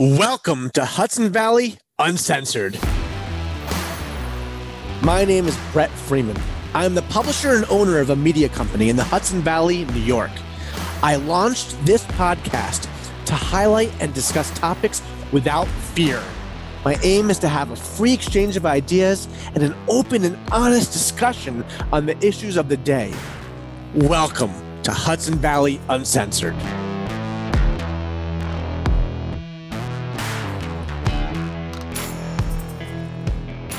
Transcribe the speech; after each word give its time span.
Welcome 0.00 0.70
to 0.74 0.84
Hudson 0.84 1.30
Valley 1.30 1.76
Uncensored. 1.98 2.78
My 5.02 5.24
name 5.24 5.48
is 5.48 5.58
Brett 5.72 5.90
Freeman. 5.90 6.36
I'm 6.72 6.94
the 6.94 7.02
publisher 7.02 7.56
and 7.56 7.64
owner 7.68 7.98
of 7.98 8.10
a 8.10 8.14
media 8.14 8.48
company 8.48 8.90
in 8.90 8.94
the 8.94 9.02
Hudson 9.02 9.40
Valley, 9.40 9.86
New 9.86 10.00
York. 10.02 10.30
I 11.02 11.16
launched 11.16 11.84
this 11.84 12.04
podcast 12.04 12.88
to 13.24 13.34
highlight 13.34 13.90
and 14.00 14.14
discuss 14.14 14.56
topics 14.56 15.02
without 15.32 15.66
fear. 15.66 16.22
My 16.84 16.96
aim 17.02 17.28
is 17.28 17.40
to 17.40 17.48
have 17.48 17.72
a 17.72 17.76
free 17.76 18.12
exchange 18.12 18.56
of 18.56 18.66
ideas 18.66 19.26
and 19.54 19.64
an 19.64 19.74
open 19.88 20.24
and 20.24 20.38
honest 20.52 20.92
discussion 20.92 21.64
on 21.92 22.06
the 22.06 22.16
issues 22.24 22.56
of 22.56 22.68
the 22.68 22.76
day. 22.76 23.12
Welcome 23.96 24.52
to 24.84 24.92
Hudson 24.92 25.38
Valley 25.38 25.80
Uncensored. 25.88 26.54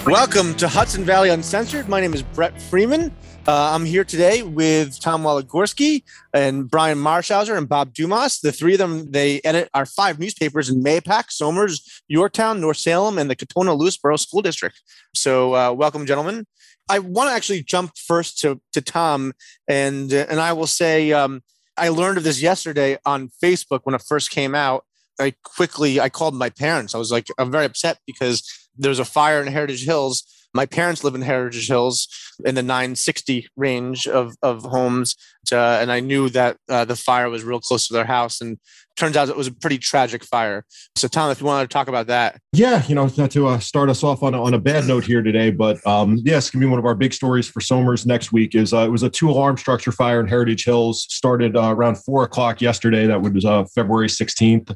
Welcome 0.10 0.56
to 0.56 0.68
Hudson 0.68 1.06
Valley 1.06 1.30
Uncensored. 1.30 1.88
My 1.88 2.02
name 2.02 2.16
is 2.16 2.24
Brett 2.24 2.60
Freeman. 2.60 3.16
Uh, 3.48 3.76
I'm 3.76 3.86
here 3.86 4.04
today 4.04 4.42
with 4.42 5.00
Tom 5.00 5.22
Waligorski 5.22 6.02
and 6.34 6.68
Brian 6.68 6.98
Marshauser 6.98 7.56
and 7.56 7.70
Bob 7.70 7.94
Dumas. 7.94 8.40
The 8.40 8.52
three 8.52 8.74
of 8.74 8.80
them, 8.80 9.12
they 9.12 9.40
edit 9.44 9.70
our 9.76 9.86
five 9.86 10.18
newspapers 10.18 10.68
in 10.68 10.82
Mahopac, 10.82 11.30
Somers, 11.30 12.02
Yorktown, 12.08 12.60
North 12.60 12.78
Salem, 12.78 13.20
and 13.20 13.30
the 13.30 13.36
Katonah 13.36 13.80
Lewisboro 13.80 14.18
School 14.18 14.42
District. 14.42 14.82
So, 15.14 15.54
uh, 15.54 15.74
welcome, 15.74 16.08
gentlemen. 16.08 16.48
I 16.90 16.98
want 16.98 17.30
to 17.30 17.36
actually 17.36 17.62
jump 17.62 17.92
first 17.96 18.40
to, 18.40 18.60
to 18.74 18.82
Tom, 18.82 19.34
and 19.68 20.12
and 20.12 20.40
I 20.40 20.54
will 20.54 20.66
say 20.66 21.12
um, 21.12 21.44
I 21.78 21.90
learned 21.90 22.18
of 22.18 22.24
this 22.24 22.42
yesterday 22.42 22.98
on 23.06 23.30
Facebook 23.44 23.82
when 23.84 23.94
it 23.94 24.02
first 24.08 24.32
came 24.32 24.56
out. 24.56 24.86
I 25.20 25.36
quickly 25.44 26.00
I 26.00 26.10
called 26.10 26.34
my 26.34 26.50
parents. 26.50 26.96
I 26.96 26.98
was 26.98 27.12
like, 27.12 27.28
I'm 27.38 27.52
very 27.52 27.66
upset 27.66 28.00
because 28.08 28.69
there 28.80 28.90
was 28.90 29.00
a 29.00 29.06
fire 29.06 29.42
in 29.42 29.52
Heritage 29.52 29.86
Hills. 29.86 30.24
My 30.54 30.66
parents 30.66 31.04
live 31.04 31.14
in 31.14 31.22
Heritage 31.22 31.68
Hills 31.68 32.08
in 32.44 32.56
the 32.56 32.64
960 32.64 33.48
range 33.56 34.08
of, 34.08 34.36
of 34.42 34.64
homes. 34.64 35.16
Uh, 35.52 35.78
and 35.82 35.92
I 35.92 36.00
knew 36.00 36.30
that 36.30 36.58
uh, 36.68 36.86
the 36.86 36.96
fire 36.96 37.30
was 37.30 37.44
real 37.44 37.60
close 37.60 37.88
to 37.88 37.94
their 37.94 38.06
house. 38.06 38.42
And 38.42 38.58
turns 39.00 39.18
out 39.18 39.30
it 39.30 39.36
was 39.36 39.48
a 39.48 39.54
pretty 39.54 39.78
tragic 39.78 40.24
fire. 40.24 40.66
So, 40.96 41.08
Tom, 41.08 41.32
if 41.32 41.40
you 41.40 41.48
wanted 41.48 41.70
to 41.70 41.74
talk 41.74 41.88
about 41.88 42.08
that. 42.08 42.40
Yeah, 42.52 42.86
you 42.88 42.96
know, 42.96 43.10
not 43.18 43.32
to 43.32 43.48
uh, 43.48 43.60
start 43.60 43.90
us 43.90 44.04
off 44.04 44.22
on 44.22 44.34
a, 44.34 44.44
on 44.44 44.54
a 44.54 44.60
bad 44.60 44.86
note 44.86 45.06
here 45.06 45.24
today, 45.24 45.52
but 45.52 45.86
um, 45.88 46.18
yes, 46.24 46.50
going 46.50 46.62
to 46.62 46.68
be 46.68 46.70
one 46.70 46.80
of 46.80 46.86
our 46.86 46.96
big 46.96 47.14
stories 47.14 47.48
for 47.48 47.62
Somers 47.62 48.06
next 48.06 48.32
week. 48.32 48.56
Is 48.56 48.74
uh, 48.74 48.80
it 48.80 48.90
was 48.90 49.04
a 49.04 49.10
two 49.10 49.30
alarm 49.30 49.58
structure 49.58 49.92
fire 49.92 50.20
in 50.20 50.28
Heritage 50.28 50.66
Hills. 50.66 51.08
Started 51.10 51.56
uh, 51.56 51.74
around 51.74 51.96
four 51.96 52.24
o'clock 52.24 52.62
yesterday. 52.62 53.08
That 53.08 53.22
was 53.22 53.46
uh, 53.46 53.64
February 53.74 54.10
sixteenth, 54.10 54.72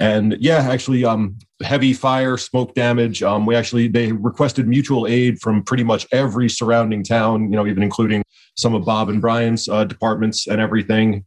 and 0.00 0.36
yeah, 0.40 0.58
actually, 0.58 1.04
um, 1.04 1.36
heavy 1.62 1.92
fire, 1.92 2.36
smoke 2.36 2.74
damage. 2.74 3.22
Um, 3.22 3.44
we 3.44 3.54
actually 3.54 3.88
they 3.88 4.12
requested 4.12 4.66
mutual 4.66 5.06
aid 5.06 5.38
from 5.40 5.62
pretty 5.62 5.84
much 5.84 6.06
every 6.12 6.48
surrounding 6.48 7.04
town. 7.04 7.50
You 7.50 7.56
know, 7.56 7.66
even 7.66 7.82
including 7.82 8.22
some 8.56 8.74
of 8.74 8.84
Bob 8.84 9.10
and 9.10 9.20
Brian's 9.20 9.68
uh, 9.68 9.84
departments 9.84 10.46
and 10.46 10.60
everything. 10.60 11.24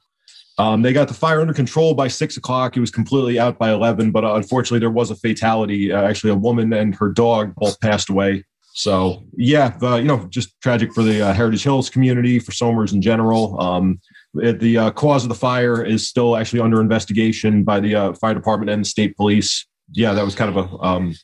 Um, 0.60 0.82
they 0.82 0.92
got 0.92 1.08
the 1.08 1.14
fire 1.14 1.40
under 1.40 1.54
control 1.54 1.94
by 1.94 2.10
six 2.10 2.36
o'clock. 2.36 2.76
It 2.76 2.82
was 2.82 2.92
completely 2.92 3.40
out 3.40 3.58
by 3.58 3.72
11, 3.72 4.12
but 4.12 4.26
uh, 4.26 4.36
unfortunately, 4.36 4.80
there 4.80 4.92
was 4.92 5.10
a 5.10 5.16
fatality. 5.16 5.92
Uh, 5.92 6.04
actually, 6.04 6.32
a 6.32 6.36
woman 6.36 6.74
and 6.74 6.94
her 6.96 7.10
dog 7.10 7.56
both 7.56 7.80
passed 7.80 8.10
away. 8.10 8.44
So, 8.74 9.24
yeah, 9.38 9.78
uh, 9.82 9.96
you 9.96 10.04
know, 10.04 10.28
just 10.30 10.60
tragic 10.62 10.94
for 10.94 11.02
the 11.02 11.22
uh, 11.22 11.34
Heritage 11.34 11.64
Hills 11.64 11.90
community, 11.90 12.40
for 12.40 12.52
Somers 12.52 12.92
in 12.92 13.02
general. 13.02 13.60
Um, 13.60 14.02
the 14.34 14.78
uh, 14.78 14.92
cause 14.92 15.24
of 15.24 15.30
the 15.30 15.36
fire 15.36 15.82
is 15.84 16.08
still 16.08 16.36
actually 16.36 16.60
under 16.60 16.82
investigation 16.82 17.64
by 17.64 17.80
the 17.80 17.96
uh, 17.96 18.14
fire 18.14 18.34
department 18.34 18.70
and 18.70 18.84
the 18.84 18.90
state 18.90 19.16
police. 19.16 19.66
Yeah, 19.94 20.14
that 20.14 20.26
was 20.26 20.36
kind 20.36 20.56
of 20.56 20.72
a 20.72 20.78
um, 20.84 21.16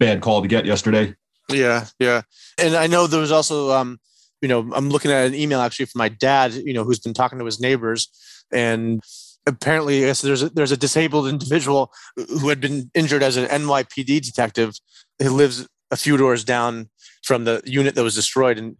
bad 0.00 0.20
call 0.20 0.42
to 0.42 0.48
get 0.48 0.66
yesterday. 0.66 1.14
Yeah, 1.48 1.86
yeah. 1.98 2.22
And 2.58 2.76
I 2.76 2.88
know 2.88 3.06
there 3.06 3.20
was 3.20 3.32
also, 3.32 3.72
um, 3.72 3.98
you 4.42 4.48
know, 4.48 4.70
I'm 4.74 4.90
looking 4.90 5.10
at 5.10 5.26
an 5.26 5.34
email 5.34 5.60
actually 5.60 5.86
from 5.86 5.98
my 5.98 6.08
dad, 6.08 6.52
you 6.52 6.74
know, 6.74 6.84
who's 6.84 7.00
been 7.00 7.14
talking 7.14 7.38
to 7.38 7.44
his 7.44 7.58
neighbors 7.58 8.08
and 8.52 9.00
apparently 9.46 10.04
I 10.04 10.06
guess 10.06 10.22
there's 10.22 10.42
a, 10.42 10.48
there's 10.50 10.72
a 10.72 10.76
disabled 10.76 11.28
individual 11.28 11.92
who 12.16 12.48
had 12.48 12.60
been 12.60 12.90
injured 12.94 13.22
as 13.22 13.36
an 13.36 13.46
NYPD 13.46 14.24
detective 14.24 14.74
who 15.20 15.30
lives 15.30 15.66
a 15.90 15.96
few 15.96 16.16
doors 16.16 16.44
down 16.44 16.88
from 17.24 17.44
the 17.44 17.62
unit 17.64 17.94
that 17.94 18.02
was 18.02 18.14
destroyed. 18.14 18.58
And 18.58 18.76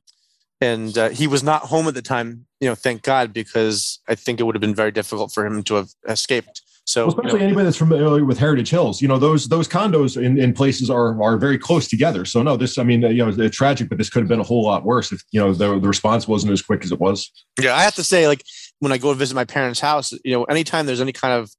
and 0.62 0.96
uh, 0.96 1.08
he 1.08 1.26
was 1.26 1.42
not 1.42 1.62
home 1.62 1.88
at 1.88 1.94
the 1.94 2.02
time 2.02 2.46
you 2.60 2.68
know 2.68 2.74
thank 2.74 3.02
god 3.02 3.32
because 3.32 4.00
i 4.08 4.14
think 4.14 4.38
it 4.38 4.44
would 4.44 4.54
have 4.54 4.60
been 4.60 4.74
very 4.74 4.92
difficult 4.92 5.32
for 5.32 5.44
him 5.44 5.62
to 5.64 5.74
have 5.74 5.88
escaped 6.08 6.62
so 6.84 7.02
well, 7.02 7.08
especially 7.10 7.32
you 7.32 7.38
know, 7.38 7.44
anybody 7.46 7.64
that's 7.64 7.76
familiar 7.76 8.24
with 8.24 8.38
Heritage 8.38 8.70
Hills, 8.70 9.00
you 9.00 9.06
know 9.06 9.18
those 9.18 9.48
those 9.48 9.68
condos 9.68 10.20
in, 10.20 10.38
in 10.38 10.52
places 10.52 10.90
are 10.90 11.22
are 11.22 11.36
very 11.36 11.56
close 11.56 11.86
together. 11.86 12.24
So 12.24 12.42
no, 12.42 12.56
this 12.56 12.76
I 12.76 12.82
mean 12.82 13.02
you 13.02 13.24
know 13.24 13.28
it's 13.28 13.56
tragic, 13.56 13.88
but 13.88 13.98
this 13.98 14.10
could 14.10 14.20
have 14.20 14.28
been 14.28 14.40
a 14.40 14.44
whole 14.44 14.64
lot 14.64 14.84
worse 14.84 15.12
if 15.12 15.22
you 15.30 15.40
know 15.40 15.52
the, 15.52 15.78
the 15.78 15.88
response 15.88 16.26
wasn't 16.26 16.52
as 16.52 16.60
quick 16.60 16.84
as 16.84 16.90
it 16.90 16.98
was. 16.98 17.30
Yeah, 17.60 17.76
I 17.76 17.82
have 17.82 17.94
to 17.96 18.04
say, 18.04 18.26
like 18.26 18.42
when 18.80 18.90
I 18.90 18.98
go 18.98 19.12
to 19.12 19.18
visit 19.18 19.34
my 19.34 19.44
parents' 19.44 19.78
house, 19.78 20.12
you 20.24 20.32
know, 20.32 20.44
anytime 20.44 20.86
there's 20.86 21.00
any 21.00 21.12
kind 21.12 21.34
of 21.34 21.52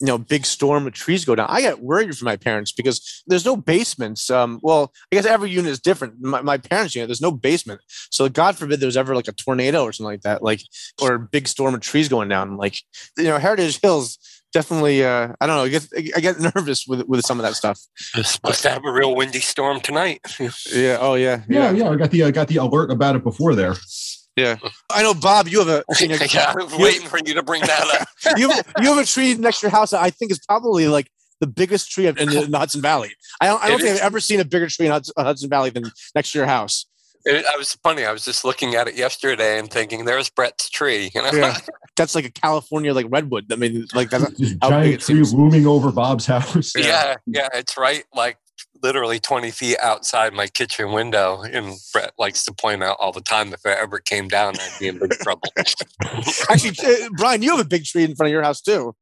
you 0.00 0.06
know 0.06 0.16
big 0.16 0.46
storm 0.46 0.86
of 0.86 0.94
trees 0.94 1.26
go 1.26 1.34
down, 1.34 1.46
I 1.50 1.60
get 1.60 1.82
worried 1.82 2.16
for 2.16 2.24
my 2.24 2.36
parents 2.36 2.72
because 2.72 3.22
there's 3.26 3.44
no 3.44 3.56
basements. 3.56 4.30
Um, 4.30 4.60
well, 4.62 4.94
I 5.12 5.16
guess 5.16 5.26
every 5.26 5.50
unit 5.50 5.72
is 5.72 5.80
different. 5.80 6.22
My, 6.22 6.40
my 6.40 6.56
parents' 6.56 6.94
unit, 6.94 7.08
there's 7.08 7.20
no 7.20 7.32
basement, 7.32 7.82
so 7.86 8.30
God 8.30 8.56
forbid 8.56 8.80
there's 8.80 8.96
ever 8.96 9.14
like 9.14 9.28
a 9.28 9.32
tornado 9.32 9.84
or 9.84 9.92
something 9.92 10.10
like 10.10 10.22
that, 10.22 10.42
like 10.42 10.62
or 11.02 11.14
a 11.16 11.18
big 11.18 11.48
storm 11.48 11.74
of 11.74 11.82
trees 11.82 12.08
going 12.08 12.30
down. 12.30 12.56
Like 12.56 12.78
you 13.18 13.24
know, 13.24 13.36
Heritage 13.36 13.78
Hills 13.82 14.18
definitely 14.52 15.04
uh 15.04 15.32
i 15.40 15.46
don't 15.46 15.56
know 15.56 15.64
i 15.64 15.68
get 15.68 15.86
i 16.16 16.20
get 16.20 16.40
nervous 16.54 16.86
with 16.86 17.02
with 17.06 17.24
some 17.24 17.38
of 17.38 17.44
that 17.44 17.54
stuff 17.54 17.80
it's 18.14 18.32
supposed 18.32 18.62
to 18.62 18.70
have 18.70 18.84
a 18.84 18.92
real 18.92 19.14
windy 19.14 19.40
storm 19.40 19.80
tonight 19.80 20.20
yeah 20.72 20.98
oh 21.00 21.14
yeah 21.14 21.42
yeah 21.48 21.70
yeah, 21.70 21.70
yeah 21.70 21.90
i 21.90 21.96
got 21.96 22.10
the 22.10 22.24
i 22.24 22.30
got 22.30 22.48
the 22.48 22.56
alert 22.56 22.90
about 22.90 23.16
it 23.16 23.22
before 23.22 23.54
there 23.54 23.74
yeah, 24.36 24.56
I 24.88 25.02
know, 25.02 25.12
Bob. 25.12 25.48
You 25.48 25.58
have 25.58 25.68
a. 25.68 25.84
You 26.00 26.08
know, 26.08 26.16
yeah, 26.32 26.54
I 26.56 26.62
was 26.62 26.74
waiting 26.76 27.06
for 27.06 27.18
you 27.24 27.34
to 27.34 27.42
bring 27.42 27.62
that 27.62 28.00
up. 28.00 28.38
you 28.38 28.48
have, 28.48 28.72
you 28.80 28.88
have 28.88 28.98
a 28.98 29.04
tree 29.04 29.34
next 29.34 29.60
to 29.60 29.66
your 29.66 29.70
house. 29.70 29.90
That 29.90 30.00
I 30.00 30.10
think 30.10 30.30
is 30.30 30.38
probably 30.38 30.88
like 30.88 31.10
the 31.40 31.46
biggest 31.46 31.90
tree 31.90 32.06
in 32.06 32.14
the, 32.14 32.44
in 32.44 32.50
the 32.50 32.58
Hudson 32.58 32.80
Valley. 32.80 33.10
I 33.40 33.46
don't. 33.46 33.62
I 33.62 33.68
don't 33.68 33.78
think 33.78 33.94
is. 33.94 34.00
I've 34.00 34.06
ever 34.06 34.20
seen 34.20 34.40
a 34.40 34.44
bigger 34.44 34.68
tree 34.68 34.86
in 34.86 34.92
Hudson, 34.92 35.14
Hudson 35.18 35.50
Valley 35.50 35.70
than 35.70 35.90
next 36.14 36.32
to 36.32 36.38
your 36.38 36.46
house. 36.46 36.86
It, 37.24 37.44
I 37.52 37.56
was 37.56 37.74
funny. 37.82 38.04
I 38.04 38.12
was 38.12 38.24
just 38.24 38.44
looking 38.44 38.74
at 38.74 38.88
it 38.88 38.94
yesterday 38.94 39.58
and 39.58 39.70
thinking, 39.70 40.04
"There's 40.04 40.30
Brett's 40.30 40.70
tree." 40.70 41.10
You 41.14 41.22
know, 41.22 41.30
yeah. 41.32 41.58
that's 41.96 42.14
like 42.14 42.24
a 42.24 42.30
California 42.30 42.94
like 42.94 43.06
redwood. 43.10 43.52
I 43.52 43.56
mean, 43.56 43.86
like 43.94 44.10
that's 44.10 44.32
giant 44.38 45.02
tree 45.02 45.22
looming 45.22 45.66
over 45.66 45.92
Bob's 45.92 46.26
house. 46.26 46.72
Yeah. 46.74 46.84
yeah, 46.86 47.16
yeah, 47.26 47.48
it's 47.54 47.76
right 47.76 48.04
like 48.14 48.38
literally 48.82 49.18
20 49.18 49.50
feet 49.50 49.76
outside 49.82 50.32
my 50.32 50.46
kitchen 50.46 50.92
window. 50.92 51.42
And 51.42 51.74
Brett 51.92 52.12
likes 52.18 52.44
to 52.44 52.52
point 52.52 52.82
out 52.82 52.96
all 53.00 53.12
the 53.12 53.20
time 53.20 53.52
if 53.52 53.64
it 53.64 53.76
ever 53.78 53.98
came 53.98 54.28
down, 54.28 54.54
I'd 54.58 54.78
be 54.78 54.88
in 54.88 54.98
big 54.98 55.10
trouble. 55.12 55.48
Actually, 56.48 56.76
uh, 56.82 57.08
Brian, 57.16 57.42
you 57.42 57.50
have 57.50 57.64
a 57.64 57.68
big 57.68 57.84
tree 57.84 58.04
in 58.04 58.14
front 58.14 58.28
of 58.28 58.32
your 58.32 58.42
house 58.42 58.60
too. 58.60 58.94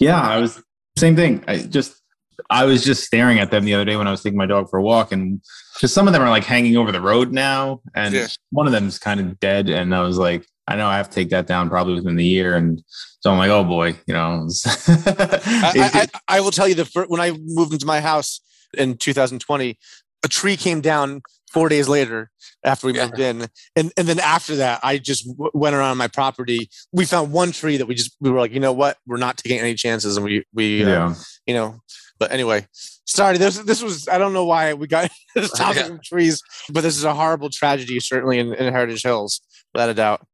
Yeah, 0.00 0.20
I 0.20 0.38
was 0.38 0.62
same 0.96 1.16
thing. 1.16 1.42
I 1.46 1.58
just 1.58 2.01
I 2.50 2.64
was 2.64 2.84
just 2.84 3.04
staring 3.04 3.38
at 3.38 3.50
them 3.50 3.64
the 3.64 3.74
other 3.74 3.84
day 3.84 3.96
when 3.96 4.06
I 4.06 4.10
was 4.10 4.22
taking 4.22 4.38
my 4.38 4.46
dog 4.46 4.68
for 4.70 4.78
a 4.78 4.82
walk, 4.82 5.12
and 5.12 5.40
because 5.74 5.92
some 5.92 6.06
of 6.06 6.12
them 6.12 6.22
are 6.22 6.30
like 6.30 6.44
hanging 6.44 6.76
over 6.76 6.92
the 6.92 7.00
road 7.00 7.32
now, 7.32 7.80
and 7.94 8.14
yeah. 8.14 8.26
one 8.50 8.66
of 8.66 8.72
them 8.72 8.88
is 8.88 8.98
kind 8.98 9.20
of 9.20 9.38
dead, 9.40 9.68
and 9.68 9.94
I 9.94 10.02
was 10.02 10.18
like, 10.18 10.46
I 10.68 10.76
know 10.76 10.86
I 10.86 10.96
have 10.96 11.08
to 11.08 11.14
take 11.14 11.30
that 11.30 11.46
down 11.46 11.68
probably 11.68 11.94
within 11.94 12.16
the 12.16 12.24
year, 12.24 12.56
and 12.56 12.82
so 13.20 13.30
I'm 13.30 13.38
like, 13.38 13.50
oh 13.50 13.64
boy, 13.64 13.96
you 14.06 14.14
know. 14.14 14.48
I, 14.66 15.72
I, 15.74 16.06
I, 16.28 16.40
will 16.40 16.50
tell 16.50 16.68
you 16.68 16.74
the 16.74 16.84
first, 16.84 17.10
when 17.10 17.20
I 17.20 17.32
moved 17.32 17.72
into 17.72 17.86
my 17.86 18.00
house, 18.00 18.40
in 18.76 18.96
2020, 18.96 19.78
a 20.24 20.28
tree 20.28 20.56
came 20.56 20.80
down 20.80 21.22
four 21.50 21.68
days 21.68 21.88
later 21.88 22.30
after 22.64 22.86
we 22.86 22.94
yeah. 22.94 23.04
moved 23.04 23.18
in 23.18 23.46
and 23.76 23.92
and 23.96 24.08
then 24.08 24.18
after 24.18 24.56
that 24.56 24.80
i 24.82 24.96
just 24.96 25.26
w- 25.26 25.50
went 25.52 25.76
around 25.76 25.98
my 25.98 26.08
property 26.08 26.70
we 26.92 27.04
found 27.04 27.30
one 27.30 27.52
tree 27.52 27.76
that 27.76 27.84
we 27.84 27.94
just 27.94 28.16
we 28.20 28.30
were 28.30 28.38
like 28.38 28.52
you 28.52 28.60
know 28.60 28.72
what 28.72 28.96
we're 29.06 29.18
not 29.18 29.36
taking 29.36 29.58
any 29.58 29.74
chances 29.74 30.16
and 30.16 30.24
we 30.24 30.42
we 30.54 30.82
uh, 30.82 30.88
yeah. 30.88 31.06
uh, 31.08 31.14
you 31.46 31.52
know 31.52 31.78
but 32.22 32.30
anyway 32.30 32.64
sorry 33.04 33.36
this 33.36 33.58
this 33.64 33.82
was 33.82 34.06
i 34.06 34.16
don't 34.16 34.32
know 34.32 34.44
why 34.44 34.74
we 34.74 34.86
got 34.86 35.10
this 35.34 35.50
topic 35.50 35.88
yeah. 35.88 35.94
of 35.94 36.02
trees 36.04 36.40
but 36.70 36.82
this 36.82 36.96
is 36.96 37.02
a 37.02 37.12
horrible 37.12 37.50
tragedy 37.50 37.98
certainly 37.98 38.38
in, 38.38 38.54
in 38.54 38.72
heritage 38.72 39.02
hills 39.02 39.40
without 39.74 39.88
a 39.88 39.94
doubt 39.94 40.24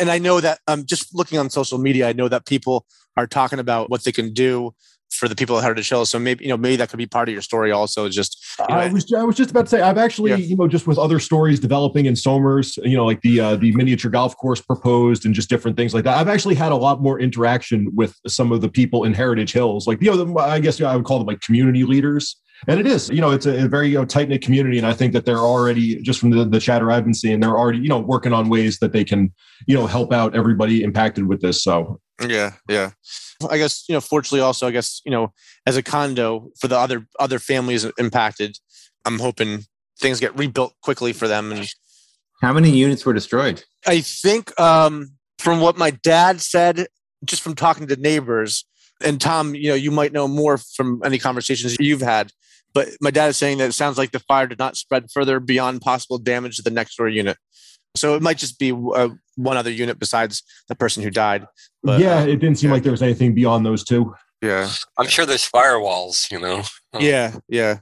and 0.00 0.10
i 0.10 0.18
know 0.18 0.40
that 0.40 0.58
um 0.66 0.84
just 0.84 1.14
looking 1.14 1.38
on 1.38 1.48
social 1.48 1.78
media 1.78 2.08
i 2.08 2.12
know 2.12 2.26
that 2.28 2.46
people 2.46 2.84
are 3.16 3.28
talking 3.28 3.60
about 3.60 3.90
what 3.90 4.02
they 4.02 4.10
can 4.10 4.32
do 4.32 4.74
for 5.10 5.28
the 5.28 5.36
people 5.36 5.56
at 5.56 5.62
Heritage 5.62 5.88
Hills. 5.88 6.10
So 6.10 6.18
maybe 6.18 6.44
you 6.44 6.50
know 6.50 6.56
maybe 6.56 6.76
that 6.76 6.88
could 6.90 6.98
be 6.98 7.06
part 7.06 7.28
of 7.28 7.32
your 7.32 7.40
story 7.40 7.70
also. 7.70 8.08
Just 8.08 8.35
you 8.58 8.66
know, 8.68 8.74
I 8.74 8.88
was 8.88 9.12
I 9.12 9.22
was 9.22 9.36
just 9.36 9.50
about 9.50 9.62
to 9.62 9.68
say 9.68 9.80
I've 9.80 9.98
actually 9.98 10.30
yeah. 10.30 10.36
you 10.36 10.56
know 10.56 10.68
just 10.68 10.86
with 10.86 10.98
other 10.98 11.18
stories 11.18 11.60
developing 11.60 12.06
in 12.06 12.16
Somers, 12.16 12.78
you 12.78 12.96
know 12.96 13.04
like 13.04 13.20
the 13.22 13.40
uh, 13.40 13.56
the 13.56 13.72
miniature 13.72 14.10
golf 14.10 14.36
course 14.36 14.60
proposed 14.60 15.26
and 15.26 15.34
just 15.34 15.48
different 15.48 15.76
things 15.76 15.94
like 15.94 16.04
that. 16.04 16.16
I've 16.16 16.28
actually 16.28 16.54
had 16.54 16.72
a 16.72 16.76
lot 16.76 17.02
more 17.02 17.20
interaction 17.20 17.94
with 17.94 18.16
some 18.26 18.52
of 18.52 18.60
the 18.60 18.68
people 18.68 19.04
in 19.04 19.14
Heritage 19.14 19.52
Hills, 19.52 19.86
like 19.86 20.00
you 20.02 20.14
know 20.14 20.38
I 20.38 20.60
guess 20.60 20.80
I 20.80 20.96
would 20.96 21.04
call 21.04 21.18
them 21.18 21.26
like 21.26 21.40
community 21.40 21.84
leaders. 21.84 22.36
And 22.68 22.80
it 22.80 22.86
is, 22.86 23.10
you 23.10 23.20
know, 23.20 23.30
it's 23.30 23.46
a, 23.46 23.64
a 23.64 23.68
very 23.68 23.88
you 23.88 23.98
know, 23.98 24.04
tight 24.04 24.28
knit 24.28 24.42
community, 24.42 24.78
and 24.78 24.86
I 24.86 24.92
think 24.92 25.12
that 25.12 25.24
they're 25.24 25.38
already 25.38 26.00
just 26.02 26.20
from 26.20 26.30
the, 26.30 26.44
the 26.44 26.60
chatter 26.60 26.90
I've 26.90 27.04
been 27.04 27.14
seeing, 27.14 27.40
they're 27.40 27.56
already 27.56 27.78
you 27.78 27.88
know 27.88 28.00
working 28.00 28.32
on 28.32 28.48
ways 28.48 28.78
that 28.78 28.92
they 28.92 29.04
can 29.04 29.32
you 29.66 29.76
know 29.76 29.86
help 29.86 30.12
out 30.12 30.34
everybody 30.34 30.82
impacted 30.82 31.26
with 31.26 31.42
this. 31.42 31.62
So 31.62 32.00
yeah, 32.26 32.52
yeah. 32.68 32.90
I 33.50 33.58
guess 33.58 33.84
you 33.88 33.94
know. 33.94 34.00
Fortunately, 34.00 34.40
also, 34.40 34.66
I 34.66 34.70
guess 34.70 35.02
you 35.04 35.10
know, 35.10 35.32
as 35.66 35.76
a 35.76 35.82
condo 35.82 36.50
for 36.58 36.68
the 36.68 36.78
other 36.78 37.06
other 37.20 37.38
families 37.38 37.86
impacted, 37.98 38.56
I'm 39.04 39.18
hoping 39.18 39.64
things 39.98 40.20
get 40.20 40.36
rebuilt 40.36 40.74
quickly 40.82 41.12
for 41.12 41.28
them. 41.28 41.52
And 41.52 41.68
how 42.42 42.52
many 42.52 42.70
units 42.70 43.04
were 43.04 43.12
destroyed? 43.12 43.64
I 43.86 44.00
think, 44.00 44.58
um, 44.58 45.12
from 45.38 45.60
what 45.60 45.76
my 45.76 45.90
dad 45.90 46.40
said, 46.40 46.86
just 47.24 47.42
from 47.42 47.54
talking 47.54 47.86
to 47.88 47.96
neighbors, 47.96 48.64
and 49.02 49.20
Tom, 49.20 49.54
you 49.54 49.68
know, 49.68 49.74
you 49.74 49.90
might 49.90 50.12
know 50.12 50.26
more 50.26 50.58
from 50.58 51.02
any 51.04 51.18
conversations 51.18 51.76
you've 51.78 52.00
had. 52.00 52.32
But 52.76 52.88
my 53.00 53.10
dad 53.10 53.28
is 53.28 53.38
saying 53.38 53.56
that 53.56 53.70
it 53.70 53.72
sounds 53.72 53.96
like 53.96 54.10
the 54.10 54.18
fire 54.18 54.46
did 54.46 54.58
not 54.58 54.76
spread 54.76 55.10
further 55.10 55.40
beyond 55.40 55.80
possible 55.80 56.18
damage 56.18 56.56
to 56.56 56.62
the 56.62 56.68
next 56.68 56.96
door 56.96 57.08
unit. 57.08 57.38
So 57.94 58.16
it 58.16 58.20
might 58.20 58.36
just 58.36 58.58
be 58.58 58.70
uh, 58.70 59.08
one 59.36 59.56
other 59.56 59.70
unit 59.70 59.98
besides 59.98 60.42
the 60.68 60.74
person 60.74 61.02
who 61.02 61.08
died. 61.08 61.46
But, 61.82 62.00
yeah, 62.00 62.18
uh, 62.18 62.26
it 62.26 62.36
didn't 62.36 62.56
seem 62.56 62.68
yeah. 62.68 62.74
like 62.74 62.82
there 62.82 62.92
was 62.92 63.00
anything 63.00 63.34
beyond 63.34 63.64
those 63.64 63.82
two. 63.82 64.14
Yeah, 64.42 64.68
I'm 64.98 65.06
sure 65.06 65.24
there's 65.24 65.48
firewalls. 65.48 66.30
You 66.30 66.38
know. 66.38 66.64
Yeah, 67.00 67.38
yeah. 67.48 67.78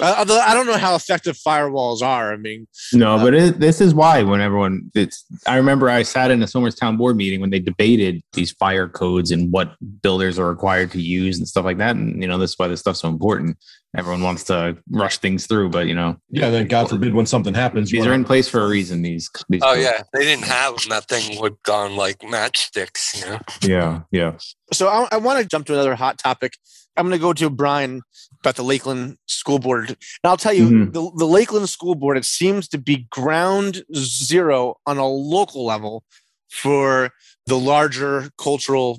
Although 0.00 0.38
I 0.40 0.52
don't 0.52 0.66
know 0.66 0.76
how 0.76 0.94
effective 0.94 1.36
firewalls 1.36 2.02
are. 2.02 2.32
I 2.32 2.36
mean, 2.36 2.66
no, 2.92 3.16
uh, 3.16 3.24
but 3.24 3.34
it, 3.34 3.60
this 3.60 3.80
is 3.80 3.94
why 3.94 4.22
when 4.22 4.40
everyone, 4.40 4.90
it's. 4.94 5.24
I 5.46 5.56
remember 5.56 5.88
I 5.88 6.02
sat 6.02 6.30
in 6.30 6.42
a 6.42 6.46
Somers 6.46 6.74
Town 6.74 6.96
Board 6.98 7.16
meeting 7.16 7.40
when 7.40 7.50
they 7.50 7.60
debated 7.60 8.22
these 8.34 8.52
fire 8.52 8.88
codes 8.88 9.30
and 9.30 9.50
what 9.50 9.74
builders 10.02 10.38
are 10.38 10.48
required 10.48 10.90
to 10.92 11.00
use 11.00 11.38
and 11.38 11.48
stuff 11.48 11.64
like 11.64 11.78
that. 11.78 11.96
And 11.96 12.20
you 12.20 12.28
know, 12.28 12.36
this 12.36 12.50
is 12.50 12.58
why 12.58 12.68
this 12.68 12.80
stuff's 12.80 13.00
so 13.00 13.08
important. 13.08 13.56
Everyone 13.96 14.22
wants 14.22 14.44
to 14.44 14.76
rush 14.90 15.18
things 15.18 15.46
through, 15.46 15.70
but 15.70 15.86
you 15.86 15.94
know, 15.94 16.16
yeah. 16.28 16.50
Then 16.50 16.66
God 16.66 16.90
forbid 16.90 17.14
when 17.14 17.26
something 17.26 17.54
happens, 17.54 17.90
these 17.90 18.04
are 18.04 18.12
in 18.12 18.24
place 18.24 18.48
for 18.48 18.60
a 18.60 18.68
reason. 18.68 19.02
These. 19.02 19.30
these 19.48 19.62
oh 19.62 19.74
codes. 19.74 19.82
yeah, 19.82 20.02
they 20.12 20.24
didn't 20.24 20.44
have 20.44 20.76
them. 20.76 20.90
That 20.90 21.08
thing 21.08 21.40
would 21.40 21.62
gone 21.62 21.96
like 21.96 22.18
matchsticks. 22.18 23.18
You 23.18 23.30
know. 23.30 23.40
Yeah, 23.62 24.00
yeah. 24.10 24.36
So 24.72 24.88
I, 24.88 25.08
I 25.12 25.16
want 25.16 25.40
to 25.40 25.46
jump 25.46 25.66
to 25.66 25.72
another 25.72 25.94
hot 25.94 26.18
topic. 26.18 26.54
I'm 26.96 27.06
going 27.06 27.18
to 27.18 27.22
go 27.22 27.32
to 27.34 27.50
Brian 27.50 28.02
about 28.40 28.56
the 28.56 28.64
Lakeland 28.64 29.18
School 29.26 29.58
Board. 29.58 29.90
And 29.90 29.98
I'll 30.24 30.36
tell 30.36 30.52
you, 30.52 30.64
mm-hmm. 30.64 30.90
the, 30.92 31.12
the 31.16 31.26
Lakeland 31.26 31.68
School 31.68 31.94
Board, 31.94 32.16
it 32.16 32.24
seems 32.24 32.68
to 32.68 32.78
be 32.78 33.06
ground 33.10 33.82
zero 33.94 34.76
on 34.86 34.98
a 34.98 35.06
local 35.06 35.64
level 35.64 36.04
for 36.50 37.10
the 37.46 37.58
larger 37.58 38.30
cultural 38.38 38.98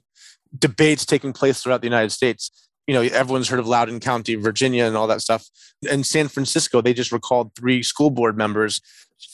debates 0.57 1.05
taking 1.05 1.33
place 1.33 1.61
throughout 1.61 1.81
the 1.81 1.87
United 1.87 2.11
States. 2.11 2.66
You 2.87 2.93
know, 2.93 3.01
everyone's 3.01 3.49
heard 3.49 3.59
of 3.59 3.67
Loudoun 3.67 3.99
County, 3.99 4.35
Virginia, 4.35 4.85
and 4.85 4.95
all 4.95 5.07
that 5.07 5.21
stuff. 5.21 5.45
In 5.89 6.03
San 6.03 6.27
Francisco, 6.29 6.81
they 6.81 6.93
just 6.93 7.11
recalled 7.11 7.53
three 7.55 7.83
school 7.83 8.09
board 8.09 8.37
members 8.37 8.81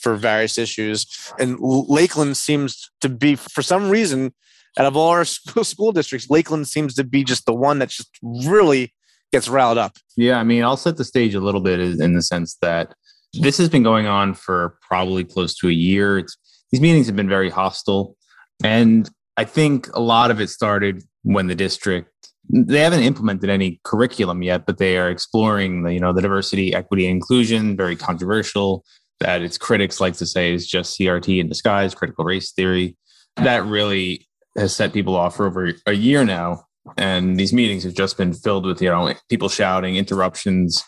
for 0.00 0.16
various 0.16 0.58
issues. 0.58 1.06
And 1.38 1.58
Lakeland 1.60 2.36
seems 2.36 2.90
to 3.00 3.08
be, 3.08 3.36
for 3.36 3.62
some 3.62 3.90
reason, 3.90 4.34
out 4.78 4.86
of 4.86 4.96
all 4.96 5.10
our 5.10 5.24
school 5.64 5.92
districts, 5.92 6.28
Lakeland 6.30 6.68
seems 6.68 6.94
to 6.94 7.04
be 7.04 7.24
just 7.24 7.46
the 7.46 7.54
one 7.54 7.78
that's 7.78 7.96
just 7.96 8.10
really 8.22 8.92
gets 9.32 9.48
riled 9.48 9.78
up. 9.78 9.96
Yeah, 10.16 10.38
I 10.38 10.44
mean, 10.44 10.62
I'll 10.62 10.76
set 10.76 10.96
the 10.96 11.04
stage 11.04 11.34
a 11.34 11.40
little 11.40 11.60
bit 11.60 11.80
in 11.80 12.14
the 12.14 12.22
sense 12.22 12.56
that 12.62 12.94
this 13.40 13.58
has 13.58 13.68
been 13.68 13.82
going 13.82 14.06
on 14.06 14.34
for 14.34 14.78
probably 14.80 15.24
close 15.24 15.56
to 15.56 15.68
a 15.68 15.72
year. 15.72 16.18
It's, 16.18 16.36
these 16.70 16.80
meetings 16.80 17.06
have 17.06 17.16
been 17.16 17.28
very 17.28 17.50
hostile. 17.50 18.16
And 18.62 19.10
I 19.36 19.44
think 19.44 19.88
a 19.94 20.00
lot 20.00 20.30
of 20.30 20.40
it 20.40 20.50
started 20.50 21.02
when 21.22 21.48
the 21.48 21.54
district 21.54 22.10
they 22.48 22.80
haven't 22.80 23.02
implemented 23.02 23.50
any 23.50 23.80
curriculum 23.84 24.42
yet, 24.42 24.66
but 24.66 24.78
they 24.78 24.98
are 24.98 25.10
exploring 25.10 25.82
the, 25.82 25.92
you 25.92 26.00
know, 26.00 26.12
the 26.12 26.22
diversity, 26.22 26.74
equity, 26.74 27.06
and 27.06 27.16
inclusion, 27.16 27.76
very 27.76 27.96
controversial. 27.96 28.84
That 29.20 29.42
its 29.42 29.56
critics 29.56 30.00
like 30.00 30.14
to 30.14 30.26
say 30.26 30.52
is 30.52 30.66
just 30.66 30.98
CRT 30.98 31.40
in 31.40 31.48
disguise, 31.48 31.94
critical 31.94 32.24
race 32.24 32.52
theory. 32.52 32.96
That 33.36 33.64
really 33.64 34.26
has 34.56 34.74
set 34.74 34.92
people 34.92 35.16
off 35.16 35.36
for 35.36 35.46
over 35.46 35.72
a 35.86 35.92
year 35.92 36.24
now 36.24 36.64
and 36.96 37.38
these 37.38 37.52
meetings 37.52 37.84
have 37.84 37.94
just 37.94 38.16
been 38.16 38.32
filled 38.32 38.66
with 38.66 38.80
you 38.82 38.88
know 38.88 39.12
people 39.28 39.48
shouting 39.48 39.96
interruptions 39.96 40.82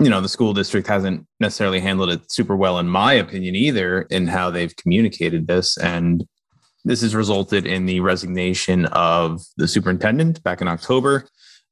you 0.00 0.08
know 0.08 0.20
the 0.20 0.28
school 0.28 0.54
district 0.54 0.86
hasn't 0.86 1.26
necessarily 1.40 1.80
handled 1.80 2.10
it 2.10 2.30
super 2.30 2.56
well 2.56 2.78
in 2.78 2.88
my 2.88 3.12
opinion 3.12 3.54
either 3.54 4.02
in 4.02 4.26
how 4.26 4.50
they've 4.50 4.76
communicated 4.76 5.46
this 5.46 5.76
and 5.78 6.24
this 6.86 7.02
has 7.02 7.14
resulted 7.14 7.66
in 7.66 7.86
the 7.86 8.00
resignation 8.00 8.86
of 8.86 9.42
the 9.56 9.68
superintendent 9.68 10.42
back 10.42 10.60
in 10.60 10.68
october 10.68 11.26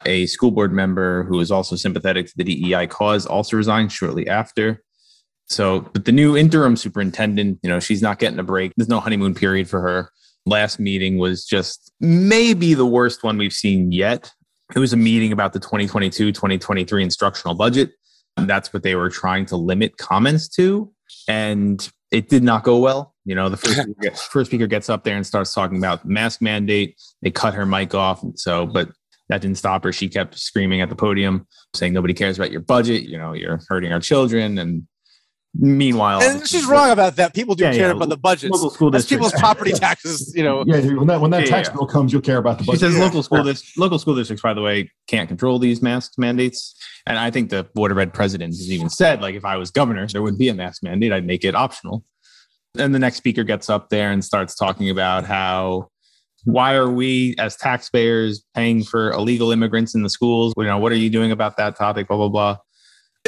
a 0.06 0.26
school 0.26 0.50
board 0.50 0.72
member 0.72 1.24
who 1.24 1.40
is 1.40 1.50
also 1.50 1.76
sympathetic 1.76 2.26
to 2.26 2.32
the 2.36 2.44
dei 2.44 2.86
cause 2.86 3.26
also 3.26 3.56
resigned 3.56 3.90
shortly 3.90 4.28
after 4.28 4.82
so 5.46 5.80
but 5.80 6.04
the 6.04 6.12
new 6.12 6.36
interim 6.36 6.76
superintendent 6.76 7.58
you 7.62 7.70
know 7.70 7.80
she's 7.80 8.02
not 8.02 8.18
getting 8.18 8.38
a 8.38 8.44
break 8.44 8.72
there's 8.76 8.88
no 8.88 9.00
honeymoon 9.00 9.34
period 9.34 9.68
for 9.68 9.80
her 9.80 10.10
last 10.46 10.78
meeting 10.78 11.18
was 11.18 11.44
just 11.44 11.92
maybe 12.00 12.74
the 12.74 12.86
worst 12.86 13.22
one 13.22 13.38
we've 13.38 13.52
seen 13.52 13.92
yet. 13.92 14.32
It 14.74 14.78
was 14.78 14.92
a 14.92 14.96
meeting 14.96 15.32
about 15.32 15.52
the 15.52 15.60
2022 15.60 16.32
2023 16.32 17.02
instructional 17.02 17.54
budget. 17.54 17.92
That's 18.36 18.72
what 18.72 18.82
they 18.82 18.94
were 18.94 19.10
trying 19.10 19.46
to 19.46 19.56
limit 19.56 19.96
comments 19.96 20.48
to. 20.56 20.92
And 21.28 21.88
it 22.10 22.28
did 22.28 22.42
not 22.42 22.62
go 22.62 22.78
well. 22.78 23.14
You 23.24 23.34
know, 23.34 23.48
the 23.48 23.56
first, 23.56 23.80
speaker, 23.82 24.16
first 24.16 24.50
speaker 24.50 24.66
gets 24.66 24.88
up 24.88 25.04
there 25.04 25.16
and 25.16 25.26
starts 25.26 25.54
talking 25.54 25.78
about 25.78 26.04
mask 26.04 26.40
mandate. 26.42 26.96
They 27.22 27.30
cut 27.30 27.54
her 27.54 27.66
mic 27.66 27.94
off. 27.94 28.22
So, 28.36 28.66
but 28.66 28.90
that 29.28 29.40
didn't 29.40 29.58
stop 29.58 29.84
her. 29.84 29.92
She 29.92 30.08
kept 30.08 30.38
screaming 30.38 30.80
at 30.80 30.88
the 30.90 30.96
podium, 30.96 31.46
saying, 31.74 31.92
Nobody 31.92 32.14
cares 32.14 32.38
about 32.38 32.50
your 32.50 32.60
budget. 32.60 33.04
You 33.04 33.18
know, 33.18 33.32
you're 33.32 33.60
hurting 33.68 33.92
our 33.92 34.00
children. 34.00 34.58
And 34.58 34.86
Meanwhile, 35.56 36.20
and 36.22 36.48
she's 36.48 36.66
wrong 36.66 36.90
about 36.90 37.14
that. 37.14 37.32
People 37.32 37.54
do 37.54 37.62
yeah, 37.62 37.72
care 37.72 37.86
yeah. 37.86 37.94
about 37.94 38.08
the 38.08 38.16
budget. 38.16 38.50
Local 38.50 38.70
school 38.70 38.90
That's 38.90 39.06
people's 39.06 39.32
property 39.34 39.70
taxes. 39.70 40.34
You 40.34 40.42
know. 40.42 40.64
Yeah, 40.66 40.80
when 40.94 41.06
that 41.06 41.20
when 41.20 41.30
that 41.30 41.44
yeah, 41.44 41.50
tax 41.50 41.68
bill 41.68 41.86
comes, 41.86 42.12
you'll 42.12 42.22
care 42.22 42.38
about 42.38 42.58
the 42.58 42.64
budget. 42.64 42.80
She 42.80 42.86
says 42.86 42.98
local 42.98 43.22
school 43.22 43.44
dis- 43.44 43.76
local 43.78 44.00
school 44.00 44.16
districts, 44.16 44.42
by 44.42 44.52
the 44.52 44.62
way, 44.62 44.90
can't 45.06 45.28
control 45.28 45.60
these 45.60 45.80
mask 45.80 46.14
mandates. 46.18 46.74
And 47.06 47.18
I 47.18 47.30
think 47.30 47.50
the 47.50 47.62
Board 47.72 47.92
of 47.92 47.98
Ed 47.98 48.12
president 48.12 48.52
has 48.52 48.68
even 48.68 48.90
said, 48.90 49.22
like, 49.22 49.36
if 49.36 49.44
I 49.44 49.56
was 49.56 49.70
governor, 49.70 50.08
there 50.08 50.22
would 50.22 50.38
be 50.38 50.48
a 50.48 50.54
mask 50.54 50.82
mandate. 50.82 51.12
I'd 51.12 51.24
make 51.24 51.44
it 51.44 51.54
optional. 51.54 52.04
And 52.76 52.92
the 52.92 52.98
next 52.98 53.18
speaker 53.18 53.44
gets 53.44 53.70
up 53.70 53.90
there 53.90 54.10
and 54.10 54.24
starts 54.24 54.56
talking 54.56 54.90
about 54.90 55.24
how 55.24 55.88
why 56.42 56.74
are 56.74 56.90
we 56.90 57.36
as 57.38 57.56
taxpayers 57.56 58.44
paying 58.56 58.82
for 58.82 59.12
illegal 59.12 59.52
immigrants 59.52 59.94
in 59.94 60.02
the 60.02 60.10
schools? 60.10 60.52
You 60.56 60.64
know, 60.64 60.78
what 60.78 60.90
are 60.90 60.96
you 60.96 61.10
doing 61.10 61.30
about 61.30 61.56
that 61.58 61.76
topic? 61.76 62.08
Blah 62.08 62.16
blah 62.16 62.28
blah 62.28 62.56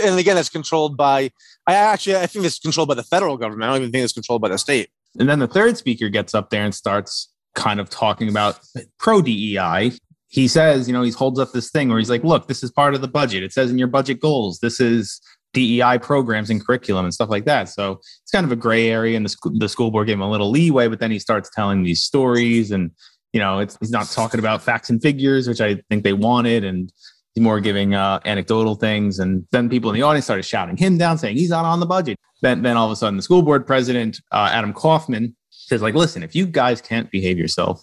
and 0.03 0.19
again, 0.19 0.37
it's 0.37 0.49
controlled 0.49 0.97
by. 0.97 1.31
I 1.67 1.75
actually 1.75 2.17
I 2.17 2.27
think 2.27 2.45
it's 2.45 2.59
controlled 2.59 2.89
by 2.89 2.95
the 2.95 3.03
federal 3.03 3.37
government. 3.37 3.65
I 3.65 3.73
don't 3.73 3.83
even 3.83 3.93
think 3.93 4.05
it's 4.05 4.13
controlled 4.13 4.43
by 4.43 4.49
the 4.49 4.59
state. 4.59 4.91
And 5.19 5.29
then 5.29 5.39
the 5.39 5.49
third 5.49 5.77
speaker 5.77 6.09
gets 6.09 6.35
up 6.35 6.51
there 6.51 6.65
and 6.65 6.75
starts 6.75 7.33
kind 7.55 7.81
of 7.81 7.89
talking 7.89 8.29
about 8.29 8.61
pro 8.99 9.23
DEI. 9.23 9.93
He 10.29 10.49
says, 10.49 10.87
you 10.87 10.93
know, 10.93 11.03
he 11.03 11.11
holds 11.11 11.41
up 11.41 11.53
this 11.53 11.71
thing 11.71 11.89
where 11.89 11.99
he's 11.99 12.11
like, 12.11 12.25
look, 12.25 12.49
this 12.49 12.63
is 12.63 12.71
part 12.71 12.95
of 12.95 13.01
the 13.01 13.09
budget. 13.09 13.43
It 13.43 13.53
says 13.53 13.71
in 13.71 13.79
your 13.79 13.89
budget 13.89 14.21
goals, 14.21 14.59
this 14.59 14.81
is 14.81 15.21
DEI 15.55 15.99
programs 15.99 16.51
and 16.51 16.65
curriculum 16.65 17.07
and 17.07 17.15
stuff 17.15 17.31
like 17.31 17.47
that. 17.47 17.69
So 17.71 17.93
it's 17.93 18.31
kind 18.31 18.45
of 18.45 18.53
a 18.53 18.57
gray 18.57 18.91
area, 18.91 19.17
and 19.17 19.25
the, 19.25 19.31
sc- 19.31 19.55
the 19.55 19.69
school 19.69 19.91
board 19.91 20.09
gave 20.09 20.17
him 20.17 20.21
a 20.23 20.31
little 20.31 20.51
leeway, 20.51 20.89
but 20.89 21.01
then 21.01 21.11
he 21.11 21.19
starts 21.19 21.49
telling 21.55 21.83
these 21.83 22.03
stories, 22.03 22.71
and 22.71 22.91
you 23.33 23.41
know, 23.41 23.59
it's 23.61 23.77
he's 23.81 23.91
not 23.91 24.07
talking 24.09 24.39
about 24.39 24.63
facts 24.63 24.91
and 24.91 25.01
figures, 25.01 25.49
which 25.49 25.61
I 25.61 25.81
think 25.89 26.05
they 26.05 26.13
wanted, 26.13 26.65
and 26.65 26.93
more 27.41 27.61
giving 27.61 27.95
uh, 27.95 28.21
anecdotal 28.25 28.75
things. 28.75 29.19
And 29.19 29.47
then 29.53 29.69
people 29.69 29.91
in 29.91 29.95
the 29.95 30.03
audience 30.03 30.25
started 30.25 30.45
shouting 30.45 30.77
him 30.77 30.99
down, 30.99 31.19
saying 31.19 31.37
he's 31.37 31.51
not 31.51 31.65
on 31.65 31.81
the 31.81 31.87
budget. 31.87 32.19
Then, 32.43 32.63
then 32.63 32.77
all 32.77 32.87
of 32.87 32.93
a 32.93 32.97
sudden, 32.97 33.17
the 33.17 33.23
school 33.23 33.43
board 33.43 33.67
president, 33.67 34.21
uh, 34.33 34.49
Adam 34.53 34.73
Kaufman, 34.73 35.35
says, 35.51 35.83
like, 35.83 35.95
listen, 35.95 36.23
if 36.23 36.35
you 36.35 36.47
guys 36.47 36.81
can't 36.81 37.11
behave 37.11 37.39
yourself, 37.39 37.83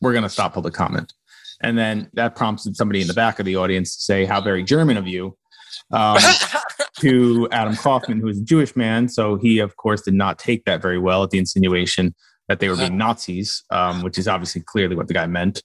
we're 0.00 0.12
going 0.12 0.24
to 0.24 0.28
stop 0.28 0.54
public 0.54 0.74
comment. 0.74 1.12
And 1.62 1.78
then 1.78 2.10
that 2.14 2.34
prompted 2.34 2.76
somebody 2.76 3.00
in 3.00 3.06
the 3.06 3.14
back 3.14 3.38
of 3.38 3.46
the 3.46 3.56
audience 3.56 3.96
to 3.96 4.02
say, 4.02 4.24
how 4.24 4.40
very 4.40 4.62
German 4.64 4.96
of 4.96 5.06
you. 5.06 5.36
Um, 5.90 6.18
to 7.00 7.48
Adam 7.50 7.74
Kaufman, 7.74 8.20
who 8.20 8.28
is 8.28 8.38
a 8.38 8.44
Jewish 8.44 8.76
man. 8.76 9.08
So 9.08 9.36
he, 9.36 9.58
of 9.58 9.76
course, 9.76 10.02
did 10.02 10.14
not 10.14 10.38
take 10.38 10.64
that 10.64 10.80
very 10.80 10.98
well 10.98 11.24
at 11.24 11.30
the 11.30 11.38
insinuation 11.38 12.14
that 12.48 12.60
they 12.60 12.68
were 12.68 12.76
being 12.76 12.96
Nazis, 12.96 13.64
um, 13.70 14.02
which 14.02 14.18
is 14.18 14.28
obviously 14.28 14.60
clearly 14.60 14.94
what 14.94 15.08
the 15.08 15.14
guy 15.14 15.26
meant. 15.26 15.62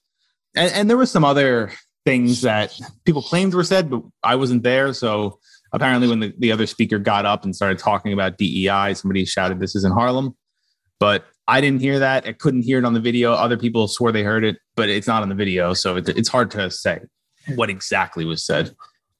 And, 0.56 0.72
and 0.72 0.90
there 0.90 0.96
was 0.96 1.10
some 1.10 1.24
other 1.24 1.72
things 2.08 2.40
that 2.40 2.80
people 3.04 3.20
claimed 3.20 3.52
were 3.52 3.62
said, 3.62 3.90
but 3.90 4.02
I 4.22 4.34
wasn't 4.34 4.62
there. 4.62 4.94
So 4.94 5.38
apparently, 5.72 6.08
when 6.08 6.20
the, 6.20 6.32
the 6.38 6.50
other 6.52 6.66
speaker 6.66 6.98
got 6.98 7.26
up 7.26 7.44
and 7.44 7.54
started 7.54 7.78
talking 7.78 8.14
about 8.14 8.38
DEI, 8.38 8.94
somebody 8.94 9.26
shouted, 9.26 9.60
This 9.60 9.76
is 9.76 9.84
in 9.84 9.92
Harlem. 9.92 10.34
But 10.98 11.26
I 11.46 11.60
didn't 11.60 11.80
hear 11.80 11.98
that. 11.98 12.26
I 12.26 12.32
couldn't 12.32 12.62
hear 12.62 12.78
it 12.78 12.86
on 12.86 12.94
the 12.94 13.00
video. 13.00 13.32
Other 13.34 13.58
people 13.58 13.88
swore 13.88 14.10
they 14.10 14.22
heard 14.22 14.42
it, 14.42 14.56
but 14.74 14.88
it's 14.88 15.06
not 15.06 15.22
on 15.22 15.28
the 15.28 15.34
video. 15.34 15.74
So 15.74 15.96
it, 15.96 16.08
it's 16.08 16.30
hard 16.30 16.50
to 16.52 16.70
say 16.70 17.00
what 17.54 17.68
exactly 17.68 18.24
was 18.24 18.44
said. 18.44 18.74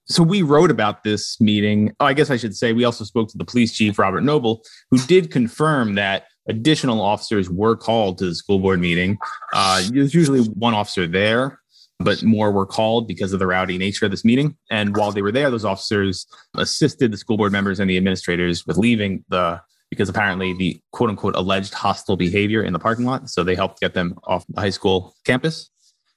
So 0.07 0.23
we 0.23 0.41
wrote 0.41 0.71
about 0.71 1.05
this 1.05 1.39
meeting. 1.41 1.93
Oh, 2.01 2.07
I 2.07 2.15
guess 2.15 2.31
I 2.31 2.39
should 2.39 2.57
say 2.57 2.73
we 2.73 2.85
also 2.85 3.05
spoke 3.05 3.29
to 3.29 3.39
the 3.39 3.45
police 3.45 3.75
chief, 3.75 3.99
Robert 3.99 4.23
Noble, 4.23 4.63
who 4.91 4.99
did 5.07 5.31
confirm 5.31 5.95
that 5.97 6.25
additional 6.49 7.03
officers 7.03 7.51
were 7.51 7.77
called 7.77 8.17
to 8.19 8.25
the 8.25 8.35
school 8.35 8.59
board 8.59 8.81
meeting. 8.81 9.19
Uh, 9.53 9.83
there's 9.93 10.15
usually 10.15 10.41
one 10.41 10.73
officer 10.73 11.07
there, 11.07 11.61
but 11.99 12.23
more 12.23 12.53
were 12.53 12.67
called 12.67 13.09
because 13.09 13.33
of 13.33 13.39
the 13.39 13.47
rowdy 13.47 13.79
nature 13.79 14.05
of 14.05 14.11
this 14.11 14.25
meeting. 14.25 14.57
And 14.71 14.97
while 14.97 15.13
they 15.13 15.23
were 15.23 15.33
there, 15.33 15.51
those 15.51 15.65
officers 15.65 16.27
assisted 16.57 17.13
the 17.13 17.17
school 17.17 17.37
board 17.37 17.53
members 17.53 17.81
and 17.81 17.91
the 17.91 17.97
administrators 17.97 18.67
with 18.67 18.77
leaving 18.77 19.25
the 19.29 19.61
because 19.91 20.09
apparently 20.09 20.53
the 20.53 20.79
quote 20.93 21.11
unquote 21.11 21.35
alleged 21.35 21.73
hostile 21.73 22.17
behavior 22.17 22.63
in 22.63 22.73
the 22.73 22.79
parking 22.79 23.07
lot. 23.07 23.31
So 23.31 23.43
they 23.43 23.55
helped 23.55 23.81
get 23.81 23.95
them 23.95 24.19
off 24.25 24.45
the 24.49 24.61
high 24.61 24.71
school 24.71 25.15
campus. 25.25 25.71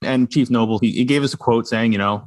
And 0.03 0.29
Chief 0.29 0.49
Noble, 0.49 0.79
he, 0.79 0.91
he 0.91 1.05
gave 1.05 1.23
us 1.23 1.33
a 1.33 1.37
quote 1.37 1.67
saying, 1.67 1.91
you 1.91 1.97
know, 1.97 2.25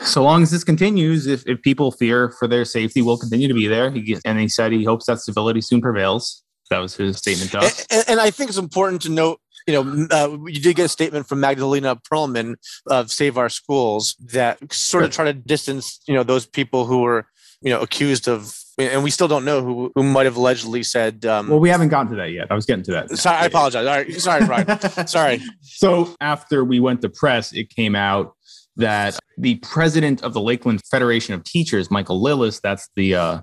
so 0.00 0.22
long 0.22 0.42
as 0.42 0.50
this 0.50 0.64
continues, 0.64 1.26
if, 1.26 1.46
if 1.46 1.62
people 1.62 1.90
fear 1.90 2.30
for 2.30 2.46
their 2.46 2.64
safety, 2.64 3.00
we'll 3.00 3.18
continue 3.18 3.48
to 3.48 3.54
be 3.54 3.66
there. 3.66 3.90
He, 3.90 4.18
and 4.24 4.38
he 4.38 4.48
said 4.48 4.72
he 4.72 4.84
hopes 4.84 5.06
that 5.06 5.20
civility 5.20 5.60
soon 5.60 5.80
prevails. 5.80 6.42
That 6.70 6.78
was 6.78 6.96
his 6.96 7.18
statement 7.18 7.52
to 7.52 7.58
us. 7.58 7.86
And, 7.90 8.04
and 8.08 8.20
I 8.20 8.30
think 8.30 8.50
it's 8.50 8.58
important 8.58 9.02
to 9.02 9.10
note 9.10 9.40
you 9.66 9.72
know, 9.72 10.06
uh, 10.10 10.36
you 10.46 10.60
did 10.60 10.76
get 10.76 10.84
a 10.84 10.88
statement 10.88 11.26
from 11.26 11.40
Magdalena 11.40 11.96
Perlman 11.96 12.56
of 12.86 13.10
Save 13.10 13.38
Our 13.38 13.48
Schools 13.48 14.14
that 14.32 14.58
sort 14.72 15.04
of 15.04 15.10
try 15.10 15.24
to 15.24 15.32
distance, 15.32 16.00
you 16.06 16.14
know, 16.14 16.22
those 16.22 16.46
people 16.46 16.84
who 16.84 17.02
were, 17.02 17.26
you 17.62 17.70
know, 17.70 17.80
accused 17.80 18.28
of, 18.28 18.54
and 18.76 19.02
we 19.02 19.10
still 19.10 19.28
don't 19.28 19.44
know 19.44 19.62
who 19.62 19.92
who 19.94 20.02
might 20.02 20.26
have 20.26 20.36
allegedly 20.36 20.82
said. 20.82 21.24
Um, 21.24 21.48
well, 21.48 21.60
we 21.60 21.70
haven't 21.70 21.88
gotten 21.88 22.10
to 22.10 22.16
that 22.16 22.32
yet. 22.32 22.48
I 22.50 22.54
was 22.54 22.66
getting 22.66 22.84
to 22.84 22.92
that. 22.92 23.10
Sorry, 23.10 23.38
I 23.38 23.46
apologize. 23.46 23.86
All 23.86 23.94
right, 23.94 24.12
sorry, 24.20 24.44
Brian. 24.44 24.66
sorry. 25.06 25.40
So 25.62 26.14
after 26.20 26.64
we 26.64 26.80
went 26.80 27.00
to 27.02 27.08
press, 27.08 27.52
it 27.52 27.70
came 27.70 27.94
out 27.94 28.34
that 28.76 29.18
the 29.38 29.54
president 29.56 30.22
of 30.22 30.34
the 30.34 30.40
Lakeland 30.40 30.82
Federation 30.90 31.34
of 31.34 31.44
Teachers, 31.44 31.90
Michael 31.90 32.20
Lillis, 32.20 32.60
that's 32.60 32.88
the 32.96 33.14
uh, 33.14 33.40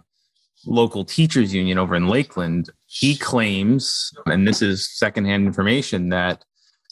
local 0.66 1.06
teachers 1.06 1.54
union 1.54 1.78
over 1.78 1.96
in 1.96 2.08
Lakeland, 2.08 2.70
he 2.94 3.16
claims, 3.16 4.12
and 4.26 4.46
this 4.46 4.62
is 4.62 4.86
secondhand 4.98 5.48
information, 5.48 6.10
that 6.10 6.44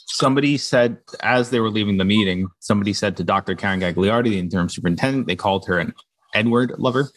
somebody 0.08 0.58
said 0.58 0.98
as 1.24 1.50
they 1.50 1.60
were 1.60 1.70
leaving 1.70 1.98
the 1.98 2.06
meeting, 2.06 2.48
somebody 2.60 2.94
said 2.94 3.18
to 3.18 3.24
Dr. 3.26 3.54
Karen 3.54 3.82
Gagliardi, 3.82 4.30
the 4.30 4.40
interim 4.40 4.70
superintendent, 4.70 5.28
they 5.28 5.36
called 5.36 5.66
her 5.66 5.78
an 5.78 5.94
Edward 6.34 6.74
lover. 6.78 7.10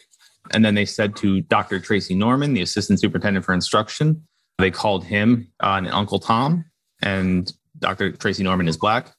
And 0.51 0.65
then 0.65 0.75
they 0.75 0.83
said 0.83 1.15
to 1.17 1.39
Dr. 1.43 1.79
Tracy 1.79 2.13
Norman, 2.13 2.53
the 2.53 2.61
assistant 2.61 2.99
superintendent 2.99 3.45
for 3.45 3.53
instruction, 3.53 4.27
they 4.57 4.69
called 4.69 5.05
him 5.05 5.47
uh, 5.61 5.75
an 5.77 5.87
Uncle 5.87 6.19
Tom, 6.19 6.65
and 7.01 7.53
Dr. 7.79 8.11
Tracy 8.11 8.43
Norman 8.43 8.67
is 8.67 8.75
black. 8.75 9.13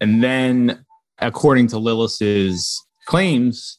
And 0.00 0.24
then, 0.24 0.84
according 1.20 1.68
to 1.68 1.78
Lillis's 1.78 2.84
claims, 3.06 3.78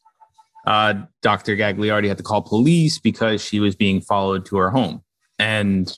uh, 0.65 0.93
Dr. 1.21 1.57
Gagliardi 1.57 2.07
had 2.07 2.17
to 2.17 2.23
call 2.23 2.41
police 2.41 2.99
because 2.99 3.43
she 3.43 3.59
was 3.59 3.75
being 3.75 3.99
followed 3.99 4.45
to 4.45 4.55
her 4.55 4.69
home. 4.69 5.01
And 5.37 5.95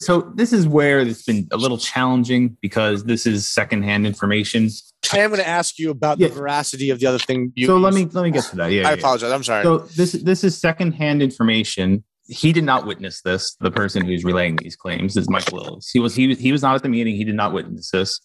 so 0.00 0.32
this 0.34 0.52
is 0.52 0.66
where 0.66 1.00
it's 1.00 1.22
been 1.22 1.48
a 1.52 1.56
little 1.56 1.78
challenging 1.78 2.56
because 2.60 3.04
this 3.04 3.26
is 3.26 3.46
secondhand 3.46 4.06
information. 4.06 4.70
I 5.12 5.18
am 5.18 5.30
going 5.30 5.40
to 5.40 5.48
ask 5.48 5.78
you 5.78 5.90
about 5.90 6.18
yeah. 6.18 6.28
the 6.28 6.34
veracity 6.34 6.90
of 6.90 6.98
the 6.98 7.06
other 7.06 7.18
thing. 7.18 7.52
You, 7.54 7.66
so 7.66 7.76
let 7.76 7.94
me 7.94 8.06
let 8.06 8.22
me 8.22 8.30
get 8.30 8.44
to 8.44 8.56
that. 8.56 8.72
Yeah, 8.72 8.88
I 8.88 8.92
yeah. 8.92 8.98
apologize. 8.98 9.30
I'm 9.30 9.44
sorry. 9.44 9.62
So 9.62 9.78
this 9.78 10.12
this 10.12 10.42
is 10.42 10.58
secondhand 10.58 11.22
information. 11.22 12.02
He 12.28 12.52
did 12.52 12.64
not 12.64 12.86
witness 12.86 13.22
this. 13.22 13.54
The 13.60 13.70
person 13.70 14.04
who's 14.04 14.24
relaying 14.24 14.56
these 14.56 14.74
claims 14.74 15.16
is 15.16 15.30
Mike 15.30 15.44
Lillis. 15.46 15.86
He 15.92 16.00
was 16.00 16.14
he 16.14 16.26
was 16.28 16.38
he 16.38 16.50
was 16.50 16.62
not 16.62 16.74
at 16.74 16.82
the 16.82 16.88
meeting. 16.88 17.14
He 17.14 17.24
did 17.24 17.36
not 17.36 17.52
witness 17.52 17.90
this. 17.90 18.20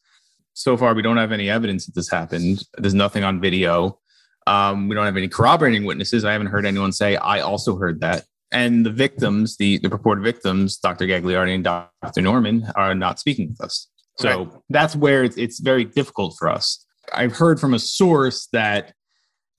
So 0.53 0.75
far, 0.75 0.93
we 0.93 1.01
don't 1.01 1.17
have 1.17 1.31
any 1.31 1.49
evidence 1.49 1.85
that 1.85 1.95
this 1.95 2.09
happened. 2.09 2.63
There's 2.77 2.93
nothing 2.93 3.23
on 3.23 3.39
video. 3.39 3.99
Um, 4.47 4.89
we 4.89 4.95
don't 4.95 5.05
have 5.05 5.17
any 5.17 5.27
corroborating 5.27 5.85
witnesses. 5.85 6.25
I 6.25 6.31
haven't 6.33 6.47
heard 6.47 6.65
anyone 6.65 6.91
say 6.91 7.15
I 7.15 7.41
also 7.41 7.77
heard 7.77 8.01
that 8.01 8.25
and 8.51 8.85
the 8.85 8.89
victims, 8.89 9.57
the, 9.57 9.77
the 9.79 9.89
purported 9.89 10.23
victims, 10.23 10.77
Dr. 10.77 11.05
Gagliardi 11.05 11.55
and 11.55 11.63
Dr. 11.63 12.21
Norman, 12.21 12.67
are 12.75 12.93
not 12.93 13.19
speaking 13.19 13.49
with 13.49 13.61
us. 13.61 13.87
So 14.17 14.43
right. 14.43 14.49
that's 14.69 14.95
where 14.95 15.23
it's, 15.23 15.37
it's 15.37 15.59
very 15.59 15.85
difficult 15.85 16.35
for 16.37 16.49
us. 16.49 16.85
I've 17.13 17.33
heard 17.33 17.59
from 17.59 17.73
a 17.73 17.79
source 17.79 18.47
that 18.53 18.93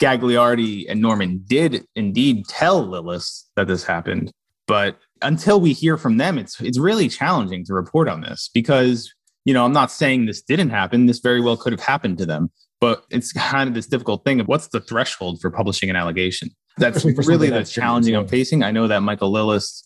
Gagliardi 0.01 0.87
and 0.89 1.01
Norman 1.01 1.45
did 1.47 1.85
indeed 1.95 2.47
tell 2.49 2.87
Lillis 2.87 3.45
that 3.57 3.69
this 3.69 3.85
happened, 3.85 4.33
but 4.67 4.99
until 5.23 5.61
we 5.61 5.73
hear 5.73 5.97
from 5.97 6.17
them, 6.17 6.39
it's 6.39 6.61
it's 6.61 6.79
really 6.79 7.09
challenging 7.09 7.65
to 7.67 7.75
report 7.75 8.09
on 8.09 8.21
this 8.21 8.51
because 8.53 9.13
you 9.45 9.55
know 9.55 9.65
I'm 9.65 9.73
not 9.73 9.93
saying 9.93 10.27
this 10.27 10.43
didn't 10.43 10.71
happen. 10.71 11.07
This 11.07 11.21
very 11.21 11.41
well 11.41 11.57
could 11.57 11.73
have 11.73 11.81
happened 11.81 12.19
to 12.19 12.27
them, 12.27 12.51
but 12.81 13.05
it's 13.11 13.33
kind 13.33 13.69
of 13.69 13.75
this 13.75 13.87
difficult 13.87 14.25
thing 14.25 14.41
of 14.41 14.49
what's 14.49 14.69
the 14.69 14.81
threshold 14.81 15.41
for 15.41 15.51
publishing 15.51 15.89
an 15.89 15.97
allegation. 15.97 16.51
That's 16.79 17.05
really 17.05 17.50
the 17.50 17.64
challenging 17.64 18.14
I'm 18.14 18.29
facing. 18.29 18.62
I 18.62 18.71
know 18.71 18.87
that 18.88 19.00
Michael 19.00 19.33
Lillis 19.33 19.85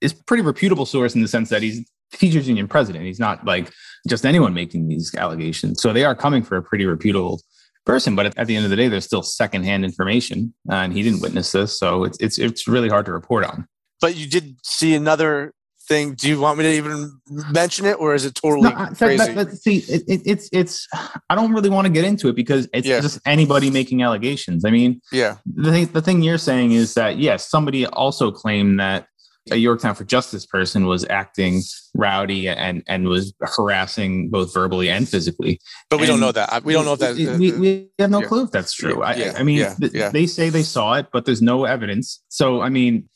is 0.00 0.12
pretty 0.12 0.42
reputable 0.42 0.86
source 0.86 1.14
in 1.14 1.22
the 1.22 1.28
sense 1.28 1.48
that 1.50 1.62
he's 1.62 1.88
teachers 2.12 2.48
union 2.48 2.68
president. 2.68 3.04
He's 3.04 3.20
not 3.20 3.44
like 3.44 3.72
just 4.08 4.26
anyone 4.26 4.54
making 4.54 4.88
these 4.88 5.14
allegations. 5.14 5.80
So 5.80 5.92
they 5.92 6.04
are 6.04 6.14
coming 6.14 6.42
for 6.42 6.56
a 6.56 6.62
pretty 6.62 6.86
reputable 6.86 7.40
person. 7.84 8.16
But 8.16 8.36
at 8.36 8.46
the 8.46 8.56
end 8.56 8.64
of 8.64 8.70
the 8.70 8.76
day, 8.76 8.88
there's 8.88 9.04
still 9.04 9.22
secondhand 9.22 9.84
information, 9.84 10.54
and 10.70 10.92
he 10.92 11.02
didn't 11.02 11.20
witness 11.20 11.52
this, 11.52 11.78
so 11.78 12.04
it's 12.04 12.18
it's 12.20 12.38
it's 12.38 12.66
really 12.66 12.88
hard 12.88 13.06
to 13.06 13.12
report 13.12 13.44
on. 13.44 13.66
But 14.00 14.16
you 14.16 14.28
did 14.28 14.56
see 14.64 14.94
another 14.94 15.52
thing. 15.86 16.14
Do 16.14 16.28
you 16.28 16.40
want 16.40 16.58
me 16.58 16.64
to 16.64 16.72
even 16.72 17.20
mention 17.50 17.86
it, 17.86 17.94
or 17.94 18.14
is 18.14 18.24
it 18.24 18.34
totally 18.34 18.70
no, 18.70 18.86
crazy? 18.96 19.16
That, 19.16 19.50
that, 19.50 19.56
see, 19.56 19.78
it, 19.78 20.02
it, 20.08 20.22
it's 20.24 20.48
it's. 20.52 20.88
I 21.30 21.34
don't 21.34 21.52
really 21.52 21.70
want 21.70 21.86
to 21.86 21.92
get 21.92 22.04
into 22.04 22.28
it 22.28 22.36
because 22.36 22.68
it's 22.72 22.86
yeah. 22.86 23.00
just 23.00 23.20
anybody 23.26 23.70
making 23.70 24.02
allegations. 24.02 24.64
I 24.64 24.70
mean, 24.70 25.00
yeah. 25.12 25.36
The 25.46 25.70
thing, 25.70 25.86
the 25.86 26.02
thing 26.02 26.22
you're 26.22 26.38
saying 26.38 26.72
is 26.72 26.94
that 26.94 27.18
yes, 27.18 27.48
somebody 27.48 27.86
also 27.86 28.30
claimed 28.30 28.80
that 28.80 29.06
a 29.50 29.56
Yorktown 29.56 29.94
for 29.94 30.04
Justice 30.04 30.46
person 30.46 30.86
was 30.86 31.04
acting 31.10 31.62
rowdy 31.94 32.48
and 32.48 32.82
and 32.86 33.08
was 33.08 33.34
harassing 33.40 34.30
both 34.30 34.54
verbally 34.54 34.88
and 34.88 35.08
physically. 35.08 35.60
But 35.90 35.98
we 35.98 36.04
and 36.04 36.12
don't 36.12 36.20
know 36.20 36.32
that. 36.32 36.64
We 36.64 36.72
don't 36.72 36.84
know 36.84 36.94
if 36.94 37.00
that. 37.00 37.12
Uh, 37.12 37.36
we, 37.38 37.52
we 37.52 37.88
have 37.98 38.10
no 38.10 38.20
yeah. 38.20 38.26
clue 38.26 38.44
if 38.44 38.50
that's 38.50 38.72
true. 38.72 39.00
Yeah. 39.00 39.34
I, 39.36 39.40
I, 39.40 39.42
mean. 39.42 39.66
Th- 39.76 40.12
they 40.12 40.26
say 40.26 40.48
they 40.48 40.62
saw 40.62 40.94
it, 40.94 41.08
but 41.12 41.26
there's 41.26 41.42
no 41.42 41.64
evidence. 41.64 42.22
So 42.28 42.62
I 42.62 42.70
mean, 42.70 43.08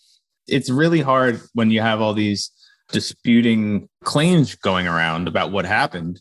it's 0.47 0.71
really 0.71 1.01
hard 1.01 1.41
when 1.55 1.71
you 1.71 1.81
have 1.81 2.01
all 2.01 2.15
these 2.15 2.51
disputing 2.91 3.89
claims 4.05 4.55
going 4.55 4.87
around 4.87 5.29
about 5.29 5.53
what 5.53 5.65
happened. 5.65 6.21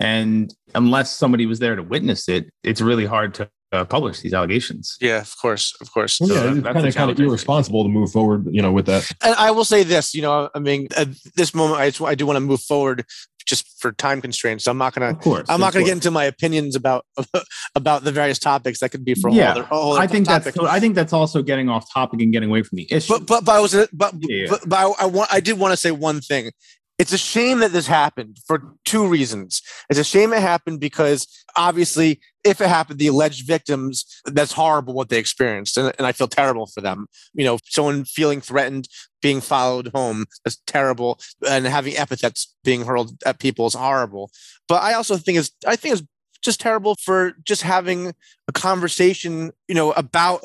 And 0.00 0.52
unless 0.74 1.16
somebody 1.16 1.46
was 1.46 1.58
there 1.58 1.76
to 1.76 1.82
witness 1.82 2.28
it, 2.28 2.50
it's 2.62 2.80
really 2.80 3.06
hard 3.06 3.34
to 3.34 3.50
uh, 3.72 3.84
publish 3.84 4.20
these 4.20 4.34
allegations. 4.34 4.96
Yeah, 5.00 5.20
of 5.20 5.34
course, 5.40 5.76
of 5.80 5.92
course. 5.92 6.20
Well, 6.20 6.30
yeah, 6.30 6.42
so 6.42 6.52
it's 6.54 6.62
kind 6.62 6.86
of 6.86 6.94
kind 6.94 7.10
of 7.10 7.20
irresponsible 7.20 7.82
to 7.84 7.88
move 7.88 8.10
forward, 8.10 8.46
you 8.50 8.62
know, 8.62 8.72
with 8.72 8.86
that. 8.86 9.10
And 9.22 9.34
I 9.36 9.50
will 9.50 9.64
say 9.64 9.82
this, 9.82 10.14
you 10.14 10.22
know, 10.22 10.48
I 10.54 10.58
mean, 10.58 10.88
at 10.96 11.08
this 11.36 11.54
moment, 11.54 11.80
I, 11.80 12.04
I 12.04 12.14
do 12.14 12.26
want 12.26 12.36
to 12.36 12.40
move 12.40 12.60
forward 12.60 13.04
just 13.48 13.80
for 13.80 13.92
time 13.92 14.20
constraints. 14.20 14.64
So 14.64 14.70
I'm 14.70 14.78
not 14.78 14.94
gonna. 14.94 15.10
Of 15.10 15.20
course, 15.20 15.46
I'm 15.48 15.60
not 15.60 15.72
gonna 15.72 15.84
get 15.84 15.94
into 15.94 16.10
my 16.10 16.24
opinions 16.24 16.76
about 16.76 17.06
about 17.74 18.04
the 18.04 18.12
various 18.12 18.38
topics. 18.38 18.80
That 18.80 18.90
could 18.90 19.04
be 19.04 19.14
for 19.14 19.28
a 19.28 19.32
yeah, 19.32 19.52
whole 19.52 19.58
other, 19.60 19.62
whole 19.68 19.92
I 19.98 20.06
think 20.06 20.26
topic. 20.26 20.54
that's. 20.54 20.66
I 20.66 20.78
think 20.80 20.94
that's 20.94 21.12
also 21.12 21.42
getting 21.42 21.68
off 21.68 21.92
topic 21.92 22.20
and 22.20 22.32
getting 22.32 22.50
away 22.50 22.62
from 22.62 22.76
the 22.76 22.86
issue. 22.90 23.14
But 23.14 23.26
but 23.26 23.44
but 23.44 23.56
I 23.56 23.60
was 23.60 23.88
but 23.92 24.14
yeah. 24.20 24.46
but, 24.50 24.68
but 24.68 24.76
I, 24.76 25.04
I 25.04 25.06
want 25.06 25.32
I 25.32 25.40
did 25.40 25.58
want 25.58 25.72
to 25.72 25.76
say 25.76 25.90
one 25.90 26.20
thing. 26.20 26.52
It's 26.98 27.12
a 27.12 27.18
shame 27.18 27.60
that 27.60 27.72
this 27.72 27.86
happened 27.86 28.38
for 28.44 28.74
two 28.84 29.06
reasons. 29.06 29.62
It's 29.88 30.00
a 30.00 30.04
shame 30.04 30.32
it 30.32 30.40
happened 30.40 30.80
because 30.80 31.28
obviously, 31.54 32.20
if 32.42 32.60
it 32.60 32.68
happened, 32.68 32.98
the 32.98 33.06
alleged 33.06 33.46
victims, 33.46 34.04
that's 34.24 34.52
horrible 34.52 34.94
what 34.94 35.08
they 35.08 35.18
experienced. 35.18 35.76
And, 35.76 35.92
and 35.96 36.06
I 36.06 36.12
feel 36.12 36.26
terrible 36.26 36.66
for 36.66 36.80
them. 36.80 37.06
You 37.34 37.44
know, 37.44 37.58
someone 37.64 38.04
feeling 38.04 38.40
threatened, 38.40 38.88
being 39.22 39.40
followed 39.40 39.92
home, 39.94 40.26
that's 40.44 40.60
terrible. 40.66 41.20
And 41.48 41.66
having 41.66 41.96
epithets 41.96 42.54
being 42.64 42.84
hurled 42.84 43.12
at 43.24 43.38
people 43.38 43.66
is 43.66 43.74
horrible. 43.74 44.32
But 44.66 44.82
I 44.82 44.94
also 44.94 45.16
think 45.18 45.38
it's, 45.38 45.52
I 45.66 45.76
think 45.76 45.94
it's 45.94 46.08
just 46.42 46.60
terrible 46.60 46.96
for 47.00 47.34
just 47.44 47.62
having 47.62 48.12
a 48.48 48.52
conversation, 48.52 49.52
you 49.68 49.74
know, 49.74 49.92
about 49.92 50.44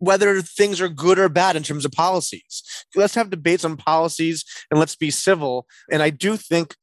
whether 0.00 0.42
things 0.42 0.80
are 0.80 0.88
good 0.88 1.18
or 1.18 1.28
bad 1.28 1.54
in 1.54 1.62
terms 1.62 1.84
of 1.84 1.92
policies. 1.92 2.62
Let's 2.96 3.14
have 3.14 3.30
debates 3.30 3.64
on 3.64 3.76
policies 3.76 4.44
and 4.70 4.80
let's 4.80 4.96
be 4.96 5.10
civil. 5.10 5.66
And 5.92 6.02
I 6.02 6.10
do 6.10 6.36
think 6.36 6.74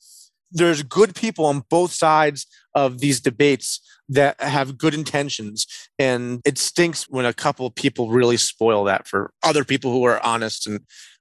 there's 0.51 0.81
good 0.83 1.13
people 1.13 1.45
on 1.45 1.63
both 1.69 1.91
sides 1.91 2.47
of 2.73 2.99
these 2.99 3.19
debates 3.19 3.81
that 4.07 4.39
have 4.39 4.77
good 4.77 4.93
intentions. 4.93 5.67
And 5.99 6.39
it 6.45 6.57
stinks 6.57 7.09
when 7.09 7.25
a 7.25 7.33
couple 7.33 7.65
of 7.65 7.75
people 7.75 8.11
really 8.11 8.37
spoil 8.37 8.85
that 8.85 9.07
for 9.07 9.33
other 9.43 9.65
people 9.65 9.91
who 9.91 10.05
are 10.05 10.23
honest 10.25 10.65
and 10.65 10.79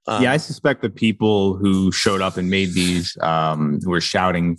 um, 0.09 0.23
yeah, 0.23 0.31
I 0.31 0.37
suspect 0.37 0.81
the 0.81 0.89
people 0.89 1.57
who 1.57 1.91
showed 1.91 2.21
up 2.21 2.37
and 2.37 2.49
made 2.49 2.73
these, 2.73 3.17
um, 3.19 3.79
who 3.83 3.89
were 3.89 3.99
shouting 3.99 4.57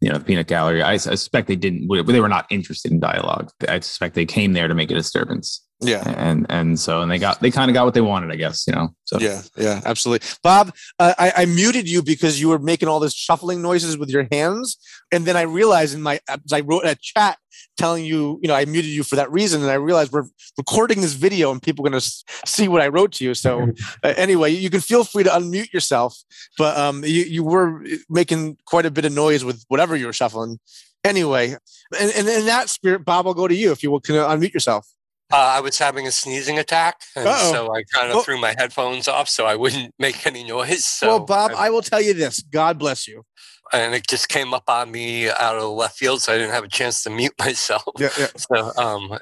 you 0.00 0.10
know, 0.10 0.18
the 0.18 0.24
peanut 0.24 0.46
gallery. 0.46 0.82
I 0.82 0.96
suspect 0.98 1.48
they 1.48 1.56
didn't. 1.56 1.88
They 1.88 2.20
were 2.20 2.28
not 2.28 2.46
interested 2.50 2.92
in 2.92 3.00
dialogue. 3.00 3.50
I 3.68 3.80
suspect 3.80 4.14
they 4.14 4.26
came 4.26 4.52
there 4.52 4.68
to 4.68 4.74
make 4.74 4.90
a 4.90 4.94
disturbance. 4.94 5.65
Yeah, 5.80 6.02
and 6.16 6.46
and 6.48 6.80
so 6.80 7.02
and 7.02 7.10
they 7.10 7.18
got 7.18 7.40
they 7.40 7.50
kind 7.50 7.70
of 7.70 7.74
got 7.74 7.84
what 7.84 7.92
they 7.92 8.00
wanted, 8.00 8.32
I 8.32 8.36
guess. 8.36 8.66
You 8.66 8.74
know. 8.74 8.88
So 9.04 9.18
yeah, 9.18 9.42
yeah, 9.58 9.82
absolutely. 9.84 10.26
Bob, 10.42 10.74
uh, 10.98 11.12
I, 11.18 11.32
I 11.36 11.44
muted 11.44 11.88
you 11.88 12.02
because 12.02 12.40
you 12.40 12.48
were 12.48 12.58
making 12.58 12.88
all 12.88 12.98
this 12.98 13.12
shuffling 13.12 13.60
noises 13.60 13.98
with 13.98 14.08
your 14.08 14.26
hands, 14.32 14.78
and 15.12 15.26
then 15.26 15.36
I 15.36 15.42
realized 15.42 15.94
in 15.94 16.00
my 16.00 16.18
I 16.52 16.60
wrote 16.60 16.86
a 16.86 16.96
chat 16.98 17.38
telling 17.76 18.06
you, 18.06 18.38
you 18.40 18.48
know, 18.48 18.54
I 18.54 18.64
muted 18.64 18.90
you 18.90 19.02
for 19.02 19.16
that 19.16 19.30
reason, 19.30 19.60
and 19.60 19.70
I 19.70 19.74
realized 19.74 20.12
we're 20.12 20.24
recording 20.56 21.02
this 21.02 21.12
video 21.12 21.50
and 21.50 21.62
people 21.62 21.86
are 21.86 21.90
going 21.90 22.00
to 22.00 22.24
see 22.46 22.68
what 22.68 22.80
I 22.80 22.88
wrote 22.88 23.12
to 23.12 23.24
you. 23.24 23.34
So 23.34 23.68
uh, 24.02 24.14
anyway, 24.16 24.52
you 24.52 24.70
can 24.70 24.80
feel 24.80 25.04
free 25.04 25.24
to 25.24 25.30
unmute 25.30 25.74
yourself, 25.74 26.16
but 26.56 26.76
um, 26.78 27.04
you 27.04 27.24
you 27.24 27.44
were 27.44 27.84
making 28.08 28.56
quite 28.64 28.86
a 28.86 28.90
bit 28.90 29.04
of 29.04 29.12
noise 29.12 29.44
with 29.44 29.62
whatever 29.68 29.94
you 29.94 30.06
were 30.06 30.14
shuffling 30.14 30.58
Anyway, 31.06 31.54
and, 32.00 32.10
and 32.16 32.28
in 32.28 32.46
that 32.46 32.68
spirit, 32.68 33.04
Bob, 33.04 33.28
I'll 33.28 33.34
go 33.34 33.46
to 33.46 33.54
you 33.54 33.70
if 33.70 33.80
you 33.80 33.92
will 33.92 34.00
can 34.00 34.16
unmute 34.16 34.52
yourself. 34.52 34.88
Uh, 35.32 35.36
I 35.56 35.60
was 35.60 35.78
having 35.78 36.06
a 36.06 36.12
sneezing 36.12 36.58
attack, 36.58 37.00
and 37.16 37.26
Uh-oh. 37.26 37.52
so 37.52 37.74
I 37.74 37.82
kind 37.92 38.12
of 38.12 38.24
threw 38.24 38.40
my 38.40 38.54
headphones 38.56 39.08
off 39.08 39.28
so 39.28 39.44
I 39.46 39.56
wouldn't 39.56 39.92
make 39.98 40.24
any 40.26 40.44
noise. 40.44 40.84
So, 40.84 41.08
well, 41.08 41.20
Bob, 41.20 41.50
and, 41.50 41.58
I 41.60 41.70
will 41.70 41.82
tell 41.82 42.00
you 42.00 42.14
this. 42.14 42.40
God 42.42 42.78
bless 42.78 43.08
you. 43.08 43.24
and 43.72 43.94
it 43.94 44.06
just 44.06 44.28
came 44.28 44.54
up 44.54 44.64
on 44.68 44.92
me 44.92 45.28
out 45.28 45.56
of 45.56 45.62
the 45.62 45.68
left 45.70 45.98
field, 45.98 46.22
so 46.22 46.32
I 46.32 46.36
didn't 46.38 46.52
have 46.52 46.62
a 46.64 46.68
chance 46.68 47.02
to 47.02 47.10
mute 47.10 47.34
myself. 47.40 47.82
Yeah, 47.98 48.10
yeah. 48.18 48.28
So, 48.36 48.72
um, 48.76 49.18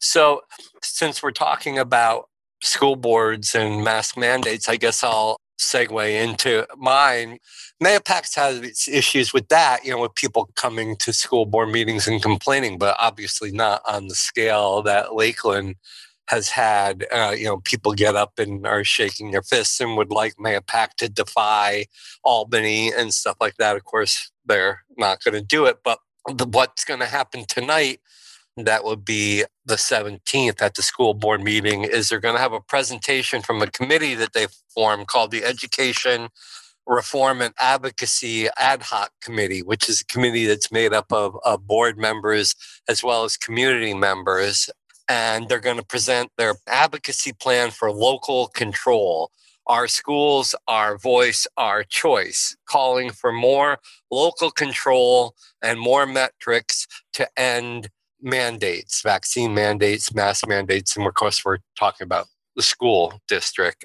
so 0.00 0.40
since 0.82 1.22
we're 1.22 1.30
talking 1.32 1.78
about 1.78 2.28
school 2.62 2.96
boards 2.96 3.54
and 3.54 3.84
mask 3.84 4.16
mandates, 4.16 4.68
I 4.68 4.76
guess 4.76 5.04
I'll 5.04 5.38
segue 5.58 6.22
into 6.22 6.66
mine. 6.76 7.38
Mahopac's 7.82 8.34
has 8.34 8.60
its 8.60 8.88
issues 8.88 9.32
with 9.32 9.48
that, 9.48 9.84
you 9.84 9.90
know, 9.90 10.00
with 10.00 10.14
people 10.14 10.50
coming 10.56 10.96
to 10.96 11.12
school 11.12 11.46
board 11.46 11.70
meetings 11.70 12.06
and 12.06 12.22
complaining, 12.22 12.78
but 12.78 12.96
obviously 12.98 13.50
not 13.50 13.82
on 13.88 14.08
the 14.08 14.14
scale 14.14 14.82
that 14.82 15.14
Lakeland 15.14 15.76
has 16.28 16.48
had. 16.50 17.06
Uh, 17.12 17.34
you 17.36 17.44
know, 17.44 17.58
people 17.58 17.92
get 17.92 18.16
up 18.16 18.38
and 18.38 18.66
are 18.66 18.84
shaking 18.84 19.30
their 19.30 19.42
fists 19.42 19.80
and 19.80 19.96
would 19.96 20.10
like 20.10 20.34
Mahopac 20.36 20.94
to 20.98 21.08
defy 21.08 21.86
Albany 22.22 22.92
and 22.92 23.12
stuff 23.12 23.36
like 23.40 23.56
that. 23.56 23.76
Of 23.76 23.84
course, 23.84 24.30
they're 24.46 24.82
not 24.96 25.22
going 25.22 25.34
to 25.34 25.42
do 25.42 25.66
it, 25.66 25.78
but 25.84 25.98
the, 26.26 26.46
what's 26.46 26.84
going 26.84 27.00
to 27.00 27.06
happen 27.06 27.44
tonight 27.46 28.00
that 28.56 28.84
would 28.84 29.04
be 29.04 29.44
the 29.66 29.74
17th 29.74 30.62
at 30.62 30.74
the 30.74 30.82
school 30.82 31.14
board 31.14 31.42
meeting. 31.42 31.84
Is 31.84 32.08
they're 32.08 32.20
going 32.20 32.36
to 32.36 32.40
have 32.40 32.52
a 32.52 32.60
presentation 32.60 33.42
from 33.42 33.62
a 33.62 33.66
committee 33.66 34.14
that 34.14 34.32
they 34.32 34.46
formed 34.72 35.08
called 35.08 35.30
the 35.30 35.44
education 35.44 36.28
reform 36.86 37.40
and 37.40 37.54
advocacy 37.58 38.46
ad 38.58 38.82
hoc 38.82 39.10
committee 39.22 39.62
which 39.62 39.88
is 39.88 40.02
a 40.02 40.04
committee 40.04 40.44
that's 40.44 40.70
made 40.70 40.92
up 40.92 41.10
of, 41.10 41.34
of 41.42 41.66
board 41.66 41.96
members 41.96 42.54
as 42.88 43.02
well 43.02 43.24
as 43.24 43.36
community 43.38 43.94
members. 43.94 44.68
And 45.08 45.48
they're 45.48 45.60
going 45.60 45.78
to 45.78 45.84
present 45.84 46.30
their 46.38 46.54
advocacy 46.66 47.32
plan 47.32 47.70
for 47.70 47.90
local 47.90 48.48
control. 48.48 49.30
Our 49.66 49.88
schools 49.88 50.54
our 50.68 50.98
voice 50.98 51.46
our 51.56 51.84
choice 51.84 52.56
calling 52.68 53.10
for 53.10 53.32
more 53.32 53.78
local 54.10 54.50
control 54.50 55.34
and 55.62 55.80
more 55.80 56.06
metrics 56.06 56.86
to 57.14 57.26
end 57.36 57.88
mandates, 58.24 59.02
vaccine 59.02 59.54
mandates, 59.54 60.14
mask 60.14 60.48
mandates, 60.48 60.96
and 60.96 61.06
of 61.06 61.14
course, 61.14 61.44
we're 61.44 61.58
talking 61.78 62.04
about 62.04 62.26
the 62.56 62.62
school 62.62 63.20
district. 63.28 63.84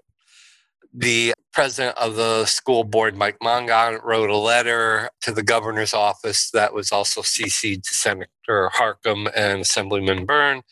The 0.93 1.33
president 1.53 1.97
of 1.97 2.15
the 2.15 2.45
school 2.45 2.83
board, 2.83 3.15
Mike 3.15 3.37
Mongon, 3.43 3.99
wrote 4.03 4.29
a 4.29 4.37
letter 4.37 5.09
to 5.21 5.31
the 5.31 5.43
governor's 5.43 5.93
office 5.93 6.49
that 6.51 6.73
was 6.73 6.91
also 6.91 7.21
CC'd 7.21 7.83
to 7.83 7.93
Senator 7.93 8.71
Harckham 8.73 9.29
and 9.35 9.61
Assemblyman 9.61 10.25
Byrne, 10.25 10.63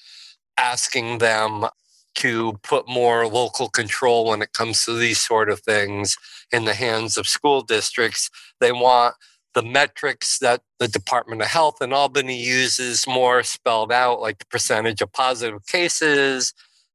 asking 0.58 1.20
them 1.20 1.66
to 2.16 2.54
put 2.64 2.90
more 2.90 3.28
local 3.28 3.70
control 3.70 4.26
when 4.26 4.42
it 4.42 4.54
comes 4.54 4.84
to 4.86 4.94
these 4.94 5.22
sort 5.22 5.52
of 5.52 5.60
things 5.60 6.18
in 6.52 6.66
the 6.66 6.74
hands 6.74 7.16
of 7.16 7.28
school 7.28 7.62
districts. 7.62 8.32
They 8.60 8.72
want 8.72 9.14
the 9.58 9.64
metrics 9.64 10.38
that 10.38 10.62
the 10.78 10.88
Department 10.88 11.42
of 11.42 11.48
Health 11.48 11.82
in 11.82 11.92
Albany 11.92 12.40
uses 12.40 13.08
more 13.08 13.42
spelled 13.42 13.92
out, 13.92 14.22
like 14.22 14.38
the 14.38 14.46
percentage 14.46 15.02
of 15.02 15.12
positive 15.12 15.66
cases 15.66 16.54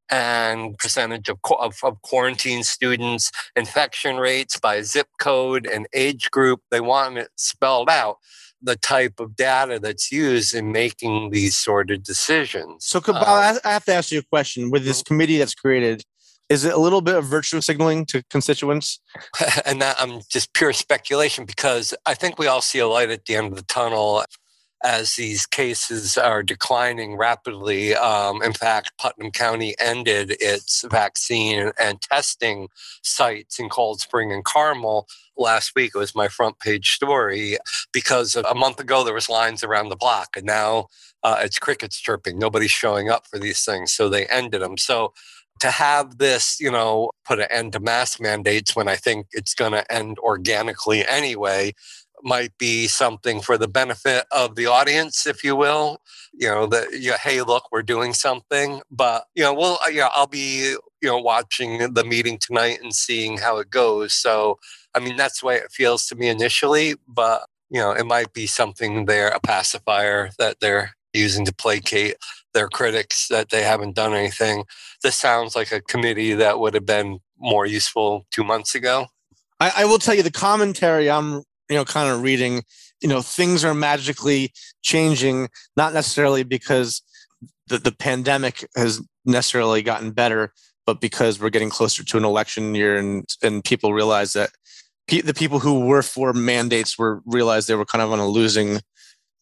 and 0.08 0.78
percentage 0.78 1.28
of, 1.28 1.38
of, 1.58 1.74
of 1.82 2.00
quarantine 2.02 2.62
students, 2.62 3.32
infection 3.56 4.18
rates 4.18 4.60
by 4.60 4.80
zip 4.82 5.08
code 5.18 5.66
and 5.66 5.88
age 5.92 6.30
group. 6.30 6.60
They 6.70 6.80
want 6.80 7.18
it 7.18 7.30
spelled 7.34 7.90
out, 7.90 8.18
the 8.62 8.76
type 8.76 9.18
of 9.18 9.34
data 9.34 9.80
that's 9.80 10.12
used 10.12 10.54
in 10.54 10.70
making 10.70 11.30
these 11.32 11.56
sort 11.56 11.90
of 11.90 12.04
decisions. 12.04 12.86
So, 12.86 13.00
Uh, 13.04 13.58
I 13.64 13.68
I 13.68 13.72
have 13.72 13.84
to 13.86 13.94
ask 13.94 14.12
you 14.12 14.20
a 14.20 14.22
question. 14.22 14.70
With 14.70 14.84
this 14.84 15.02
committee 15.02 15.38
that's 15.38 15.56
created, 15.56 16.04
is 16.52 16.66
it 16.66 16.74
a 16.74 16.78
little 16.78 17.00
bit 17.00 17.14
of 17.14 17.24
virtue 17.24 17.62
signaling 17.62 18.04
to 18.06 18.22
constituents? 18.28 19.00
and 19.64 19.80
that 19.80 19.96
I'm 19.98 20.20
just 20.28 20.52
pure 20.52 20.74
speculation 20.74 21.46
because 21.46 21.94
I 22.04 22.12
think 22.12 22.38
we 22.38 22.46
all 22.46 22.60
see 22.60 22.78
a 22.78 22.86
light 22.86 23.08
at 23.08 23.24
the 23.24 23.36
end 23.36 23.48
of 23.48 23.56
the 23.56 23.64
tunnel 23.64 24.22
as 24.84 25.14
these 25.14 25.46
cases 25.46 26.18
are 26.18 26.42
declining 26.42 27.16
rapidly. 27.16 27.94
Um, 27.94 28.42
in 28.42 28.52
fact, 28.52 28.92
Putnam 28.98 29.30
County 29.30 29.74
ended 29.78 30.36
its 30.40 30.84
vaccine 30.90 31.72
and 31.80 32.02
testing 32.02 32.68
sites 33.02 33.58
in 33.58 33.70
Cold 33.70 34.00
Spring 34.00 34.30
and 34.30 34.44
Carmel 34.44 35.06
last 35.38 35.72
week. 35.74 35.92
It 35.94 35.98
was 35.98 36.14
my 36.14 36.28
front 36.28 36.58
page 36.58 36.90
story 36.90 37.56
because 37.92 38.36
a 38.36 38.54
month 38.54 38.78
ago 38.78 39.04
there 39.04 39.14
was 39.14 39.30
lines 39.30 39.64
around 39.64 39.88
the 39.88 39.96
block, 39.96 40.36
and 40.36 40.44
now 40.44 40.88
uh, 41.22 41.40
it's 41.42 41.58
crickets 41.58 41.98
chirping. 41.98 42.38
Nobody's 42.38 42.72
showing 42.72 43.08
up 43.08 43.26
for 43.26 43.38
these 43.38 43.64
things, 43.64 43.92
so 43.92 44.10
they 44.10 44.26
ended 44.26 44.60
them. 44.60 44.76
So 44.76 45.14
to 45.62 45.70
have 45.70 46.18
this, 46.18 46.58
you 46.60 46.70
know, 46.70 47.10
put 47.24 47.38
an 47.38 47.46
end 47.50 47.72
to 47.72 47.80
mask 47.80 48.20
mandates 48.20 48.74
when 48.74 48.88
I 48.88 48.96
think 48.96 49.28
it's 49.30 49.54
going 49.54 49.72
to 49.72 49.92
end 49.92 50.18
organically 50.18 51.06
anyway 51.06 51.72
might 52.24 52.56
be 52.58 52.86
something 52.86 53.40
for 53.40 53.58
the 53.58 53.68
benefit 53.68 54.24
of 54.30 54.54
the 54.54 54.66
audience, 54.66 55.26
if 55.26 55.42
you 55.44 55.56
will. 55.56 56.00
You 56.32 56.48
know, 56.48 56.66
that 56.66 57.00
yeah, 57.00 57.16
hey, 57.16 57.42
look, 57.42 57.64
we're 57.70 57.82
doing 57.82 58.12
something. 58.12 58.80
But 58.90 59.24
you 59.34 59.42
know, 59.42 59.54
well, 59.54 59.78
yeah, 59.90 60.08
I'll 60.12 60.26
be 60.26 60.70
you 61.00 61.08
know 61.08 61.18
watching 61.18 61.94
the 61.94 62.04
meeting 62.04 62.38
tonight 62.38 62.78
and 62.82 62.94
seeing 62.94 63.38
how 63.38 63.58
it 63.58 63.70
goes. 63.70 64.14
So, 64.14 64.58
I 64.94 65.00
mean, 65.00 65.16
that's 65.16 65.40
the 65.40 65.46
way 65.46 65.56
it 65.56 65.72
feels 65.72 66.06
to 66.06 66.16
me 66.16 66.28
initially. 66.28 66.94
But 67.06 67.42
you 67.70 67.80
know, 67.80 67.92
it 67.92 68.06
might 68.06 68.32
be 68.32 68.46
something 68.46 69.06
there, 69.06 69.28
a 69.28 69.40
pacifier 69.40 70.30
that 70.38 70.58
they're 70.60 70.94
using 71.12 71.44
to 71.44 71.54
placate 71.54 72.16
their 72.54 72.68
critics 72.68 73.28
that 73.28 73.50
they 73.50 73.62
haven't 73.62 73.94
done 73.94 74.14
anything. 74.14 74.64
This 75.02 75.16
sounds 75.16 75.56
like 75.56 75.72
a 75.72 75.80
committee 75.80 76.34
that 76.34 76.60
would 76.60 76.74
have 76.74 76.86
been 76.86 77.18
more 77.38 77.66
useful 77.66 78.26
two 78.30 78.44
months 78.44 78.74
ago. 78.74 79.06
I, 79.60 79.72
I 79.78 79.84
will 79.84 79.98
tell 79.98 80.14
you 80.14 80.22
the 80.22 80.30
commentary 80.30 81.10
I'm, 81.10 81.42
you 81.68 81.76
know, 81.76 81.84
kind 81.84 82.10
of 82.10 82.22
reading. 82.22 82.62
You 83.00 83.08
know, 83.08 83.22
things 83.22 83.64
are 83.64 83.74
magically 83.74 84.52
changing, 84.82 85.48
not 85.76 85.92
necessarily 85.92 86.44
because 86.44 87.02
the, 87.66 87.78
the 87.78 87.92
pandemic 87.92 88.68
has 88.76 89.00
necessarily 89.24 89.82
gotten 89.82 90.10
better, 90.10 90.52
but 90.86 91.00
because 91.00 91.40
we're 91.40 91.50
getting 91.50 91.70
closer 91.70 92.04
to 92.04 92.16
an 92.16 92.24
election 92.24 92.74
year, 92.74 92.96
and 92.96 93.24
and 93.42 93.64
people 93.64 93.92
realize 93.92 94.34
that 94.34 94.50
pe- 95.08 95.20
the 95.20 95.34
people 95.34 95.58
who 95.58 95.86
were 95.86 96.02
for 96.02 96.32
mandates 96.32 96.98
were 96.98 97.22
realized 97.24 97.68
they 97.68 97.74
were 97.74 97.84
kind 97.84 98.02
of 98.02 98.12
on 98.12 98.18
a 98.18 98.26
losing 98.26 98.80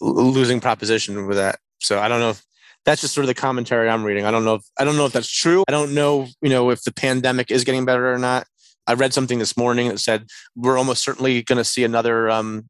losing 0.01 0.61
proposition 0.61 1.27
with 1.27 1.37
that. 1.37 1.59
So 1.81 1.99
I 1.99 2.09
don't 2.09 2.20
know 2.20 2.31
if 2.31 2.44
that's 2.85 3.01
just 3.01 3.14
sort 3.14 3.25
of 3.25 3.29
the 3.29 3.35
commentary 3.35 3.88
I'm 3.88 4.05
reading. 4.05 4.25
I 4.25 4.31
don't 4.31 4.45
know 4.45 4.55
if 4.55 4.64
I 4.79 4.85
don't 4.85 4.97
know 4.97 5.07
if 5.07 5.12
that's 5.12 5.31
true. 5.31 5.64
I 5.69 5.73
don't 5.73 5.95
know, 5.95 6.29
you 6.43 6.49
know, 6.49 6.71
if 6.71 6.83
the 6.83 6.93
pandemic 6.93 7.51
is 7.51 7.64
getting 7.64 7.85
better 7.85 8.12
or 8.12 8.19
not. 8.19 8.47
I 8.87 8.95
read 8.95 9.14
something 9.14 9.38
this 9.38 9.57
morning 9.57 9.88
that 9.88 10.01
said 10.01 10.27
we're 10.57 10.79
almost 10.79 11.05
certainly 11.05 11.43
going 11.43 11.59
to 11.59 11.64
see 11.64 11.85
another 11.85 12.31
um, 12.31 12.69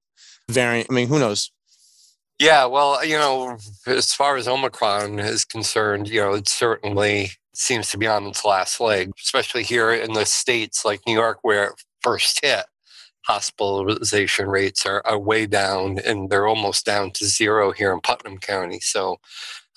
variant. 0.50 0.88
I 0.90 0.94
mean, 0.94 1.08
who 1.08 1.18
knows? 1.18 1.50
Yeah, 2.38 2.64
well, 2.64 3.04
you 3.04 3.18
know, 3.18 3.58
as 3.86 4.14
far 4.14 4.36
as 4.36 4.48
Omicron 4.48 5.18
is 5.18 5.44
concerned, 5.44 6.08
you 6.08 6.20
know, 6.20 6.32
it 6.32 6.48
certainly 6.48 7.32
seems 7.54 7.90
to 7.90 7.98
be 7.98 8.06
on 8.06 8.26
its 8.26 8.46
last 8.46 8.80
leg, 8.80 9.12
especially 9.22 9.62
here 9.62 9.92
in 9.92 10.14
the 10.14 10.24
states 10.24 10.84
like 10.84 11.00
New 11.06 11.12
York, 11.12 11.40
where 11.42 11.64
it 11.64 11.84
first 12.02 12.40
hit. 12.42 12.64
Hospitalization 13.26 14.48
rates 14.48 14.86
are, 14.86 15.02
are 15.04 15.18
way 15.18 15.44
down, 15.44 15.98
and 15.98 16.30
they're 16.30 16.46
almost 16.46 16.86
down 16.86 17.10
to 17.12 17.26
zero 17.26 17.72
here 17.72 17.92
in 17.92 18.00
Putnam 18.00 18.38
County. 18.38 18.80
So, 18.80 19.18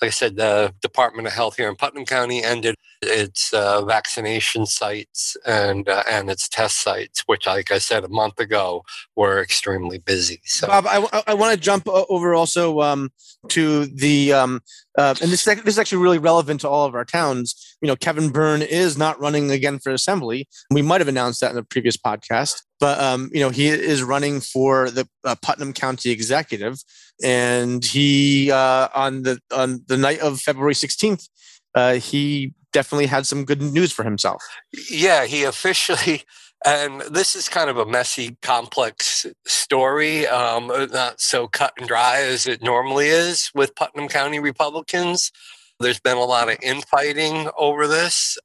like 0.04 0.08
I 0.08 0.10
said, 0.10 0.36
the 0.36 0.74
Department 0.82 1.26
of 1.26 1.32
Health 1.32 1.56
here 1.56 1.66
in 1.66 1.76
Putnam 1.76 2.04
County 2.04 2.44
ended 2.44 2.74
its 3.06 3.52
uh, 3.52 3.84
vaccination 3.84 4.66
sites 4.66 5.36
and 5.46 5.88
uh, 5.88 6.02
and 6.10 6.30
its 6.30 6.48
test 6.48 6.82
sites, 6.82 7.22
which, 7.26 7.46
like 7.46 7.70
I 7.70 7.78
said 7.78 8.04
a 8.04 8.08
month 8.08 8.38
ago, 8.40 8.82
were 9.16 9.40
extremely 9.40 9.98
busy. 9.98 10.40
So, 10.44 10.66
Bob, 10.66 10.86
I, 10.86 11.22
I 11.26 11.34
want 11.34 11.54
to 11.54 11.60
jump 11.60 11.88
over 11.88 12.34
also 12.34 12.80
um, 12.80 13.10
to 13.48 13.86
the, 13.86 14.32
um, 14.32 14.60
uh, 14.96 15.14
and 15.20 15.30
this, 15.30 15.44
this 15.44 15.66
is 15.66 15.78
actually 15.78 16.02
really 16.02 16.18
relevant 16.18 16.60
to 16.62 16.68
all 16.68 16.86
of 16.86 16.94
our 16.94 17.04
towns. 17.04 17.76
You 17.80 17.88
know, 17.88 17.96
Kevin 17.96 18.30
Byrne 18.30 18.62
is 18.62 18.96
not 18.96 19.20
running 19.20 19.50
again 19.50 19.78
for 19.78 19.92
assembly. 19.92 20.48
We 20.70 20.82
might 20.82 21.00
have 21.00 21.08
announced 21.08 21.40
that 21.40 21.52
in 21.52 21.58
a 21.58 21.62
previous 21.64 21.96
podcast, 21.96 22.62
but 22.80 22.98
um, 23.00 23.30
you 23.32 23.40
know, 23.40 23.50
he 23.50 23.68
is 23.68 24.02
running 24.02 24.40
for 24.40 24.90
the 24.90 25.08
uh, 25.24 25.34
Putnam 25.42 25.72
County 25.72 26.10
Executive, 26.10 26.82
and 27.22 27.84
he 27.84 28.50
uh, 28.50 28.88
on 28.94 29.22
the 29.22 29.38
on 29.52 29.84
the 29.86 29.96
night 29.96 30.20
of 30.20 30.40
February 30.40 30.74
sixteenth, 30.74 31.28
uh, 31.74 31.94
he 31.94 32.52
definitely 32.72 33.06
had 33.06 33.26
some 33.26 33.44
good 33.44 33.62
news 33.62 33.92
for 33.92 34.04
himself. 34.04 34.42
Yeah, 34.90 35.26
he 35.26 35.44
officially, 35.44 36.22
and 36.64 37.00
this 37.02 37.34
is 37.36 37.48
kind 37.48 37.70
of 37.70 37.78
a 37.78 37.86
messy, 37.86 38.36
complex 38.42 39.26
story, 39.46 40.26
um, 40.26 40.68
not 40.92 41.20
so 41.20 41.46
cut 41.48 41.72
and 41.78 41.88
dry 41.88 42.20
as 42.20 42.46
it 42.46 42.62
normally 42.62 43.06
is 43.06 43.50
with 43.54 43.74
Putnam 43.74 44.08
County 44.08 44.40
Republicans. 44.40 45.32
There's 45.80 46.00
been 46.00 46.16
a 46.16 46.24
lot 46.24 46.48
of 46.48 46.58
infighting 46.62 47.48
over 47.58 47.86
this. 47.86 48.38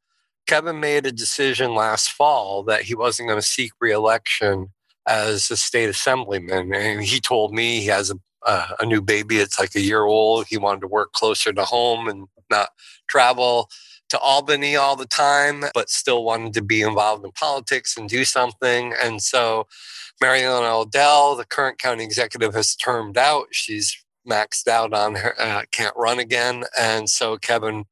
Kevin 0.48 0.80
made 0.80 1.06
a 1.06 1.12
decision 1.12 1.76
last 1.76 2.10
fall 2.10 2.64
that 2.64 2.84
he 2.84 2.96
wasn't 2.96 3.30
going 3.30 3.40
to 3.40 3.46
seek 3.46 3.72
reelection 3.80 4.70
as 5.08 5.52
a 5.52 5.58
state 5.58 5.90
assemblyman. 5.90 6.74
And 6.74 7.04
he 7.04 7.20
told 7.20 7.54
me 7.54 7.82
he 7.82 7.88
has 7.88 8.10
a 8.10 8.16
uh, 8.46 8.68
a 8.80 8.86
new 8.86 9.02
baby. 9.02 9.38
It's 9.38 9.60
like 9.60 9.76
a 9.76 9.82
year 9.82 10.04
old. 10.04 10.48
He 10.48 10.58
wanted 10.58 10.82
to 10.82 10.88
work 10.88 11.14
closer 11.14 11.52
to 11.54 11.66
home 11.66 12.08
and 12.08 12.28
not 12.50 12.70
travel 13.10 13.70
to 14.10 14.20
Albany 14.20 14.76
all 14.76 14.96
the 14.96 15.06
time, 15.06 15.66
but 15.74 15.90
still 15.90 16.24
wanted 16.24 16.54
to 16.54 16.62
be 16.64 16.82
involved 16.82 17.24
in 17.24 17.32
politics 17.32 17.96
and 17.96 18.10
do 18.10 18.26
something. 18.26 18.94
And 19.02 19.22
so 19.22 19.68
Ellen 20.22 20.66
Odell, 20.66 21.36
the 21.36 21.46
current 21.46 21.78
county 21.78 22.04
executive, 22.04 22.54
has 22.54 22.76
termed 22.76 23.18
out. 23.18 23.48
She's 23.52 23.96
maxed 24.30 24.68
out 24.68 24.94
on 24.94 25.16
her, 25.16 25.40
uh, 25.40 25.64
can't 25.72 25.96
run 25.96 26.20
again. 26.20 26.64
And 26.78 27.10
so 27.10 27.38
Kevin 27.38 27.86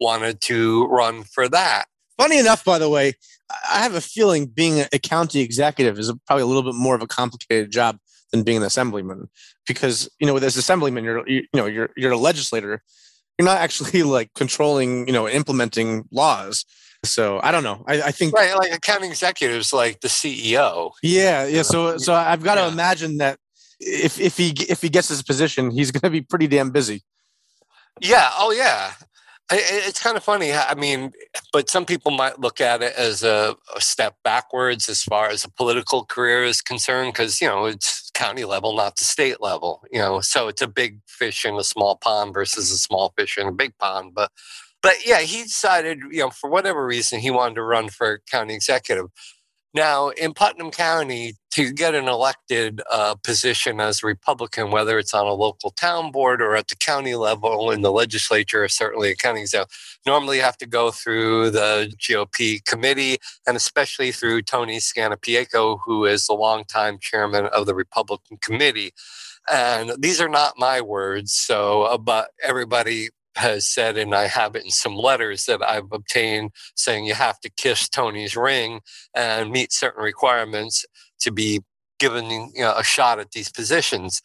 wanted 0.00 0.40
to 0.42 0.86
run 0.86 1.24
for 1.24 1.48
that. 1.48 1.86
Funny 2.16 2.38
enough, 2.38 2.64
by 2.64 2.78
the 2.78 2.88
way, 2.88 3.14
I 3.70 3.82
have 3.82 3.94
a 3.94 4.00
feeling 4.00 4.46
being 4.46 4.84
a 4.92 4.98
county 4.98 5.40
executive 5.40 5.98
is 5.98 6.12
probably 6.26 6.42
a 6.42 6.46
little 6.46 6.62
bit 6.62 6.74
more 6.74 6.94
of 6.94 7.02
a 7.02 7.06
complicated 7.06 7.70
job 7.70 7.98
than 8.32 8.42
being 8.42 8.58
an 8.58 8.62
assemblyman 8.64 9.28
because 9.68 10.08
you 10.18 10.26
know 10.26 10.38
this 10.38 10.56
assemblyman 10.56 11.04
you're 11.04 11.26
you 11.28 11.44
know 11.54 11.66
you're 11.66 11.90
you're 11.96 12.12
a 12.12 12.18
legislator 12.18 12.82
you're 13.38 13.46
not 13.46 13.58
actually 13.58 14.02
like 14.02 14.32
controlling 14.34 15.06
you 15.06 15.12
know 15.12 15.28
implementing 15.28 16.04
laws. 16.10 16.64
So 17.04 17.40
i 17.42 17.52
don't 17.52 17.62
know. 17.62 17.84
I, 17.86 18.02
I 18.02 18.10
think 18.10 18.34
right 18.34 18.56
like 18.56 18.72
accounting 18.72 19.10
executives, 19.10 19.72
like 19.72 20.00
the 20.00 20.08
ceo 20.08 20.92
yeah 21.02 21.46
yeah. 21.46 21.62
So 21.62 21.98
so 22.06 22.14
i've 22.14 22.42
got 22.42 22.56
to 22.56 22.66
imagine 22.66 23.18
that 23.18 23.38
if 23.78 24.18
if 24.18 24.36
he 24.36 24.54
if 24.68 24.82
he 24.82 24.88
gets 24.88 25.08
his 25.08 25.22
position 25.22 25.70
he's 25.70 25.90
going 25.90 26.02
to 26.02 26.10
be 26.10 26.22
pretty 26.22 26.46
damn 26.46 26.70
busy. 26.70 27.02
Yeah. 28.00 28.30
Oh 28.38 28.50
yeah 28.50 28.92
it's 29.50 30.02
kind 30.02 30.16
of 30.16 30.24
funny. 30.24 30.52
I 30.52 30.74
mean, 30.74 31.12
but 31.52 31.70
some 31.70 31.84
people 31.84 32.10
might 32.10 32.40
look 32.40 32.60
at 32.60 32.82
it 32.82 32.94
as 32.96 33.22
a, 33.22 33.54
a 33.74 33.80
step 33.80 34.16
backwards 34.24 34.88
as 34.88 35.02
far 35.02 35.28
as 35.28 35.44
a 35.44 35.50
political 35.50 36.04
career 36.04 36.42
is 36.44 36.60
concerned, 36.60 37.12
because 37.12 37.40
you 37.40 37.46
know 37.46 37.66
it's 37.66 38.10
county 38.12 38.44
level, 38.44 38.74
not 38.74 38.96
the 38.96 39.04
state 39.04 39.40
level. 39.40 39.82
You 39.92 40.00
know, 40.00 40.20
so 40.20 40.48
it's 40.48 40.62
a 40.62 40.66
big 40.66 41.00
fish 41.06 41.44
in 41.44 41.54
a 41.54 41.64
small 41.64 41.96
pond 41.96 42.34
versus 42.34 42.70
a 42.72 42.78
small 42.78 43.12
fish 43.16 43.38
in 43.38 43.46
a 43.46 43.52
big 43.52 43.76
pond. 43.78 44.14
But, 44.14 44.32
but 44.82 45.06
yeah, 45.06 45.20
he 45.20 45.42
decided, 45.44 46.00
you 46.10 46.20
know, 46.20 46.30
for 46.30 46.50
whatever 46.50 46.84
reason, 46.84 47.20
he 47.20 47.30
wanted 47.30 47.54
to 47.56 47.62
run 47.62 47.88
for 47.88 48.22
county 48.30 48.54
executive. 48.54 49.06
Now, 49.76 50.08
in 50.08 50.32
Putnam 50.32 50.70
County, 50.70 51.34
to 51.50 51.70
get 51.70 51.94
an 51.94 52.08
elected 52.08 52.80
uh, 52.90 53.14
position 53.22 53.78
as 53.78 54.02
a 54.02 54.06
Republican, 54.06 54.70
whether 54.70 54.98
it's 54.98 55.12
on 55.12 55.26
a 55.26 55.34
local 55.34 55.70
town 55.70 56.10
board 56.10 56.40
or 56.40 56.56
at 56.56 56.68
the 56.68 56.76
county 56.76 57.14
level 57.14 57.70
in 57.70 57.82
the 57.82 57.92
legislature, 57.92 58.64
or 58.64 58.68
certainly 58.68 59.10
a 59.10 59.14
county 59.14 59.42
exec, 59.42 59.68
normally 60.06 60.38
you 60.38 60.42
have 60.42 60.56
to 60.56 60.66
go 60.66 60.90
through 60.90 61.50
the 61.50 61.92
GOP 61.98 62.64
committee 62.64 63.18
and 63.46 63.54
especially 63.54 64.12
through 64.12 64.40
Tony 64.40 64.78
Scannapieco, 64.78 65.78
who 65.84 66.06
is 66.06 66.26
the 66.26 66.32
longtime 66.32 66.96
chairman 66.98 67.44
of 67.44 67.66
the 67.66 67.74
Republican 67.74 68.38
committee. 68.38 68.92
And 69.52 69.92
these 69.98 70.22
are 70.22 70.28
not 70.30 70.54
my 70.56 70.80
words, 70.80 71.34
so 71.34 71.82
uh, 71.82 71.98
but 71.98 72.30
everybody 72.42 73.10
has 73.36 73.66
said, 73.66 73.96
and 73.96 74.14
I 74.14 74.26
have 74.26 74.56
it 74.56 74.64
in 74.64 74.70
some 74.70 74.96
letters 74.96 75.44
that 75.44 75.62
I've 75.62 75.92
obtained 75.92 76.50
saying 76.74 77.04
you 77.04 77.14
have 77.14 77.40
to 77.40 77.50
kiss 77.50 77.88
Tony's 77.88 78.36
ring 78.36 78.80
and 79.14 79.50
meet 79.50 79.72
certain 79.72 80.02
requirements 80.02 80.84
to 81.20 81.30
be 81.30 81.60
given 81.98 82.30
you 82.54 82.62
know, 82.62 82.74
a 82.76 82.84
shot 82.84 83.18
at 83.18 83.32
these 83.32 83.50
positions. 83.50 84.22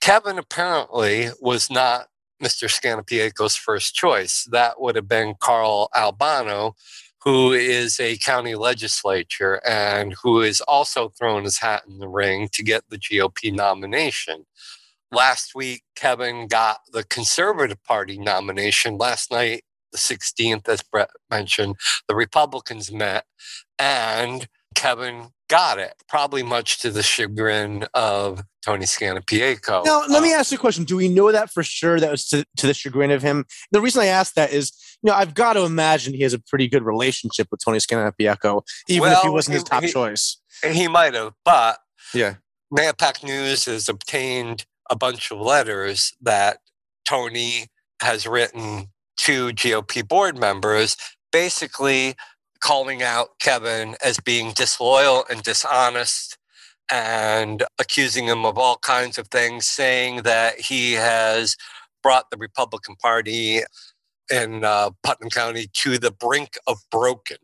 Kevin 0.00 0.38
apparently 0.38 1.30
was 1.40 1.70
not 1.70 2.06
Mr. 2.42 2.68
Scannapieco's 2.68 3.56
first 3.56 3.94
choice. 3.94 4.46
That 4.50 4.80
would 4.80 4.96
have 4.96 5.08
been 5.08 5.34
Carl 5.40 5.88
Albano, 5.94 6.74
who 7.24 7.52
is 7.52 7.98
a 7.98 8.16
county 8.18 8.54
legislature 8.54 9.60
and 9.66 10.14
who 10.22 10.40
is 10.40 10.60
also 10.62 11.08
thrown 11.08 11.44
his 11.44 11.58
hat 11.58 11.82
in 11.88 11.98
the 11.98 12.08
ring 12.08 12.48
to 12.52 12.62
get 12.62 12.84
the 12.88 12.98
GOP 12.98 13.52
nomination. 13.52 14.44
Last 15.10 15.54
week, 15.54 15.82
Kevin 15.96 16.46
got 16.48 16.78
the 16.92 17.04
Conservative 17.04 17.82
Party 17.84 18.18
nomination. 18.18 18.98
Last 18.98 19.30
night, 19.30 19.62
the 19.92 19.98
16th, 19.98 20.68
as 20.68 20.82
Brett 20.82 21.10
mentioned, 21.30 21.76
the 22.08 22.14
Republicans 22.14 22.92
met 22.92 23.24
and 23.78 24.48
Kevin 24.74 25.30
got 25.48 25.78
it, 25.78 25.94
probably 26.08 26.42
much 26.42 26.78
to 26.80 26.90
the 26.90 27.02
chagrin 27.02 27.86
of 27.94 28.42
Tony 28.64 28.84
Scannapieco. 28.84 29.84
Now, 29.84 30.04
let 30.08 30.22
me 30.22 30.32
um, 30.32 30.40
ask 30.40 30.52
you 30.52 30.58
a 30.58 30.60
question. 30.60 30.84
Do 30.84 30.96
we 30.96 31.08
know 31.08 31.32
that 31.32 31.50
for 31.50 31.62
sure 31.62 31.98
that 31.98 32.10
was 32.10 32.28
to, 32.28 32.44
to 32.58 32.66
the 32.66 32.74
chagrin 32.74 33.10
of 33.10 33.22
him? 33.22 33.44
The 33.72 33.80
reason 33.80 34.02
I 34.02 34.06
ask 34.06 34.34
that 34.34 34.52
is, 34.52 34.72
you 35.02 35.10
know, 35.10 35.16
I've 35.16 35.34
got 35.34 35.54
to 35.54 35.64
imagine 35.64 36.12
he 36.12 36.22
has 36.22 36.34
a 36.34 36.38
pretty 36.38 36.68
good 36.68 36.82
relationship 36.82 37.48
with 37.50 37.60
Tony 37.64 37.78
Scannapieco, 37.78 38.62
even 38.88 39.02
well, 39.02 39.18
if 39.18 39.22
he 39.22 39.30
wasn't 39.30 39.54
his 39.54 39.64
top 39.64 39.82
he, 39.82 39.90
choice. 39.90 40.38
He 40.62 40.86
might 40.86 41.14
have, 41.14 41.32
but 41.44 41.78
yeah, 42.12 42.34
Mahopac 42.72 43.24
News 43.24 43.64
has 43.64 43.88
obtained 43.88 44.66
a 44.90 44.96
bunch 44.96 45.30
of 45.30 45.40
letters 45.40 46.14
that 46.20 46.58
Tony 47.04 47.68
has 48.02 48.26
written 48.26 48.88
to 49.18 49.48
GOP 49.48 50.06
board 50.06 50.38
members, 50.38 50.96
basically 51.32 52.14
calling 52.60 53.02
out 53.02 53.38
Kevin 53.40 53.96
as 54.04 54.18
being 54.20 54.52
disloyal 54.52 55.24
and 55.30 55.42
dishonest 55.42 56.38
and 56.90 57.64
accusing 57.78 58.26
him 58.26 58.44
of 58.46 58.58
all 58.58 58.78
kinds 58.78 59.18
of 59.18 59.28
things, 59.28 59.66
saying 59.66 60.22
that 60.22 60.60
he 60.60 60.94
has 60.94 61.56
brought 62.02 62.30
the 62.30 62.36
Republican 62.38 62.96
Party 62.96 63.60
in 64.32 64.64
uh, 64.64 64.90
Putnam 65.02 65.30
County 65.30 65.68
to 65.74 65.98
the 65.98 66.10
brink 66.10 66.58
of 66.66 66.78
broken 66.90 67.38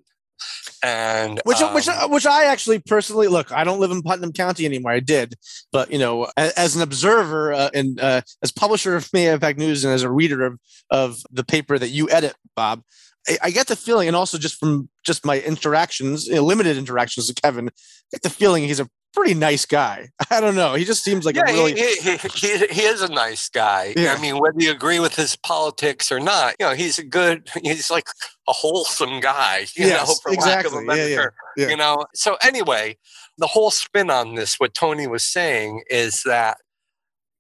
and 0.83 1.41
which 1.45 1.61
um, 1.61 1.75
which 1.75 1.89
which 2.09 2.27
I 2.27 2.45
actually 2.45 2.79
personally 2.79 3.29
look. 3.29 3.53
I 3.53 3.65
don't 3.65 3.81
live 3.81 3.91
in 3.91 4.03
Putnam 4.03 4.33
County 4.33 4.67
anymore. 4.67 4.93
I 4.93 5.01
did, 5.01 5.35
but 5.73 5.91
you 5.91 5.99
know, 5.99 6.29
as, 6.37 6.53
as 6.53 6.77
an 6.77 6.83
observer 6.83 7.53
uh, 7.53 7.71
and 7.75 7.99
uh, 8.01 8.21
as 8.43 8.53
publisher 8.53 8.95
of 8.97 9.05
Mahopac 9.15 9.57
News 9.57 9.85
and 9.85 9.95
as 9.95 10.03
a 10.03 10.11
reader 10.11 10.45
of 10.45 10.59
of 10.91 11.17
the 11.31 11.45
paper 11.45 11.79
that 11.79 11.89
you 11.89 12.11
edit, 12.11 12.35
Bob, 12.55 12.83
I, 13.29 13.39
I 13.45 13.51
get 13.51 13.69
the 13.69 13.77
feeling, 13.77 14.09
and 14.09 14.17
also 14.17 14.39
just 14.39 14.57
from 14.57 14.89
just 15.05 15.25
my 15.25 15.41
interactions, 15.41 16.27
you 16.27 16.35
know, 16.35 16.45
limited 16.45 16.77
interactions 16.77 17.29
with 17.29 17.41
Kevin, 17.41 17.69
I 17.69 17.73
get 18.13 18.23
the 18.23 18.31
feeling 18.31 18.65
he's 18.65 18.81
a 18.81 18.89
pretty 19.15 19.35
nice 19.35 19.65
guy. 19.65 20.09
I 20.31 20.41
don't 20.41 20.55
know. 20.55 20.75
He 20.75 20.85
just 20.85 21.05
seems 21.05 21.25
like 21.25 21.37
yeah, 21.37 21.45
a 21.49 21.53
really 21.53 21.75
he, 21.75 21.95
he, 21.97 22.17
he, 22.17 22.67
he, 22.67 22.83
is 22.83 23.01
a 23.01 23.09
nice 23.09 23.49
guy. 23.49 23.95
Yeah. 23.97 24.15
I 24.15 24.21
mean, 24.21 24.39
whether 24.39 24.61
you 24.61 24.71
agree 24.71 24.99
with 24.99 25.15
his 25.15 25.37
politics 25.37 26.11
or 26.11 26.21
not, 26.21 26.55
you 26.59 26.67
know, 26.67 26.75
he's 26.75 26.99
a 26.99 27.05
good. 27.05 27.49
He's 27.63 27.91
like 27.91 28.07
a 28.49 28.53
wholesome 28.53 29.21
guy. 29.21 29.67
You 29.77 29.87
yes, 29.87 30.09
know, 30.09 30.15
for 30.23 30.33
exactly. 30.33 30.71
lack 30.71 30.79
of 30.79 30.85
a 30.85 30.87
better 30.87 31.35
yeah, 31.57 31.65
yeah, 31.65 31.71
You 31.71 31.77
know. 31.77 32.05
So 32.15 32.37
anyway, 32.43 32.97
the 33.39 33.47
whole 33.47 33.71
spin 33.71 34.11
on 34.11 34.35
this, 34.35 34.61
what 34.61 34.73
Tony 34.73 35.07
was 35.07 35.25
saying 35.25 35.83
is 35.91 36.23
that 36.25 36.59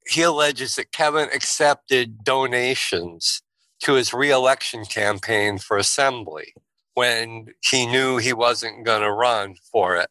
he 0.06 0.22
alleges 0.22 0.76
that 0.76 0.92
Kevin 0.92 1.28
accepted 1.32 2.24
donations 2.24 3.42
to 3.84 3.94
his 3.94 4.12
reelection 4.12 4.84
campaign 4.84 5.58
for 5.58 5.76
assembly 5.76 6.54
when 6.94 7.46
he 7.60 7.86
knew 7.86 8.16
he 8.16 8.32
wasn't 8.32 8.84
going 8.84 9.02
to 9.02 9.12
run 9.12 9.54
for 9.70 9.96
it. 9.96 10.08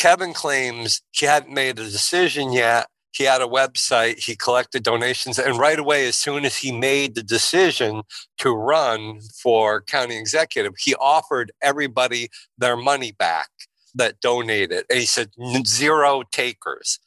Kevin 0.00 0.32
claims 0.32 1.02
he 1.10 1.26
hadn't 1.26 1.52
made 1.52 1.78
a 1.78 1.84
decision 1.84 2.54
yet. 2.54 2.86
He 3.12 3.24
had 3.24 3.42
a 3.42 3.46
website, 3.46 4.18
he 4.18 4.34
collected 4.34 4.82
donations, 4.82 5.38
and 5.38 5.58
right 5.58 5.78
away, 5.78 6.08
as 6.08 6.16
soon 6.16 6.46
as 6.46 6.56
he 6.56 6.72
made 6.72 7.14
the 7.14 7.22
decision 7.22 8.02
to 8.38 8.50
run 8.50 9.20
for 9.42 9.82
county 9.82 10.16
executive, 10.16 10.72
he 10.78 10.94
offered 10.94 11.52
everybody 11.60 12.30
their 12.56 12.78
money 12.78 13.12
back 13.12 13.50
that 13.94 14.20
donated. 14.20 14.86
And 14.88 15.00
he 15.00 15.04
said, 15.04 15.32
zero 15.66 16.22
takers. 16.32 16.98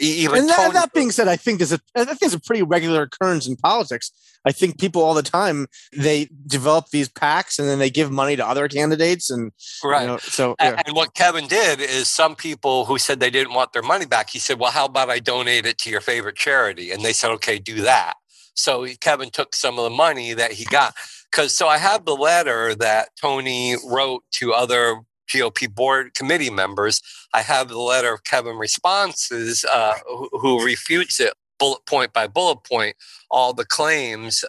Even 0.00 0.40
and 0.40 0.48
that, 0.48 0.72
that 0.72 0.92
being 0.92 1.10
said, 1.10 1.28
I 1.28 1.36
think 1.36 1.60
is 1.60 1.72
a 1.72 1.80
I 1.94 2.04
think 2.04 2.22
it's 2.22 2.34
a 2.34 2.40
pretty 2.40 2.62
regular 2.62 3.02
occurrence 3.02 3.46
in 3.46 3.56
politics. 3.56 4.10
I 4.46 4.52
think 4.52 4.78
people 4.78 5.02
all 5.02 5.14
the 5.14 5.22
time 5.22 5.66
they 5.96 6.28
develop 6.46 6.90
these 6.90 7.08
packs 7.08 7.58
and 7.58 7.66
then 7.66 7.78
they 7.78 7.88
give 7.88 8.10
money 8.10 8.36
to 8.36 8.46
other 8.46 8.68
candidates 8.68 9.30
and 9.30 9.52
right. 9.82 10.02
You 10.02 10.06
know, 10.08 10.18
so 10.18 10.54
yeah. 10.60 10.82
and 10.86 10.94
what 10.94 11.14
Kevin 11.14 11.46
did 11.46 11.80
is 11.80 12.08
some 12.08 12.36
people 12.36 12.84
who 12.84 12.98
said 12.98 13.20
they 13.20 13.30
didn't 13.30 13.54
want 13.54 13.72
their 13.72 13.82
money 13.82 14.06
back, 14.06 14.30
he 14.30 14.38
said, 14.38 14.58
"Well, 14.58 14.70
how 14.70 14.84
about 14.86 15.10
I 15.10 15.18
donate 15.18 15.66
it 15.66 15.78
to 15.78 15.90
your 15.90 16.00
favorite 16.00 16.36
charity?" 16.36 16.90
And 16.90 17.02
they 17.02 17.12
said, 17.12 17.30
"Okay, 17.32 17.58
do 17.58 17.82
that." 17.82 18.14
So 18.54 18.86
Kevin 19.00 19.30
took 19.30 19.54
some 19.54 19.78
of 19.78 19.84
the 19.84 19.90
money 19.90 20.32
that 20.34 20.52
he 20.52 20.64
got 20.64 20.94
because 21.30 21.54
so 21.54 21.66
I 21.66 21.78
have 21.78 22.04
the 22.04 22.14
letter 22.14 22.74
that 22.76 23.08
Tony 23.20 23.76
wrote 23.84 24.22
to 24.34 24.52
other 24.52 25.00
GOP 25.28 25.72
board 25.72 26.14
committee 26.14 26.50
members. 26.50 27.00
I 27.32 27.42
have 27.42 27.68
the 27.68 27.78
letter 27.78 28.12
of 28.12 28.24
Kevin 28.24 28.56
responses 28.56 29.64
uh, 29.64 29.94
who, 30.06 30.28
who 30.32 30.64
refutes 30.64 31.20
it 31.20 31.34
bullet 31.58 31.86
point 31.86 32.12
by 32.12 32.26
bullet 32.26 32.64
point 32.64 32.96
all 33.30 33.52
the 33.52 33.64
claims. 33.64 34.44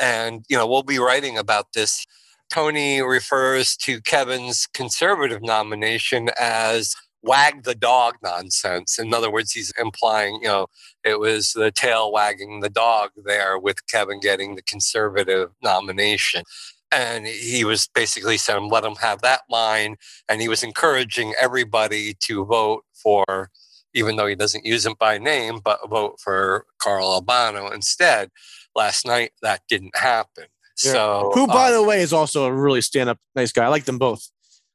And, 0.00 0.44
you 0.48 0.56
know, 0.56 0.66
we'll 0.66 0.82
be 0.82 0.98
writing 0.98 1.38
about 1.38 1.72
this. 1.74 2.06
Tony 2.52 3.02
refers 3.02 3.76
to 3.78 4.00
Kevin's 4.00 4.66
conservative 4.72 5.42
nomination 5.42 6.28
as 6.38 6.94
wag 7.22 7.64
the 7.64 7.74
dog 7.74 8.16
nonsense. 8.22 8.98
In 8.98 9.14
other 9.14 9.30
words, 9.30 9.52
he's 9.52 9.72
implying, 9.78 10.40
you 10.42 10.48
know, 10.48 10.66
it 11.02 11.18
was 11.18 11.52
the 11.52 11.70
tail 11.70 12.12
wagging 12.12 12.60
the 12.60 12.68
dog 12.68 13.10
there 13.24 13.58
with 13.58 13.86
Kevin 13.86 14.20
getting 14.20 14.54
the 14.54 14.62
conservative 14.62 15.50
nomination 15.62 16.44
and 16.94 17.26
he 17.26 17.64
was 17.64 17.88
basically 17.94 18.36
saying 18.36 18.70
let 18.70 18.84
him 18.84 18.96
have 18.96 19.20
that 19.22 19.42
line 19.50 19.96
and 20.28 20.40
he 20.40 20.48
was 20.48 20.62
encouraging 20.62 21.34
everybody 21.40 22.14
to 22.20 22.44
vote 22.44 22.84
for 22.92 23.50
even 23.94 24.16
though 24.16 24.26
he 24.26 24.34
doesn't 24.34 24.66
use 24.66 24.84
him 24.84 24.94
by 24.98 25.18
name, 25.18 25.60
but 25.64 25.78
vote 25.88 26.20
for 26.20 26.66
Carl 26.78 27.12
Albano 27.12 27.70
instead. 27.70 28.30
Last 28.74 29.06
night, 29.06 29.30
that 29.40 29.62
didn't 29.68 29.96
happen. 29.96 30.46
Yeah. 30.84 30.92
So, 30.92 31.30
who, 31.32 31.46
by 31.46 31.68
um, 31.68 31.74
the 31.74 31.82
way, 31.84 32.00
is 32.00 32.12
also 32.12 32.44
a 32.44 32.52
really 32.52 32.80
stand-up 32.80 33.18
nice 33.36 33.52
guy. 33.52 33.64
I 33.64 33.68
like 33.68 33.84
them 33.84 33.98
both. 33.98 34.28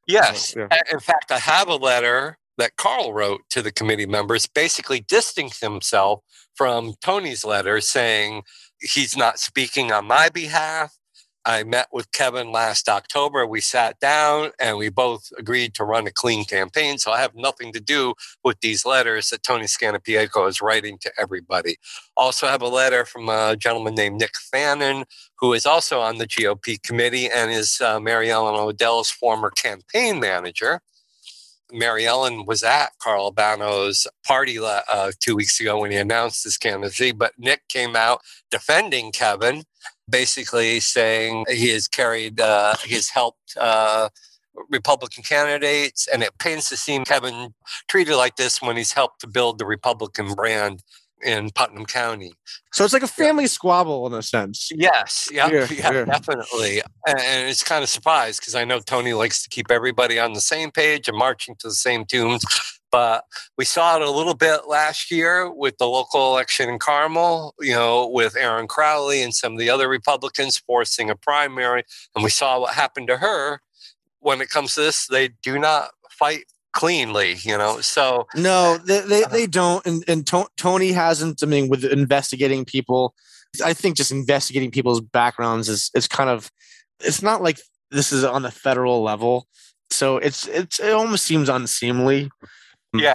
Yes. 0.08 0.54
So, 0.54 0.66
yeah. 0.70 0.80
In 0.90 1.00
fact, 1.00 1.30
I 1.30 1.38
have 1.38 1.68
a 1.68 1.76
letter 1.76 2.38
that 2.56 2.76
Carl 2.76 3.12
wrote 3.12 3.42
to 3.50 3.60
the 3.60 3.70
committee 3.70 4.06
members, 4.06 4.46
basically 4.46 5.00
distancing 5.00 5.50
himself 5.60 6.20
from 6.54 6.94
Tony's 7.02 7.44
letter, 7.44 7.82
saying 7.82 8.42
he's 8.80 9.16
not 9.16 9.38
speaking 9.38 9.92
on 9.92 10.06
my 10.06 10.30
behalf. 10.30 10.96
I 11.44 11.64
met 11.64 11.88
with 11.92 12.12
Kevin 12.12 12.52
last 12.52 12.88
October. 12.88 13.46
We 13.46 13.60
sat 13.60 13.98
down 13.98 14.50
and 14.60 14.76
we 14.76 14.90
both 14.90 15.32
agreed 15.38 15.74
to 15.74 15.84
run 15.84 16.06
a 16.06 16.12
clean 16.12 16.44
campaign. 16.44 16.98
So 16.98 17.12
I 17.12 17.20
have 17.20 17.34
nothing 17.34 17.72
to 17.72 17.80
do 17.80 18.14
with 18.44 18.60
these 18.60 18.84
letters 18.84 19.30
that 19.30 19.42
Tony 19.42 19.64
Scannapieco 19.64 20.48
is 20.48 20.60
writing 20.60 20.98
to 20.98 21.12
everybody. 21.18 21.76
Also, 22.16 22.46
have 22.46 22.62
a 22.62 22.68
letter 22.68 23.04
from 23.04 23.28
a 23.28 23.56
gentleman 23.56 23.94
named 23.94 24.20
Nick 24.20 24.36
Fannin, 24.36 25.04
who 25.38 25.54
is 25.54 25.64
also 25.64 26.00
on 26.00 26.18
the 26.18 26.26
GOP 26.26 26.82
committee 26.82 27.28
and 27.30 27.50
is 27.50 27.80
uh, 27.80 27.98
Mary 27.98 28.30
Ellen 28.30 28.54
Odell's 28.56 29.10
former 29.10 29.50
campaign 29.50 30.20
manager. 30.20 30.80
Mary 31.72 32.06
Ellen 32.06 32.46
was 32.46 32.62
at 32.62 32.90
Carl 33.00 33.26
Albano's 33.26 34.06
party 34.26 34.58
uh, 34.58 35.12
two 35.20 35.36
weeks 35.36 35.60
ago 35.60 35.78
when 35.78 35.90
he 35.90 35.96
announced 35.96 36.44
his 36.44 36.58
candidacy, 36.58 37.12
but 37.12 37.32
Nick 37.38 37.62
came 37.68 37.94
out 37.96 38.22
defending 38.50 39.12
Kevin 39.12 39.62
basically 40.10 40.80
saying 40.80 41.46
he 41.48 41.68
has 41.70 41.88
carried, 41.88 42.40
uh, 42.40 42.74
he 42.84 42.94
has 42.94 43.08
helped 43.08 43.56
uh, 43.58 44.08
Republican 44.68 45.22
candidates, 45.22 46.08
and 46.08 46.22
it 46.22 46.36
pains 46.38 46.68
to 46.68 46.76
see 46.76 46.98
Kevin 47.06 47.54
treated 47.88 48.16
like 48.16 48.36
this 48.36 48.60
when 48.60 48.76
he's 48.76 48.92
helped 48.92 49.20
to 49.20 49.26
build 49.26 49.58
the 49.58 49.66
Republican 49.66 50.34
brand 50.34 50.82
in 51.24 51.50
Putnam 51.50 51.86
County. 51.86 52.32
So 52.72 52.84
it's 52.84 52.92
like 52.92 53.02
a 53.02 53.08
family 53.08 53.46
squabble 53.46 54.06
in 54.06 54.14
a 54.14 54.22
sense. 54.22 54.70
Yes, 54.74 55.28
yeah, 55.32 55.48
yeah, 55.48 55.66
yeah, 55.70 56.04
definitely. 56.04 56.82
And 57.06 57.48
it's 57.48 57.64
kind 57.64 57.82
of 57.82 57.88
surprised 57.88 58.40
because 58.40 58.54
I 58.54 58.64
know 58.64 58.80
Tony 58.80 59.12
likes 59.12 59.42
to 59.42 59.48
keep 59.48 59.70
everybody 59.70 60.18
on 60.18 60.32
the 60.32 60.40
same 60.40 60.70
page 60.70 61.08
and 61.08 61.16
marching 61.16 61.56
to 61.60 61.68
the 61.68 61.74
same 61.74 62.04
tunes. 62.04 62.44
But 62.92 63.24
we 63.56 63.64
saw 63.64 63.96
it 63.96 64.02
a 64.02 64.10
little 64.10 64.34
bit 64.34 64.66
last 64.66 65.10
year 65.10 65.50
with 65.50 65.78
the 65.78 65.86
local 65.86 66.32
election 66.32 66.68
in 66.68 66.78
Carmel, 66.78 67.54
you 67.60 67.72
know, 67.72 68.08
with 68.08 68.36
Erin 68.36 68.66
Crowley 68.66 69.22
and 69.22 69.32
some 69.32 69.52
of 69.52 69.58
the 69.58 69.70
other 69.70 69.88
Republicans 69.88 70.58
forcing 70.58 71.08
a 71.08 71.14
primary. 71.14 71.84
And 72.14 72.24
we 72.24 72.30
saw 72.30 72.58
what 72.60 72.74
happened 72.74 73.06
to 73.08 73.18
her. 73.18 73.60
When 74.18 74.40
it 74.40 74.50
comes 74.50 74.74
to 74.74 74.80
this, 74.80 75.06
they 75.06 75.30
do 75.42 75.58
not 75.58 75.90
fight 76.10 76.44
cleanly, 76.72 77.36
you 77.42 77.56
know. 77.56 77.80
So 77.80 78.26
no, 78.34 78.78
they 78.78 79.00
they, 79.00 79.24
uh, 79.24 79.28
they 79.28 79.46
don't. 79.46 79.84
And, 79.86 80.04
and 80.08 80.30
Tony 80.56 80.92
hasn't. 80.92 81.42
I 81.42 81.46
mean, 81.46 81.68
with 81.68 81.84
investigating 81.84 82.64
people, 82.64 83.14
I 83.64 83.72
think 83.72 83.96
just 83.96 84.12
investigating 84.12 84.70
people's 84.70 85.00
backgrounds 85.00 85.68
is 85.68 85.90
is 85.94 86.06
kind 86.06 86.30
of. 86.30 86.50
It's 87.02 87.22
not 87.22 87.42
like 87.42 87.60
this 87.90 88.12
is 88.12 88.24
on 88.24 88.42
the 88.42 88.50
federal 88.50 89.02
level, 89.02 89.46
so 89.90 90.18
it's 90.18 90.46
it's 90.48 90.80
it 90.80 90.92
almost 90.92 91.24
seems 91.24 91.48
unseemly. 91.48 92.30
Yeah. 92.94 93.14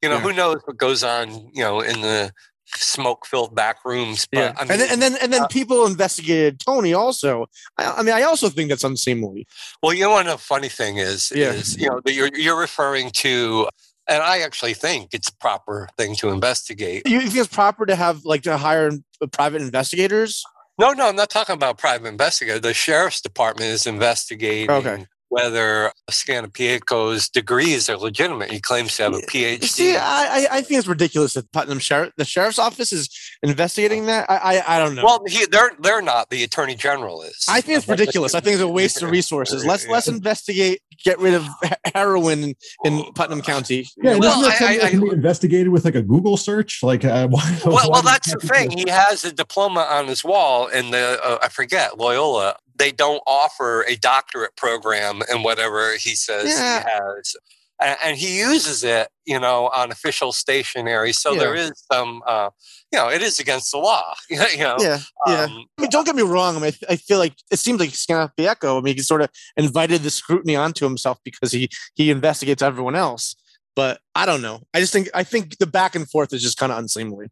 You 0.00 0.08
know, 0.08 0.16
yeah. 0.16 0.20
who 0.20 0.32
knows 0.32 0.56
what 0.64 0.76
goes 0.76 1.04
on, 1.04 1.30
you 1.52 1.62
know, 1.62 1.80
in 1.80 2.00
the 2.00 2.32
smoke 2.76 3.26
filled 3.26 3.54
back 3.54 3.78
rooms. 3.84 4.26
But 4.30 4.38
yeah. 4.38 4.52
I 4.56 4.64
mean, 4.64 4.72
and 4.72 4.80
then 4.80 4.92
and 4.92 5.02
then, 5.02 5.16
and 5.20 5.32
then 5.32 5.42
uh, 5.42 5.46
people 5.48 5.86
investigated 5.86 6.60
Tony 6.60 6.94
also. 6.94 7.46
I, 7.78 7.92
I, 7.98 8.02
mean, 8.02 8.14
I 8.14 8.22
also 8.22 8.48
think 8.48 8.70
that's 8.70 8.84
unseemly. 8.84 9.46
Well, 9.82 9.92
you 9.92 10.02
know 10.02 10.10
what 10.10 10.26
the 10.26 10.38
funny 10.38 10.68
thing 10.68 10.98
is, 10.98 11.32
yeah. 11.34 11.52
is 11.52 11.76
you 11.80 11.88
know, 11.88 12.00
you're 12.06 12.30
you're 12.34 12.58
referring 12.58 13.10
to 13.16 13.68
and 14.08 14.22
I 14.22 14.40
actually 14.40 14.74
think 14.74 15.10
it's 15.12 15.28
a 15.28 15.36
proper 15.36 15.88
thing 15.96 16.16
to 16.16 16.30
investigate. 16.30 17.06
You 17.06 17.20
think 17.20 17.36
it's 17.36 17.54
proper 17.54 17.86
to 17.86 17.94
have 17.94 18.24
like 18.24 18.42
to 18.42 18.56
hire 18.56 18.90
private 19.32 19.62
investigators? 19.62 20.42
No, 20.78 20.92
no, 20.92 21.08
I'm 21.08 21.16
not 21.16 21.30
talking 21.30 21.54
about 21.54 21.78
private 21.78 22.08
investigator. 22.08 22.58
The 22.58 22.74
sheriff's 22.74 23.20
department 23.20 23.70
is 23.70 23.86
investigating 23.86 24.70
okay 24.70 25.06
whether 25.32 25.90
Scannapieco's 26.10 27.30
degrees 27.30 27.88
are 27.88 27.96
legitimate. 27.96 28.50
He 28.50 28.60
claims 28.60 28.94
to 28.98 29.04
have 29.04 29.14
a 29.14 29.20
PhD. 29.20 29.64
See, 29.64 29.96
I, 29.96 30.46
I 30.50 30.60
think 30.60 30.78
it's 30.78 30.86
ridiculous 30.86 31.32
that 31.32 31.50
Putnam 31.52 31.78
Sheriff, 31.78 32.12
the 32.18 32.26
sheriff's 32.26 32.58
office 32.58 32.92
is 32.92 33.08
investigating 33.42 34.04
that. 34.06 34.30
I, 34.30 34.36
I, 34.36 34.76
I 34.76 34.78
don't 34.78 34.94
know. 34.94 35.04
Well, 35.04 35.22
he, 35.26 35.46
they're 35.46 35.70
they're 35.80 36.02
not. 36.02 36.28
The 36.28 36.44
attorney 36.44 36.74
general 36.74 37.22
is. 37.22 37.46
I 37.48 37.62
think 37.62 37.78
it's 37.78 37.88
ridiculous. 37.88 38.34
I 38.34 38.40
think 38.40 38.54
it's 38.54 38.62
a 38.62 38.68
waste 38.68 39.02
of 39.02 39.10
resources. 39.10 39.64
Let's 39.72 39.88
let's 39.88 40.06
investigate, 40.06 40.82
get 41.02 41.18
rid 41.18 41.32
of 41.32 41.46
heroin 41.94 42.42
in, 42.42 42.54
in 42.84 43.02
Putnam 43.14 43.40
County. 43.40 43.88
Yeah, 43.96 44.16
well, 44.16 44.44
I, 44.44 44.78
I, 44.82 44.86
I, 44.86 44.90
investigated 44.90 45.68
with 45.70 45.86
like 45.86 45.94
a 45.94 46.02
Google 46.02 46.36
search. 46.36 46.82
Like, 46.82 47.06
uh, 47.06 47.26
why, 47.30 47.58
well, 47.64 47.74
why 47.74 47.86
well, 47.90 48.02
that's 48.02 48.30
the 48.34 48.38
thing. 48.38 48.70
He 48.70 48.84
has 48.90 49.24
a 49.24 49.32
diploma 49.32 49.80
on 49.80 50.08
his 50.08 50.22
wall 50.22 50.66
in 50.66 50.90
the 50.90 51.18
uh, 51.24 51.38
I 51.42 51.48
forget 51.48 51.98
Loyola 51.98 52.56
they 52.82 52.90
don't 52.90 53.22
offer 53.28 53.82
a 53.82 53.94
doctorate 53.94 54.56
program 54.56 55.22
in 55.32 55.44
whatever 55.44 55.92
he 55.96 56.16
says 56.16 56.48
yeah. 56.48 56.82
he 56.82 56.90
has. 56.90 57.36
And, 57.80 57.96
and, 58.02 58.16
he 58.16 58.38
uses 58.38 58.82
it, 58.82 59.08
you 59.24 59.38
know, 59.38 59.68
on 59.68 59.92
official 59.92 60.32
stationery. 60.32 61.12
So 61.12 61.32
yeah. 61.32 61.38
there 61.38 61.54
is 61.54 61.72
some, 61.90 62.22
uh, 62.26 62.50
you 62.92 62.98
know, 62.98 63.08
it 63.08 63.22
is 63.22 63.38
against 63.38 63.70
the 63.70 63.78
law. 63.78 64.14
you 64.30 64.38
know, 64.38 64.76
yeah, 64.80 64.98
yeah. 65.26 65.44
Um, 65.44 65.64
I 65.78 65.82
mean, 65.82 65.90
don't 65.90 66.04
get 66.04 66.16
me 66.16 66.22
wrong. 66.22 66.56
I 66.56 66.60
mean, 66.60 66.72
I, 66.88 66.96
feel 66.96 67.18
like 67.18 67.34
it 67.52 67.58
seems 67.60 67.78
like 67.78 67.90
Scannapieco. 67.90 68.78
I 68.78 68.80
mean, 68.80 68.96
he 68.96 69.02
sort 69.02 69.22
of 69.22 69.30
invited 69.56 70.02
the 70.02 70.10
scrutiny 70.10 70.56
onto 70.56 70.84
himself 70.84 71.18
because 71.24 71.52
he 71.52 71.68
he 71.94 72.10
investigates 72.10 72.62
everyone 72.62 72.96
else. 72.96 73.34
But 73.74 74.00
I 74.14 74.26
don't 74.26 74.42
know. 74.42 74.62
I 74.74 74.80
just 74.80 74.92
think 74.92 75.08
I 75.14 75.24
think 75.24 75.58
the 75.58 75.66
back 75.66 75.94
and 75.94 76.08
forth 76.08 76.32
is 76.32 76.42
just 76.42 76.58
kind 76.58 76.70
of 76.70 76.78
unseemly. 76.78 77.28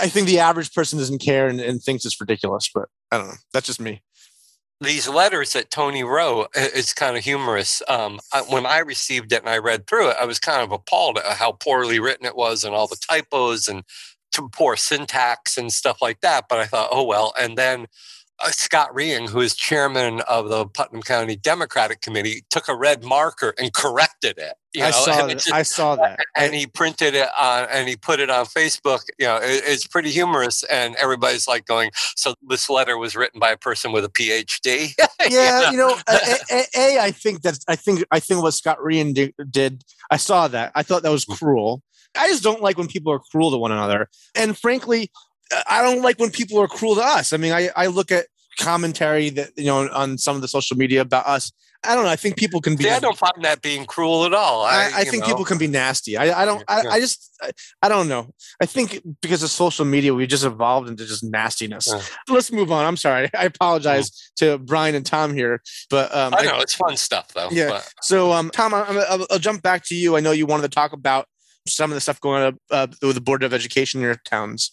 I 0.00 0.08
think 0.08 0.26
the 0.26 0.40
average 0.40 0.72
person 0.72 0.98
doesn't 0.98 1.20
care 1.20 1.48
and, 1.48 1.60
and 1.60 1.80
thinks 1.80 2.04
it's 2.04 2.20
ridiculous. 2.20 2.70
But 2.72 2.88
I 3.10 3.18
don't 3.18 3.28
know. 3.28 3.34
That's 3.52 3.66
just 3.66 3.80
me 3.80 4.02
these 4.84 5.08
letters 5.08 5.52
that 5.52 5.70
Tony 5.70 6.04
wrote, 6.04 6.48
it's 6.54 6.94
kind 6.94 7.16
of 7.16 7.24
humorous. 7.24 7.82
Um, 7.88 8.20
I, 8.32 8.42
when 8.42 8.66
I 8.66 8.78
received 8.78 9.32
it 9.32 9.40
and 9.40 9.48
I 9.48 9.58
read 9.58 9.86
through 9.86 10.10
it, 10.10 10.16
I 10.20 10.24
was 10.24 10.38
kind 10.38 10.62
of 10.62 10.72
appalled 10.72 11.18
at 11.18 11.36
how 11.36 11.52
poorly 11.52 11.98
written 11.98 12.26
it 12.26 12.36
was 12.36 12.64
and 12.64 12.74
all 12.74 12.86
the 12.86 12.96
typos 13.08 13.68
and 13.68 13.84
poor 14.52 14.76
syntax 14.76 15.56
and 15.56 15.72
stuff 15.72 16.02
like 16.02 16.20
that. 16.20 16.46
But 16.48 16.58
I 16.60 16.66
thought, 16.66 16.90
oh 16.92 17.04
well. 17.04 17.32
And 17.40 17.56
then 17.56 17.86
Uh, 18.44 18.50
Scott 18.50 18.94
Reeing, 18.94 19.28
who 19.28 19.40
is 19.40 19.56
chairman 19.56 20.20
of 20.28 20.50
the 20.50 20.66
Putnam 20.66 21.00
County 21.00 21.34
Democratic 21.34 22.02
Committee, 22.02 22.44
took 22.50 22.68
a 22.68 22.76
red 22.76 23.02
marker 23.02 23.54
and 23.58 23.72
corrected 23.72 24.36
it. 24.36 24.54
I 24.82 24.90
saw 24.90 25.26
that. 25.26 25.46
I 25.52 25.62
saw 25.62 25.96
that, 25.96 26.18
and 26.36 26.54
he 26.54 26.66
printed 26.66 27.14
it 27.14 27.28
on 27.38 27.66
and 27.70 27.88
he 27.88 27.96
put 27.96 28.20
it 28.20 28.28
on 28.28 28.44
Facebook. 28.44 29.04
You 29.18 29.26
know, 29.26 29.36
it, 29.36 29.62
it's 29.64 29.86
pretty 29.86 30.10
humorous, 30.10 30.62
and 30.64 30.94
everybody's 30.96 31.48
like 31.48 31.64
going, 31.64 31.90
"So 32.16 32.34
this 32.46 32.68
letter 32.68 32.98
was 32.98 33.16
written 33.16 33.40
by 33.40 33.50
a 33.50 33.56
person 33.56 33.92
with 33.92 34.04
a 34.04 34.10
PhD." 34.10 34.92
yeah, 35.30 35.70
you 35.70 35.78
know, 35.78 35.96
a, 36.06 36.18
a, 36.50 36.64
a, 36.76 36.98
I 36.98 37.12
think 37.12 37.42
that 37.42 37.58
I 37.66 37.76
think 37.76 38.04
I 38.10 38.20
think 38.20 38.42
what 38.42 38.52
Scott 38.52 38.82
Reeing 38.82 39.14
did. 39.14 39.84
I 40.10 40.18
saw 40.18 40.48
that. 40.48 40.72
I 40.74 40.82
thought 40.82 41.02
that 41.04 41.12
was 41.12 41.24
mm-hmm. 41.24 41.42
cruel. 41.42 41.82
I 42.16 42.28
just 42.28 42.42
don't 42.42 42.62
like 42.62 42.76
when 42.76 42.88
people 42.88 43.12
are 43.12 43.20
cruel 43.20 43.52
to 43.52 43.56
one 43.56 43.72
another, 43.72 44.10
and 44.34 44.58
frankly, 44.58 45.10
I 45.68 45.82
don't 45.82 46.02
like 46.02 46.18
when 46.18 46.30
people 46.30 46.58
are 46.58 46.68
cruel 46.68 46.96
to 46.96 47.02
us. 47.02 47.32
I 47.32 47.36
mean, 47.36 47.52
I, 47.52 47.70
I 47.76 47.86
look 47.86 48.10
at 48.10 48.26
commentary 48.58 49.30
that 49.30 49.50
you 49.56 49.66
know 49.66 49.88
on 49.90 50.18
some 50.18 50.36
of 50.36 50.42
the 50.42 50.48
social 50.48 50.76
media 50.76 51.00
about 51.00 51.26
us. 51.26 51.52
I 51.86 51.94
don't 51.94 52.04
know. 52.04 52.10
I 52.10 52.16
think 52.16 52.36
people 52.36 52.62
can 52.62 52.76
be. 52.76 52.84
See, 52.84 52.90
I 52.90 52.98
don't 52.98 53.18
find 53.18 53.44
that 53.44 53.60
being 53.60 53.84
cruel 53.84 54.24
at 54.24 54.32
all. 54.32 54.62
I, 54.62 54.74
I, 54.74 54.92
I 55.00 55.04
think 55.04 55.22
know. 55.22 55.28
people 55.28 55.44
can 55.44 55.58
be 55.58 55.66
nasty. 55.66 56.16
I, 56.16 56.42
I 56.42 56.44
don't. 56.46 56.64
I, 56.66 56.80
I 56.92 57.00
just. 57.00 57.30
I, 57.42 57.50
I, 57.82 57.88
don't 57.90 58.08
know. 58.08 58.30
I 58.58 58.64
think 58.64 59.02
because 59.20 59.42
of 59.42 59.50
social 59.50 59.84
media, 59.84 60.14
we 60.14 60.26
just 60.26 60.44
evolved 60.44 60.88
into 60.88 61.04
just 61.04 61.22
nastiness. 61.22 61.86
Yeah. 61.86 62.00
Let's 62.28 62.50
move 62.50 62.72
on. 62.72 62.86
I'm 62.86 62.96
sorry. 62.96 63.28
I 63.34 63.44
apologize 63.44 64.32
yeah. 64.40 64.52
to 64.52 64.58
Brian 64.58 64.94
and 64.94 65.04
Tom 65.04 65.34
here, 65.34 65.60
but 65.90 66.14
um, 66.14 66.34
I 66.34 66.44
know 66.44 66.58
it's 66.60 66.74
fun 66.74 66.96
stuff 66.96 67.34
though. 67.34 67.48
Yeah. 67.50 67.68
But. 67.68 67.92
So, 68.00 68.32
um, 68.32 68.50
Tom, 68.50 68.72
I'll, 68.72 69.26
I'll, 69.30 69.38
jump 69.38 69.62
back 69.62 69.84
to 69.86 69.94
you. 69.94 70.16
I 70.16 70.20
know 70.20 70.30
you 70.30 70.46
wanted 70.46 70.62
to 70.62 70.74
talk 70.74 70.94
about 70.94 71.26
some 71.66 71.90
of 71.90 71.94
the 71.94 72.00
stuff 72.00 72.20
going 72.20 72.42
on 72.42 72.58
uh, 72.70 72.86
with 73.02 73.14
the 73.14 73.20
Board 73.20 73.42
of 73.42 73.54
Education 73.54 74.00
in 74.00 74.04
your 74.04 74.16
towns. 74.24 74.72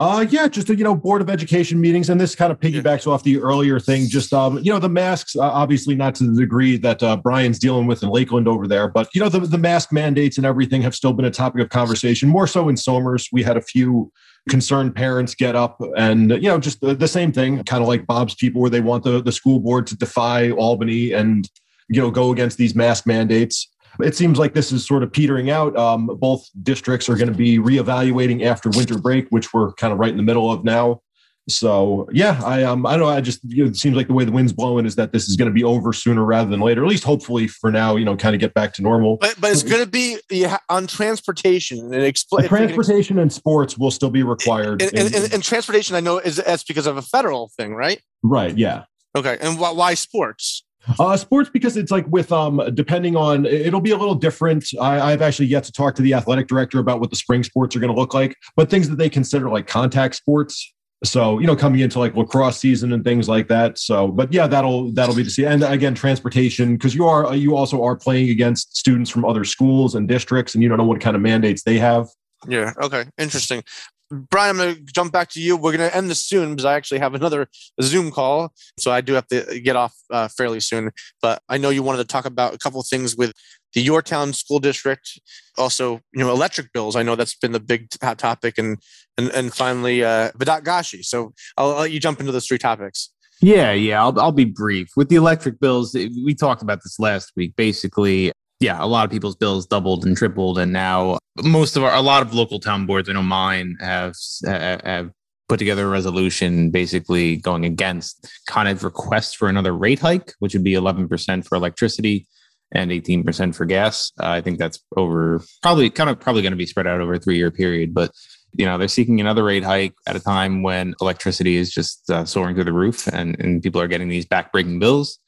Uh, 0.00 0.26
yeah, 0.28 0.48
just 0.48 0.68
you 0.68 0.76
know, 0.76 0.94
board 0.94 1.20
of 1.20 1.30
education 1.30 1.80
meetings, 1.80 2.10
and 2.10 2.20
this 2.20 2.34
kind 2.34 2.50
of 2.50 2.58
piggybacks 2.58 3.06
yeah. 3.06 3.12
off 3.12 3.22
the 3.22 3.38
earlier 3.38 3.78
thing. 3.78 4.08
Just 4.08 4.32
um, 4.32 4.58
you 4.58 4.72
know, 4.72 4.78
the 4.78 4.88
masks, 4.88 5.36
uh, 5.36 5.42
obviously 5.42 5.94
not 5.94 6.16
to 6.16 6.24
the 6.24 6.40
degree 6.40 6.76
that 6.78 7.02
uh, 7.02 7.16
Brian's 7.16 7.58
dealing 7.58 7.86
with 7.86 8.02
in 8.02 8.08
Lakeland 8.08 8.48
over 8.48 8.66
there, 8.66 8.88
but 8.88 9.08
you 9.14 9.20
know, 9.20 9.28
the 9.28 9.40
the 9.40 9.58
mask 9.58 9.92
mandates 9.92 10.36
and 10.36 10.44
everything 10.44 10.82
have 10.82 10.94
still 10.94 11.12
been 11.12 11.24
a 11.24 11.30
topic 11.30 11.62
of 11.62 11.68
conversation. 11.68 12.28
More 12.28 12.48
so 12.48 12.68
in 12.68 12.76
Somers, 12.76 13.28
we 13.30 13.42
had 13.42 13.56
a 13.56 13.62
few 13.62 14.10
concerned 14.48 14.96
parents 14.96 15.34
get 15.34 15.54
up 15.54 15.80
and 15.96 16.30
you 16.30 16.48
know, 16.48 16.58
just 16.58 16.80
the, 16.80 16.94
the 16.94 17.08
same 17.08 17.30
thing, 17.30 17.62
kind 17.64 17.82
of 17.82 17.88
like 17.88 18.06
Bob's 18.06 18.34
people, 18.34 18.60
where 18.60 18.70
they 18.70 18.80
want 18.80 19.04
the 19.04 19.22
the 19.22 19.32
school 19.32 19.60
board 19.60 19.86
to 19.88 19.96
defy 19.96 20.50
Albany 20.50 21.12
and 21.12 21.48
you 21.88 22.02
know 22.02 22.10
go 22.10 22.32
against 22.32 22.58
these 22.58 22.74
mask 22.74 23.06
mandates. 23.06 23.68
It 24.00 24.16
seems 24.16 24.38
like 24.38 24.54
this 24.54 24.72
is 24.72 24.86
sort 24.86 25.02
of 25.02 25.12
petering 25.12 25.50
out. 25.50 25.76
Um, 25.76 26.06
both 26.06 26.48
districts 26.62 27.08
are 27.08 27.16
going 27.16 27.32
to 27.32 27.36
be 27.36 27.58
reevaluating 27.58 28.44
after 28.44 28.70
winter 28.70 28.98
break, 28.98 29.28
which 29.30 29.52
we're 29.52 29.72
kind 29.74 29.92
of 29.92 29.98
right 29.98 30.10
in 30.10 30.16
the 30.16 30.22
middle 30.22 30.50
of 30.50 30.64
now. 30.64 31.00
So 31.48 32.06
yeah, 32.12 32.40
I 32.44 32.62
um 32.62 32.84
I 32.84 32.92
don't 32.92 33.00
know. 33.00 33.08
I 33.08 33.20
just 33.20 33.40
it 33.44 33.74
seems 33.76 33.96
like 33.96 34.06
the 34.06 34.12
way 34.12 34.24
the 34.24 34.32
wind's 34.32 34.52
blowing 34.52 34.84
is 34.84 34.96
that 34.96 35.12
this 35.12 35.28
is 35.28 35.36
going 35.36 35.48
to 35.48 35.54
be 35.54 35.64
over 35.64 35.92
sooner 35.94 36.22
rather 36.24 36.50
than 36.50 36.60
later. 36.60 36.82
At 36.84 36.88
least 36.88 37.04
hopefully 37.04 37.48
for 37.48 37.72
now, 37.72 37.96
you 37.96 38.04
know, 38.04 38.16
kind 38.16 38.34
of 38.34 38.40
get 38.40 38.52
back 38.52 38.74
to 38.74 38.82
normal. 38.82 39.16
But 39.16 39.40
but 39.40 39.52
it's 39.52 39.62
going 39.62 39.82
to 39.82 39.90
be 39.90 40.18
yeah, 40.30 40.58
on 40.68 40.86
transportation 40.86 41.92
and 41.94 42.02
explain 42.02 42.48
transportation 42.48 43.18
and 43.18 43.32
sports 43.32 43.78
will 43.78 43.90
still 43.90 44.10
be 44.10 44.22
required. 44.22 44.82
And, 44.82 44.94
and, 44.94 45.14
and, 45.14 45.32
and, 45.32 45.42
transportation, 45.42 45.96
I 45.96 46.00
know 46.00 46.18
is 46.18 46.36
that's 46.36 46.64
because 46.64 46.86
of 46.86 46.98
a 46.98 47.02
federal 47.02 47.50
thing, 47.56 47.74
right? 47.74 48.02
Right. 48.22 48.56
Yeah. 48.56 48.84
Okay. 49.16 49.38
And 49.40 49.58
why, 49.58 49.70
why 49.72 49.94
sports? 49.94 50.64
Uh, 50.98 51.16
sports 51.16 51.50
because 51.50 51.76
it's 51.76 51.90
like 51.90 52.06
with 52.08 52.32
um 52.32 52.62
depending 52.74 53.16
on 53.16 53.46
it'll 53.46 53.80
be 53.80 53.90
a 53.90 53.96
little 53.96 54.14
different. 54.14 54.64
I, 54.80 55.12
I've 55.12 55.22
actually 55.22 55.46
yet 55.46 55.64
to 55.64 55.72
talk 55.72 55.94
to 55.96 56.02
the 56.02 56.14
athletic 56.14 56.48
director 56.48 56.78
about 56.78 57.00
what 57.00 57.10
the 57.10 57.16
spring 57.16 57.42
sports 57.42 57.76
are 57.76 57.80
going 57.80 57.92
to 57.92 57.98
look 57.98 58.14
like, 58.14 58.36
but 58.56 58.70
things 58.70 58.88
that 58.88 58.96
they 58.96 59.10
consider 59.10 59.48
like 59.48 59.66
contact 59.66 60.14
sports. 60.14 60.72
So 61.04 61.38
you 61.38 61.46
know 61.46 61.54
coming 61.54 61.80
into 61.80 61.98
like 61.98 62.16
lacrosse 62.16 62.58
season 62.58 62.92
and 62.92 63.04
things 63.04 63.28
like 63.28 63.48
that. 63.48 63.78
So 63.78 64.08
but 64.08 64.32
yeah 64.32 64.46
that'll 64.46 64.92
that'll 64.92 65.14
be 65.14 65.24
to 65.24 65.30
see 65.30 65.44
and 65.44 65.62
again 65.62 65.94
transportation 65.94 66.74
because 66.74 66.94
you 66.94 67.06
are 67.06 67.34
you 67.34 67.56
also 67.56 67.82
are 67.84 67.96
playing 67.96 68.30
against 68.30 68.76
students 68.76 69.10
from 69.10 69.24
other 69.24 69.44
schools 69.44 69.94
and 69.94 70.08
districts 70.08 70.54
and 70.54 70.62
you 70.62 70.68
don't 70.68 70.78
know 70.78 70.86
what 70.86 71.00
kind 71.00 71.16
of 71.16 71.22
mandates 71.22 71.62
they 71.62 71.78
have. 71.78 72.08
Yeah 72.46 72.72
okay 72.80 73.04
interesting 73.18 73.62
brian 74.10 74.50
i'm 74.50 74.56
going 74.56 74.74
to 74.74 74.92
jump 74.92 75.12
back 75.12 75.28
to 75.28 75.40
you 75.40 75.56
we're 75.56 75.76
going 75.76 75.90
to 75.90 75.96
end 75.96 76.10
this 76.10 76.24
soon 76.24 76.50
because 76.50 76.64
i 76.64 76.74
actually 76.74 76.98
have 76.98 77.14
another 77.14 77.46
zoom 77.82 78.10
call 78.10 78.52
so 78.78 78.90
i 78.90 79.00
do 79.00 79.12
have 79.12 79.26
to 79.26 79.60
get 79.60 79.76
off 79.76 79.94
uh, 80.10 80.28
fairly 80.28 80.60
soon 80.60 80.90
but 81.20 81.42
i 81.48 81.58
know 81.58 81.70
you 81.70 81.82
wanted 81.82 81.98
to 81.98 82.04
talk 82.04 82.24
about 82.24 82.54
a 82.54 82.58
couple 82.58 82.80
of 82.80 82.86
things 82.86 83.16
with 83.16 83.32
the 83.74 83.82
Yorktown 83.82 84.32
School 84.32 84.58
District, 84.58 85.20
also 85.56 86.00
you 86.12 86.24
know 86.24 86.30
electric 86.30 86.72
bills. 86.72 86.96
I 86.96 87.02
know 87.02 87.16
that's 87.16 87.34
been 87.34 87.52
the 87.52 87.60
big 87.60 87.88
hot 88.02 88.18
topic, 88.18 88.58
and 88.58 88.78
and 89.16 89.28
and 89.30 89.52
finally 89.52 90.02
uh, 90.02 90.30
Vedat 90.36 90.64
Gashi. 90.64 91.04
So 91.04 91.32
I'll, 91.56 91.72
I'll 91.72 91.80
let 91.80 91.90
you 91.90 92.00
jump 92.00 92.20
into 92.20 92.32
those 92.32 92.46
three 92.46 92.58
topics. 92.58 93.10
Yeah, 93.40 93.72
yeah, 93.72 94.02
I'll 94.02 94.18
I'll 94.18 94.32
be 94.32 94.44
brief 94.44 94.90
with 94.96 95.08
the 95.10 95.16
electric 95.16 95.60
bills. 95.60 95.94
We 95.94 96.34
talked 96.34 96.62
about 96.62 96.78
this 96.82 96.98
last 96.98 97.32
week. 97.36 97.54
Basically, 97.56 98.32
yeah, 98.60 98.82
a 98.82 98.86
lot 98.86 99.04
of 99.04 99.10
people's 99.10 99.36
bills 99.36 99.66
doubled 99.66 100.04
and 100.04 100.16
tripled, 100.16 100.58
and 100.58 100.72
now 100.72 101.18
most 101.42 101.76
of 101.76 101.84
our 101.84 101.94
a 101.94 102.00
lot 102.00 102.22
of 102.22 102.34
local 102.34 102.60
town 102.60 102.86
boards, 102.86 103.08
I 103.08 103.12
know 103.12 103.22
mine 103.22 103.76
have 103.80 104.14
have 104.44 105.10
put 105.48 105.58
together 105.58 105.86
a 105.86 105.90
resolution 105.90 106.70
basically 106.70 107.36
going 107.36 107.64
against 107.64 108.30
Con 108.46 108.66
Ed's 108.66 108.84
request 108.84 109.36
for 109.36 109.48
another 109.48 109.74
rate 109.74 109.98
hike, 109.98 110.34
which 110.40 110.52
would 110.54 110.64
be 110.64 110.74
11% 110.74 111.46
for 111.46 111.56
electricity 111.56 112.26
and 112.72 112.90
18% 112.90 113.54
for 113.54 113.64
gas. 113.64 114.12
Uh, 114.20 114.28
I 114.28 114.40
think 114.42 114.58
that's 114.58 114.78
over 114.96 115.42
probably 115.62 115.88
kind 115.88 116.10
of 116.10 116.20
probably 116.20 116.42
going 116.42 116.52
to 116.52 116.58
be 116.58 116.66
spread 116.66 116.86
out 116.86 117.00
over 117.00 117.14
a 117.14 117.18
three 117.18 117.38
year 117.38 117.50
period. 117.50 117.94
But, 117.94 118.12
you 118.52 118.66
know, 118.66 118.76
they're 118.76 118.88
seeking 118.88 119.20
another 119.20 119.42
rate 119.42 119.64
hike 119.64 119.94
at 120.06 120.16
a 120.16 120.20
time 120.20 120.62
when 120.62 120.94
electricity 121.00 121.56
is 121.56 121.72
just 121.72 122.10
uh, 122.10 122.26
soaring 122.26 122.54
through 122.54 122.64
the 122.64 122.72
roof 122.72 123.06
and, 123.06 123.38
and 123.40 123.62
people 123.62 123.80
are 123.80 123.88
getting 123.88 124.08
these 124.08 124.26
backbreaking 124.26 124.80
bills. 124.80 125.18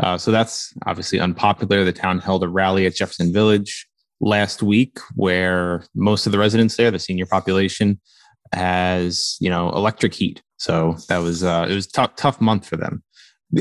Uh, 0.00 0.16
so 0.16 0.30
that's 0.30 0.72
obviously 0.86 1.20
unpopular. 1.20 1.84
The 1.84 1.92
town 1.92 2.18
held 2.18 2.42
a 2.42 2.48
rally 2.48 2.86
at 2.86 2.94
Jefferson 2.94 3.32
Village 3.32 3.86
last 4.20 4.62
week 4.62 4.98
where 5.14 5.84
most 5.94 6.26
of 6.26 6.32
the 6.32 6.38
residents 6.38 6.76
there, 6.76 6.90
the 6.90 6.98
senior 6.98 7.26
population, 7.26 8.00
has, 8.52 9.36
you 9.40 9.50
know, 9.50 9.70
electric 9.70 10.14
heat. 10.14 10.42
So 10.56 10.96
that 11.08 11.18
was, 11.18 11.44
uh, 11.44 11.66
it 11.68 11.74
was 11.74 11.86
a 11.86 12.06
t- 12.06 12.12
tough 12.16 12.40
month 12.40 12.66
for 12.66 12.76
them 12.76 13.02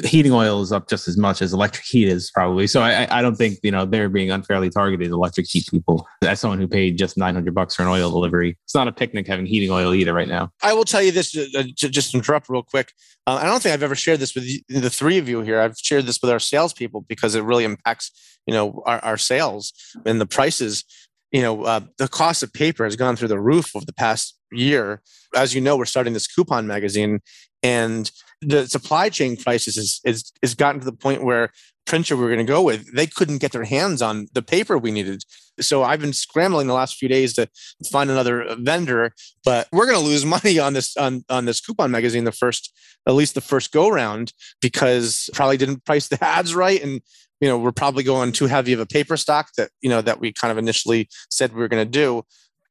heating 0.04 0.32
oil 0.32 0.62
is 0.62 0.72
up 0.72 0.88
just 0.88 1.08
as 1.08 1.18
much 1.18 1.42
as 1.42 1.54
electric 1.54 1.86
heat 1.86 2.08
is 2.08 2.30
probably. 2.32 2.68
So 2.68 2.82
I, 2.82 3.08
I 3.18 3.22
don't 3.22 3.36
think 3.36 3.60
you 3.64 3.72
know 3.72 3.86
they're 3.86 4.10
being 4.10 4.32
unfairly 4.32 4.70
targeted. 4.70 5.10
Electric 5.10 5.48
heat 5.48 5.68
people. 5.70 6.08
As 6.24 6.40
someone 6.40 6.60
who 6.60 6.68
paid 6.68 6.98
just 6.98 7.18
nine 7.18 7.34
hundred 7.34 7.56
bucks 7.56 7.76
for 7.76 7.84
an 7.84 7.88
oil 7.88 8.10
delivery, 8.10 8.58
it's 8.64 8.76
not 8.76 8.88
a 8.88 8.92
picnic 8.92 9.28
having 9.28 9.46
heating 9.46 9.72
oil 9.72 9.94
either 9.94 10.14
right 10.14 10.28
now. 10.28 10.52
I 10.62 10.74
will 10.74 10.86
tell 10.86 11.02
you 11.02 11.12
this. 11.12 11.36
Uh, 11.36 11.64
just 11.76 12.14
interrupt 12.14 12.50
real 12.50 12.64
quick. 12.64 12.94
Uh, 13.26 13.40
I 13.42 13.46
don't 13.46 13.62
think 13.62 13.74
I've 13.74 13.84
ever 13.84 13.96
shared 13.96 14.20
this 14.20 14.36
with 14.36 14.46
the 14.68 14.90
three 14.90 15.18
of 15.18 15.28
you 15.28 15.42
here. 15.42 15.60
I've 15.60 15.78
shared 15.78 16.06
this 16.06 16.20
with 16.22 16.32
our 16.32 16.40
salespeople 16.40 17.02
because 17.02 17.36
it 17.36 17.44
really 17.44 17.64
impacts 17.64 18.12
you 18.46 18.54
know 18.54 18.84
our, 18.86 19.00
our 19.04 19.18
sales 19.18 19.74
and 20.06 20.22
the 20.22 20.26
prices. 20.26 20.84
You 21.32 21.44
know, 21.44 21.64
uh, 21.64 21.82
the 22.00 22.08
cost 22.08 22.42
of 22.42 22.52
paper 22.54 22.84
has 22.86 22.96
gone 22.96 23.16
through 23.16 23.28
the 23.28 23.40
roof 23.40 23.76
over 23.76 23.86
the 23.86 23.94
past 23.94 24.36
year. 24.52 25.02
As 25.36 25.54
you 25.54 25.62
know, 25.62 25.78
we're 25.78 25.86
starting 25.86 26.14
this 26.14 26.26
coupon 26.26 26.66
magazine, 26.66 27.20
and 27.64 28.12
the 28.42 28.68
supply 28.68 29.10
chain 29.10 29.36
crisis 29.36 29.78
is 29.78 30.02
is, 30.06 30.32
is 30.42 30.56
gotten 30.56 30.80
to 30.80 30.86
the 30.86 30.94
point 30.94 31.24
where 31.24 31.52
printer 31.86 32.16
we 32.16 32.24
are 32.24 32.28
going 32.28 32.38
to 32.38 32.44
go 32.44 32.62
with 32.62 32.94
they 32.94 33.08
couldn't 33.08 33.40
get 33.40 33.52
their 33.52 33.64
hands 33.64 34.02
on 34.02 34.28
the 34.34 34.42
paper 34.42 34.78
we 34.78 34.92
needed. 34.92 35.24
So 35.60 35.84
i've 35.84 36.00
been 36.00 36.14
scrambling 36.14 36.68
the 36.68 36.74
last 36.74 36.96
few 36.96 37.10
days 37.10 37.34
to 37.34 37.50
find 37.92 38.10
another 38.10 38.56
vendor 38.60 39.12
but 39.44 39.68
we're 39.72 39.88
going 39.88 40.00
to 40.00 40.06
lose 40.06 40.26
money 40.38 40.60
on 40.60 40.74
this 40.74 40.96
on, 40.98 41.24
on 41.30 41.46
this 41.46 41.60
coupon 41.60 41.92
magazine 41.92 42.24
the 42.24 42.32
first 42.32 42.72
at 43.08 43.16
least 43.16 43.34
the 43.34 43.42
first 43.42 43.72
go 43.72 43.90
round 43.90 44.34
because 44.62 45.30
probably 45.34 45.58
didn't 45.58 45.86
price 45.86 46.08
the 46.08 46.24
ads 46.24 46.54
right. 46.54 46.82
And 46.82 47.02
you 47.42 47.48
know 47.48 47.58
we're 47.58 47.72
probably 47.72 48.04
going 48.04 48.32
too 48.32 48.48
heavy 48.48 48.74
of 48.74 48.80
a 48.80 48.86
paper 48.86 49.18
stock 49.18 49.50
that 49.58 49.72
you 49.82 49.90
know 49.90 50.02
that 50.02 50.20
we 50.20 50.32
kind 50.32 50.52
of 50.52 50.58
initially 50.58 51.10
said 51.30 51.54
we 51.54 51.60
were 51.60 51.68
going 51.68 51.86
to 51.86 51.90
do. 51.90 52.24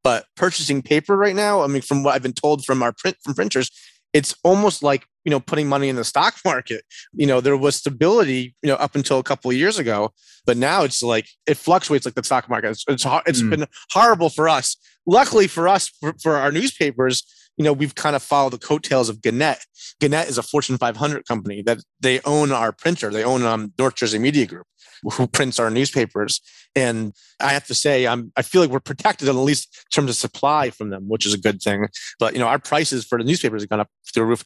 But 0.05 0.27
purchasing 0.37 0.81
paper 0.81 1.16
right 1.16 1.35
now 1.35 1.62
i 1.62 1.66
mean 1.66 1.83
from 1.83 2.03
what 2.03 2.14
i've 2.14 2.22
been 2.22 2.33
told 2.33 2.64
from 2.64 2.83
our 2.83 2.92
print 2.92 3.16
from 3.22 3.35
printers 3.35 3.70
it's 4.12 4.35
almost 4.42 4.83
like 4.83 5.05
you 5.25 5.31
know 5.31 5.40
putting 5.40 5.68
money 5.68 5.88
in 5.88 5.97
the 5.97 6.05
stock 6.05 6.37
market. 6.44 6.85
You 7.12 7.27
know 7.27 7.40
there 7.40 7.57
was 7.57 7.77
stability 7.77 8.55
you 8.62 8.68
know 8.68 8.77
up 8.77 8.94
until 8.94 9.18
a 9.18 9.25
couple 9.25 9.51
of 9.51 9.57
years 9.57 9.79
ago 9.79 10.12
but 10.49 10.57
now 10.57 10.83
it's 10.83 11.03
like 11.03 11.29
it 11.47 11.59
fluctuates 11.59 12.07
like 12.07 12.14
the 12.14 12.25
stock 12.25 12.49
market. 12.49 12.71
It's 12.71 12.85
it's, 12.88 13.05
it's 13.27 13.42
mm. 13.42 13.51
been 13.51 13.66
horrible 13.90 14.31
for 14.31 14.49
us. 14.49 14.79
Luckily 15.07 15.47
for 15.47 15.68
us 15.68 15.88
for, 16.01 16.14
for 16.23 16.37
our 16.37 16.51
newspapers 16.51 17.23
you 17.59 17.64
know 17.64 17.73
we've 17.73 17.94
kind 17.94 18.16
of 18.16 18.23
followed 18.23 18.53
the 18.53 18.59
coattails 18.59 19.09
of 19.09 19.21
gannett 19.21 19.59
gannett 20.01 20.29
is 20.29 20.38
a 20.38 20.42
fortune 20.42 20.79
500 20.79 21.27
company 21.27 21.62
that 21.62 21.79
they 22.01 22.21
own 22.25 22.53
our 22.53 22.73
printer 22.73 23.11
they 23.11 23.25
own 23.25 23.42
um, 23.42 23.73
north 23.79 23.97
jersey 23.97 24.18
media 24.18 24.47
group 24.47 24.66
who 25.12 25.27
prints 25.27 25.59
our 25.59 25.71
newspapers. 25.71 26.40
And 26.75 27.12
I 27.40 27.53
have 27.53 27.66
to 27.66 27.75
say, 27.75 28.07
I'm 28.07 28.33
I 28.37 28.42
feel 28.42 28.61
like 28.61 28.71
we're 28.71 28.81
protected 28.81 29.29
at 29.29 29.35
least 29.35 29.85
in 29.87 29.90
terms 29.90 30.11
of 30.11 30.16
supply 30.16 30.71
from 30.71 30.90
them, 30.90 31.09
which 31.09 31.27
is 31.27 31.35
a 31.35 31.38
good 31.38 31.61
thing. 31.61 31.88
But 32.18 32.35
you 32.35 32.38
know, 32.38 32.47
our 32.47 32.59
prices 32.59 33.05
for 33.05 33.18
the 33.18 33.25
newspapers 33.25 33.62
have 33.62 33.68
gone 33.68 33.81
up 33.81 33.88
through 34.12 34.23
the 34.23 34.27
roof. 34.27 34.44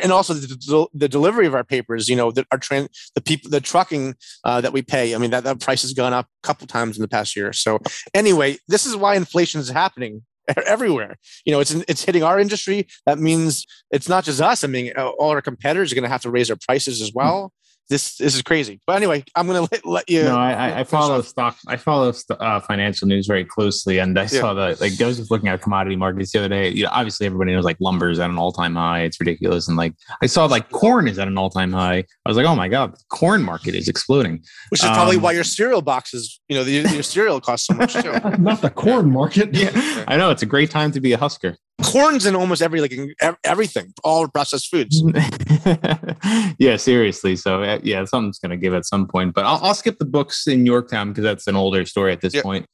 And 0.00 0.12
also 0.12 0.32
the, 0.32 0.86
the 0.94 1.08
delivery 1.08 1.46
of 1.46 1.56
our 1.56 1.64
papers, 1.64 2.08
you 2.08 2.14
know, 2.14 2.30
that 2.30 2.46
our 2.52 2.60
the 2.68 3.20
people, 3.24 3.50
the 3.50 3.60
trucking 3.60 4.14
uh, 4.44 4.60
that 4.60 4.72
we 4.72 4.80
pay. 4.80 5.12
I 5.12 5.18
mean, 5.18 5.32
that, 5.32 5.42
that 5.42 5.58
price 5.58 5.82
has 5.82 5.92
gone 5.92 6.12
up 6.12 6.26
a 6.26 6.46
couple 6.46 6.68
times 6.68 6.96
in 6.96 7.02
the 7.02 7.08
past 7.08 7.34
year. 7.34 7.52
So 7.52 7.80
anyway, 8.14 8.58
this 8.68 8.86
is 8.86 8.94
why 8.94 9.16
inflation 9.16 9.60
is 9.60 9.68
happening 9.68 10.22
everywhere. 10.66 11.16
You 11.44 11.52
know, 11.52 11.60
it's 11.60 11.72
it's 11.72 12.04
hitting 12.04 12.22
our 12.22 12.38
industry. 12.38 12.86
That 13.06 13.18
means 13.18 13.66
it's 13.90 14.08
not 14.08 14.24
just 14.24 14.40
us. 14.40 14.64
I 14.64 14.66
mean, 14.66 14.92
all 14.96 15.30
our 15.30 15.42
competitors 15.42 15.92
are 15.92 15.94
going 15.94 16.04
to 16.04 16.10
have 16.10 16.22
to 16.22 16.30
raise 16.30 16.48
their 16.48 16.56
prices 16.56 17.00
as 17.00 17.12
well 17.12 17.52
this 17.88 18.16
this 18.16 18.34
is 18.34 18.42
crazy. 18.42 18.80
But 18.86 18.96
anyway, 18.96 19.24
I'm 19.34 19.46
going 19.46 19.64
to 19.64 19.68
let, 19.72 19.86
let 19.86 20.10
you. 20.10 20.24
No, 20.24 20.36
I, 20.36 20.80
I 20.80 20.84
follow 20.84 21.22
stock. 21.22 21.56
I 21.66 21.76
follow 21.76 22.12
uh, 22.30 22.60
financial 22.60 23.08
news 23.08 23.26
very 23.26 23.44
closely, 23.44 23.98
and 23.98 24.18
I 24.18 24.22
yeah. 24.22 24.26
saw 24.26 24.54
that. 24.54 24.80
Like 24.80 25.00
I 25.00 25.06
was 25.06 25.16
just 25.16 25.30
looking 25.30 25.48
at 25.48 25.62
commodity 25.62 25.96
markets 25.96 26.32
the 26.32 26.40
other 26.40 26.48
day. 26.48 26.68
You 26.68 26.84
know, 26.84 26.90
obviously 26.92 27.26
everybody 27.26 27.52
knows 27.52 27.64
like 27.64 27.78
lumber 27.80 28.10
is 28.10 28.18
at 28.18 28.28
an 28.30 28.38
all 28.38 28.52
time 28.52 28.74
high. 28.74 29.02
It's 29.02 29.18
ridiculous, 29.18 29.68
and 29.68 29.76
like 29.76 29.94
I 30.22 30.26
saw 30.26 30.44
like 30.46 30.70
corn 30.70 31.08
is 31.08 31.18
at 31.18 31.28
an 31.28 31.38
all 31.38 31.50
time 31.50 31.72
high. 31.72 31.98
I 31.98 32.28
was 32.28 32.36
like, 32.36 32.46
oh 32.46 32.56
my 32.56 32.68
god, 32.68 32.92
the 32.92 33.04
corn 33.08 33.42
market 33.42 33.74
is 33.74 33.88
exploding. 33.88 34.42
Which 34.68 34.82
is 34.82 34.90
probably 34.90 35.16
um, 35.16 35.22
why 35.22 35.32
your 35.32 35.44
cereal 35.44 35.82
boxes, 35.82 36.40
you 36.48 36.56
know, 36.56 36.64
the, 36.64 36.72
your 36.72 37.02
cereal 37.02 37.40
costs 37.40 37.66
so 37.66 37.74
much 37.74 37.94
too. 37.94 38.12
Not 38.38 38.60
the 38.60 38.70
corn 38.70 39.10
market. 39.10 39.54
Yeah, 39.54 40.04
I 40.08 40.16
know 40.16 40.30
it's 40.30 40.42
a 40.42 40.46
great 40.46 40.70
time 40.70 40.92
to 40.92 41.00
be 41.00 41.12
a 41.12 41.18
husker 41.18 41.56
corn's 41.84 42.26
in 42.26 42.34
almost 42.34 42.60
every 42.60 42.80
like 42.80 42.92
everything 43.44 43.92
all 44.02 44.26
processed 44.28 44.68
foods 44.68 45.00
yeah 46.58 46.76
seriously 46.76 47.36
so 47.36 47.62
uh, 47.62 47.78
yeah 47.82 48.04
something's 48.04 48.38
going 48.38 48.50
to 48.50 48.56
give 48.56 48.74
at 48.74 48.84
some 48.84 49.06
point 49.06 49.32
but 49.32 49.44
I'll, 49.44 49.60
I'll, 49.62 49.74
skip 49.74 49.98
the 49.98 50.04
books 50.04 50.48
in 50.48 50.66
yorktown 50.66 51.10
because 51.10 51.22
that's 51.22 51.46
an 51.46 51.54
older 51.54 51.84
story 51.84 52.12
at 52.12 52.20
this 52.20 52.34
yep. 52.34 52.42
point, 52.42 52.66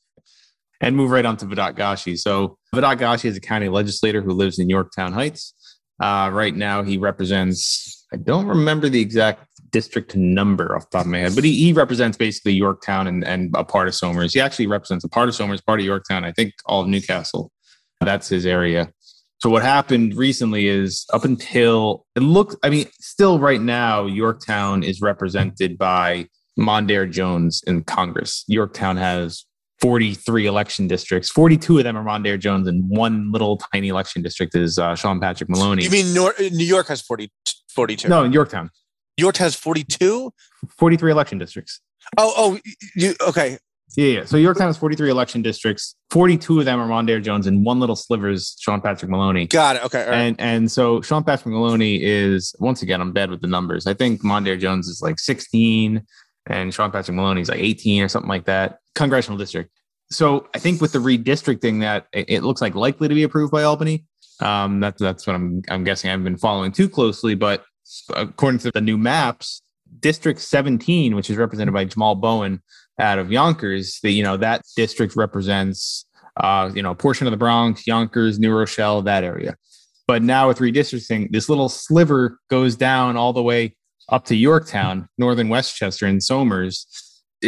and 0.81 0.97
move 0.97 1.11
right 1.11 1.25
on 1.25 1.37
to 1.39 1.47
Vedat 1.47 1.77
Gashi. 1.77 2.19
So 2.19 2.59
Vedat 2.75 2.99
Gashi 2.99 3.27
is 3.27 3.37
a 3.37 3.41
county 3.41 3.69
legislator 3.69 4.21
who 4.21 4.33
lives 4.33 4.59
in 4.59 4.69
Yorktown 4.69 5.13
Heights. 5.13 5.55
Uh, 6.01 6.31
right 6.33 6.55
now, 6.55 6.83
he 6.83 6.99
represents, 6.99 8.07
I 8.13 8.17
don't 8.17 8.47
remember 8.47 8.89
the 8.89 9.01
exact 9.01 9.47
district 9.71 10.15
number 10.15 10.77
off 10.77 10.91
the 10.91 10.99
top 10.99 11.07
of 11.07 11.11
my 11.11 11.19
head, 11.19 11.35
but 11.35 11.45
he, 11.45 11.55
he 11.55 11.73
represents 11.73 12.17
basically 12.19 12.53
Yorktown 12.53 13.07
and, 13.07 13.25
and 13.25 13.55
a 13.57 13.65
part 13.65 13.89
of 13.89 13.95
Somers. 13.95 14.35
He 14.35 14.41
actually 14.41 14.67
represents 14.67 15.05
a 15.05 15.09
part 15.09 15.29
of 15.29 15.35
Somers, 15.35 15.61
part 15.61 15.81
of 15.81 15.87
Yorktown, 15.87 16.25
I 16.25 16.33
think 16.33 16.53
all 16.67 16.83
of 16.83 16.89
New 16.89 17.01
Castle. 17.01 17.51
That's 18.01 18.29
his 18.29 18.47
area. 18.47 18.93
So 19.39 19.51
what 19.51 19.63
happened 19.63 20.17
recently 20.17 20.69
is 20.69 21.07
up 21.13 21.25
until 21.25 22.07
it 22.17 22.21
looks, 22.21 22.57
I 22.63 22.71
mean, 22.71 22.87
still 23.01 23.39
right 23.39 23.61
now, 23.61 24.07
Yorktown 24.07 24.83
is 24.83 25.01
represented 25.03 25.77
by 25.77 26.29
Mondaire 26.59 27.11
Jones 27.11 27.63
in 27.67 27.85
Congress. 27.85 28.45
Yorktown 28.49 28.97
has 28.97 29.45
43 29.81 30.47
election 30.47 30.87
districts. 30.87 31.29
42 31.31 31.79
of 31.79 31.85
them 31.85 31.97
are 31.97 32.05
Mondaire 32.05 32.39
Jones, 32.39 32.67
and 32.69 32.89
one 32.89 33.31
little 33.33 33.59
tiny 33.73 33.89
election 33.89 34.23
district 34.23 34.55
is 34.55 34.79
uh, 34.79 34.95
Sean 34.95 35.21
Patrick 35.21 35.51
Maloney. 35.51 35.85
You 35.85 35.91
mean 35.91 36.15
Nor- 36.15 36.35
New 36.39 36.65
York 36.65 36.89
has 36.89 37.03
40, 37.03 37.31
42? 37.69 38.09
No, 38.09 38.25
Yorktown. 38.25 38.71
Yorktown 39.19 39.45
has 39.45 39.55
42? 39.55 40.33
43 40.79 41.13
election 41.13 41.39
districts. 41.39 41.81
Oh, 42.17 42.33
oh, 42.37 42.59
you 42.95 43.15
okay. 43.29 43.59
Yeah, 43.97 44.07
yeah. 44.07 44.25
So 44.25 44.37
Yorktown 44.37 44.67
has 44.67 44.77
43 44.77 45.11
election 45.11 45.43
districts. 45.43 45.95
42 46.11 46.61
of 46.61 46.65
them 46.65 46.81
are 46.81 46.89
Mondaire 46.89 47.23
Jones, 47.23 47.47
and 47.47 47.65
one 47.65 47.81
little 47.81 47.97
sliver 47.97 48.29
is 48.29 48.57
Sean 48.59 48.81
Patrick 48.81 49.11
Maloney. 49.11 49.47
Got 49.47 49.77
it. 49.77 49.85
Okay. 49.85 50.05
And 50.11 50.41
and 50.41 50.71
so 50.71 51.01
Sean 51.01 51.23
Patrick 51.23 51.53
Maloney 51.53 52.03
is 52.03 52.55
once 52.59 52.83
again 52.83 53.01
I'm 53.01 53.13
bad 53.13 53.31
with 53.31 53.41
the 53.41 53.47
numbers. 53.47 53.87
I 53.87 53.95
think 53.95 54.23
Mondaire 54.23 54.59
Jones 54.59 54.89
is 54.89 55.01
like 55.01 55.19
16, 55.19 56.03
and 56.47 56.75
Sean 56.75 56.91
Patrick 56.91 57.15
Maloney 57.15 57.43
is 57.43 57.49
like 57.49 57.61
18 57.61 58.03
or 58.03 58.09
something 58.09 58.29
like 58.29 58.47
that. 58.47 58.79
Congressional 58.95 59.39
district. 59.39 59.71
So 60.11 60.49
I 60.55 60.59
think 60.59 60.81
with 60.81 60.93
the 60.93 60.99
redistricting 60.99 61.81
that 61.81 62.07
it, 62.13 62.27
it 62.29 62.43
looks 62.43 62.61
like 62.61 62.75
likely 62.75 63.09
to 63.09 63.15
be 63.15 63.23
approved 63.23 63.53
by 63.53 63.63
Albany. 63.63 64.05
Um, 64.41 64.81
that's 64.81 65.01
that's 65.01 65.27
what 65.27 65.37
I'm 65.37 65.63
I'm 65.69 65.85
guessing. 65.85 66.09
I 66.09 66.13
haven't 66.13 66.25
been 66.25 66.37
following 66.37 66.73
too 66.73 66.89
closely, 66.89 67.35
but 67.35 67.65
according 68.15 68.59
to 68.61 68.71
the 68.73 68.81
new 68.81 68.99
maps, 68.99 69.63
District 70.01 70.41
17, 70.41 71.15
which 71.15 71.31
is 71.31 71.37
represented 71.37 71.73
by 71.73 71.87
Jamaal 71.87 72.21
Bowman 72.21 72.63
out 72.99 73.19
of 73.19 73.33
Yonkers, 73.33 73.99
the, 74.03 74.11
you 74.11 74.23
know, 74.23 74.37
that 74.37 74.63
district 74.77 75.17
represents, 75.17 76.07
uh, 76.37 76.71
you 76.75 76.83
know, 76.83 76.93
a 76.93 76.95
portion 76.95 77.27
of 77.27 77.31
the 77.31 77.37
Bronx, 77.37 77.87
Yonkers, 77.87 78.39
New 78.39 78.53
Rochelle, 78.53 79.03
that 79.03 79.25
area. 79.25 79.57
But 80.07 80.23
now 80.23 80.49
with 80.49 80.59
redistricting, 80.59 81.31
this 81.31 81.49
little 81.49 81.69
sliver 81.69 82.39
goes 82.51 82.77
down 82.77 83.17
all 83.17 83.33
the 83.33 83.43
way 83.43 83.77
up 84.11 84.27
to 84.27 84.37
Yorktown, 84.37 85.09
Northern 85.17 85.49
Westchester, 85.49 86.07
and 86.07 86.23
Somers. 86.23 86.87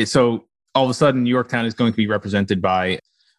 So 0.05 0.47
all 0.75 0.85
of 0.85 0.91
a 0.91 0.95
sudden, 0.95 1.27
Yorktown 1.27 1.67
is 1.67 1.75
going 1.75 1.93
to 1.93 1.97
be 1.97 2.07
represented 2.07 2.63
by 2.63 2.99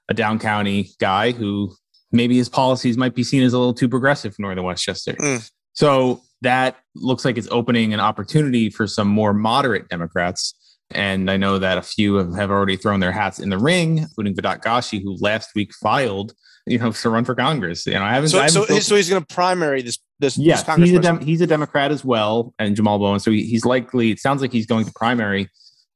a 0.10 0.14
down 0.14 0.40
county 0.40 0.92
guy 1.00 1.32
who 1.32 1.76
maybe 2.12 2.38
his 2.38 2.48
policies 2.48 2.98
might 2.98 3.16
be 3.16 3.24
seen 3.24 3.44
as 3.44 3.54
a 3.54 3.58
little 3.58 3.74
too 3.74 3.90
progressive 3.90 4.36
for 4.36 4.42
Northern 4.44 4.64
Westchester. 4.64 5.14
Mm. 5.14 5.50
So 5.74 6.22
that 6.42 6.78
looks 6.96 7.26
like 7.26 7.38
it's 7.38 7.48
opening 7.52 7.94
an 7.94 8.00
opportunity 8.00 8.70
for 8.70 8.88
some 8.88 9.08
more 9.08 9.34
moderate 9.34 9.90
Democrats. 9.90 10.54
And 10.92 11.30
I 11.30 11.38
know 11.38 11.60
that 11.60 11.78
a 11.78 11.82
few 11.82 12.16
have, 12.16 12.34
have 12.36 12.50
already 12.50 12.78
thrown 12.78 13.00
their 13.00 13.12
hats 13.12 13.40
in 13.40 13.50
the 13.50 13.58
ring, 13.58 14.00
including 14.00 14.36
Vedat 14.36 14.62
Gashi, 14.62 15.02
who 15.04 15.18
last 15.20 15.52
week 15.54 15.74
filed, 15.74 16.34
you 16.66 16.78
know, 16.80 16.92
to 16.92 17.10
run 17.10 17.26
for 17.26 17.36
Congress. 17.36 17.86
You 17.86 17.94
know, 17.94 18.04
I 18.04 18.14
haven't. 18.14 18.30
So, 18.30 18.40
I 18.40 18.44
haven't 18.44 18.68
so, 18.68 18.80
so, 18.80 18.96
he's 18.96 19.10
going 19.10 19.24
to 19.24 19.34
primary 19.34 19.82
this. 19.82 20.00
This, 20.20 20.38
yeah, 20.38 20.62
this 20.62 20.78
he's 20.78 20.94
a 20.98 21.00
Dem- 21.00 21.22
he's 21.22 21.42
a 21.42 21.48
Democrat 21.48 21.92
as 21.92 22.04
well, 22.04 22.54
and 22.58 22.76
Jamaal 22.76 23.00
Bowman. 23.00 23.20
So 23.20 23.30
he, 23.30 23.44
he's 23.44 23.66
likely. 23.66 24.10
It 24.10 24.20
sounds 24.20 24.42
like 24.42 24.52
he's 24.52 24.66
going 24.66 24.86
to 24.86 24.92
primary 24.94 25.48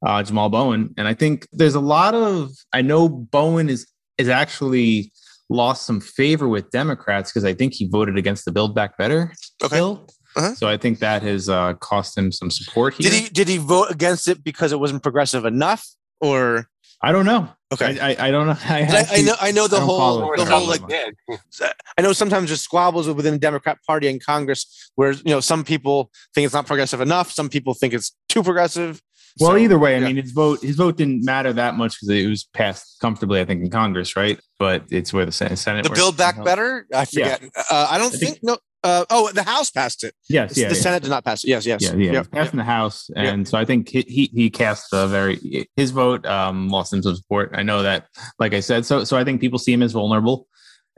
uh, 0.06 0.22
Jamaal 0.22 0.52
Bowman, 0.52 0.94
and 0.98 1.08
I 1.08 1.16
think 1.16 1.48
there's 1.52 1.74
a 1.74 1.80
lot 1.80 2.14
of. 2.14 2.52
I 2.72 2.84
know 2.84 3.10
Bowman 3.10 3.70
is 3.70 3.88
is 4.20 4.30
actually 4.30 5.12
lost 5.50 5.86
some 5.86 6.00
favor 6.00 6.48
with 6.48 6.70
Democrats 6.72 7.32
because 7.32 7.46
I 7.46 7.54
think 7.54 7.74
he 7.74 7.88
voted 7.88 8.18
against 8.18 8.46
the 8.46 8.52
Build 8.52 8.76
Back 8.76 8.98
Better 8.98 9.34
okay. 9.64 9.78
bill. 9.78 10.08
Uh-huh. 10.36 10.56
So 10.56 10.68
I 10.68 10.78
think 10.78 11.00
that 11.00 11.22
has 11.24 11.50
uh, 11.50 11.74
cost 11.76 12.18
him 12.18 12.32
some 12.32 12.52
support 12.52 12.94
here. 12.94 13.10
Did 13.10 13.22
he 13.22 13.30
did 13.30 13.48
he 13.48 13.58
vote 13.58 13.92
against 13.92 14.28
it 14.28 14.44
because 14.44 14.72
it 14.72 14.80
wasn't 14.80 15.04
progressive 15.04 15.46
enough, 15.46 15.86
or 16.20 16.68
I 17.02 17.12
don't 17.12 17.26
know. 17.26 17.50
Okay, 17.74 18.00
I, 18.00 18.12
I, 18.12 18.28
I 18.28 18.32
don't 18.32 18.48
know. 18.48 18.58
I, 18.66 18.82
I, 18.82 19.06
I, 19.18 19.22
know 19.22 19.36
I 19.42 19.52
know 19.52 19.68
the 19.68 19.80
whole 19.80 20.34
the 20.36 20.46
whole 20.46 20.68
like 20.68 20.82
I 21.98 22.02
know 22.02 22.14
sometimes 22.14 22.50
there's 22.50 22.62
squabbles 22.62 23.08
within 23.08 23.34
the 23.34 23.40
Democrat 23.40 23.80
Party 23.88 24.08
in 24.08 24.20
Congress 24.20 24.92
where 24.96 25.12
you 25.12 25.22
know 25.26 25.40
some 25.40 25.64
people 25.64 26.12
think 26.34 26.46
it's 26.46 26.54
not 26.54 26.68
progressive 26.68 27.02
enough, 27.02 27.32
some 27.32 27.50
people 27.50 27.74
think 27.74 27.94
it's 27.94 28.16
too 28.30 28.44
progressive. 28.44 29.02
Well, 29.40 29.52
so, 29.52 29.58
either 29.58 29.80
way, 29.80 29.96
I 29.96 30.00
yeah. 30.00 30.08
mean, 30.08 30.18
his 30.18 30.32
vote 30.32 30.62
his 30.62 30.76
vote 30.76 30.98
didn't 30.98 31.24
matter 31.24 31.54
that 31.54 31.76
much 31.76 31.96
because 32.00 32.10
it 32.10 32.28
was 32.28 32.44
passed 32.54 32.98
comfortably, 33.00 33.40
I 33.40 33.46
think, 33.46 33.64
in 33.64 33.70
Congress, 33.70 34.16
right? 34.16 34.40
But 34.60 34.84
it's 34.92 35.14
where 35.14 35.26
the 35.26 35.32
Senate. 35.32 35.84
The 35.84 35.90
Build 35.90 36.18
Back 36.18 36.44
Better, 36.44 36.86
I 36.94 37.06
forget. 37.06 37.42
Yeah. 37.42 37.64
Uh, 37.70 37.88
I 37.90 37.98
don't 37.98 38.12
think, 38.12 38.34
think, 38.34 38.44
no. 38.44 38.58
Uh, 38.84 39.06
oh, 39.12 39.32
the 39.32 39.44
House 39.44 39.70
passed 39.70 40.04
it. 40.04 40.16
Yes, 40.28 40.58
yeah. 40.58 40.68
The 40.68 40.76
yeah. 40.76 40.82
Senate 40.82 41.04
did 41.04 41.10
not 41.10 41.24
pass 41.24 41.44
it. 41.44 41.50
Yes, 41.50 41.66
yes. 41.66 41.82
Yeah, 41.82 41.94
yeah. 41.96 42.12
Yep. 42.14 42.32
Passed 42.32 42.54
in 42.54 42.58
the 42.58 42.64
House, 42.64 43.12
and 43.16 43.40
yep. 43.42 43.48
so 43.48 43.58
I 43.58 43.66
think 43.66 43.90
he, 43.90 44.02
he, 44.08 44.32
he 44.34 44.50
cast 44.50 44.88
a 44.92 45.08
very 45.08 45.68
his 45.76 45.92
vote 45.92 46.26
um, 46.26 46.68
lost 46.68 46.92
him 46.92 47.04
some 47.04 47.16
support. 47.16 47.52
I 47.54 47.62
know 47.62 47.84
that, 47.84 48.08
like 48.40 48.54
I 48.54 48.60
said, 48.60 48.86
so 48.86 49.04
so 49.04 49.18
I 49.18 49.24
think 49.24 49.40
people 49.40 49.60
see 49.60 49.72
him 49.72 49.84
as 49.84 49.92
vulnerable, 49.92 50.48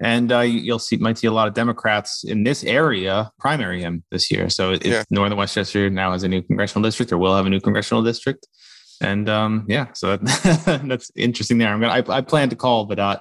and 0.02 0.32
uh, 0.32 0.40
you'll 0.40 0.80
see 0.80 0.96
might 0.96 1.18
see 1.18 1.28
a 1.28 1.34
lot 1.34 1.50
of 1.50 1.56
Democrats 1.56 2.24
in 2.24 2.46
this 2.46 2.64
area 2.64 3.30
primary 3.38 3.82
him 3.82 4.06
this 4.12 4.32
year. 4.32 4.50
So 4.50 4.72
it's 4.72 4.86
yeah. 4.86 5.04
Northern 5.10 5.38
Westchester 5.38 5.90
now 5.90 6.14
has 6.14 6.24
a 6.24 6.30
new 6.30 6.42
congressional 6.42 6.84
district, 6.84 7.12
or 7.12 7.18
will 7.18 7.36
have 7.36 7.46
a 7.46 7.50
new 7.50 7.60
congressional 7.60 8.02
district, 8.02 8.48
and 9.02 9.28
um, 9.28 9.66
yeah, 9.68 9.88
so 9.94 10.16
that's 10.18 11.12
interesting. 11.18 11.58
There, 11.58 11.68
I'm 11.68 11.82
gonna 11.82 11.94
I, 11.94 12.18
I 12.18 12.22
plan 12.22 12.50
to 12.50 12.56
call 12.56 12.88
Vedat 12.88 13.20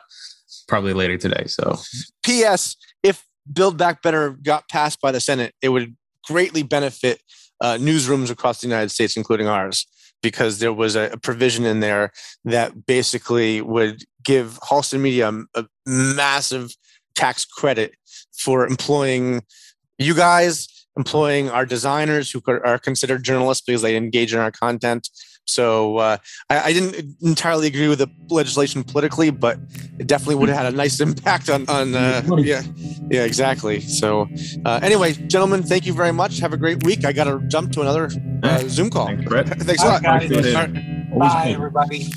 probably 0.68 0.92
later 0.92 1.18
today. 1.18 1.46
So, 1.48 1.78
P.S. 2.22 2.76
If 3.02 3.26
Build 3.50 3.76
Back 3.76 4.02
Better 4.02 4.30
got 4.30 4.68
passed 4.68 5.00
by 5.00 5.12
the 5.12 5.20
Senate, 5.20 5.54
it 5.62 5.70
would 5.70 5.96
greatly 6.26 6.62
benefit 6.62 7.22
uh, 7.60 7.76
newsrooms 7.78 8.30
across 8.30 8.60
the 8.60 8.66
United 8.66 8.90
States, 8.90 9.16
including 9.16 9.46
ours, 9.46 9.86
because 10.22 10.58
there 10.58 10.72
was 10.72 10.96
a, 10.96 11.10
a, 11.12 11.16
provision 11.16 11.64
in 11.64 11.80
there 11.80 12.12
that 12.44 12.86
basically 12.86 13.60
would 13.60 14.04
give 14.24 14.58
Halston 14.60 15.00
Media 15.00 15.30
a, 15.30 15.60
a 15.60 15.66
massive 15.86 16.74
tax 17.14 17.44
credit 17.44 17.94
for 18.36 18.66
employing 18.66 19.42
you 19.98 20.14
guys, 20.14 20.86
employing 20.96 21.50
our 21.50 21.64
designers 21.64 22.30
who 22.30 22.42
are 22.46 22.78
considered 22.78 23.22
journalists 23.22 23.64
because 23.64 23.82
they 23.82 23.96
engage 23.96 24.34
in 24.34 24.40
our 24.40 24.50
content, 24.50 25.08
so 25.46 25.98
uh, 25.98 26.16
I, 26.48 26.60
I, 26.60 26.72
didn't 26.72 27.16
entirely 27.20 27.66
agree 27.66 27.88
with 27.88 27.98
the 27.98 28.08
legislation 28.30 28.84
politically, 28.84 29.30
but 29.30 29.58
it 29.98 30.06
definitely 30.06 30.36
would 30.36 30.48
have 30.48 30.58
had 30.58 30.72
a 30.72 30.76
nice 30.76 31.00
impact 31.00 31.50
on 31.50 31.68
on 31.68 31.94
uh, 31.94 32.22
yeah 32.38 32.62
yeah 33.10 33.24
exactly. 33.24 33.80
So 33.80 34.28
uh, 34.64 34.80
anyway, 34.82 35.12
gentlemen, 35.12 35.62
thank 35.62 35.84
you 35.84 35.94
very 35.94 36.12
much. 36.12 36.38
Have 36.38 36.52
a 36.52 36.56
great 36.56 36.84
week. 36.84 37.04
I 37.04 37.12
got 37.12 37.24
to 37.24 37.40
jump 37.48 37.72
to 37.72 37.80
another 37.80 38.10
uh, 38.42 38.58
Zoom 38.68 38.90
call. 38.90 39.06
Thanks, 39.06 39.24
Brett. 39.24 39.48
Thanks 39.60 39.82
a 39.82 39.86
lot. 39.86 40.02
Bye, 40.02 41.50
everybody. 41.50 42.10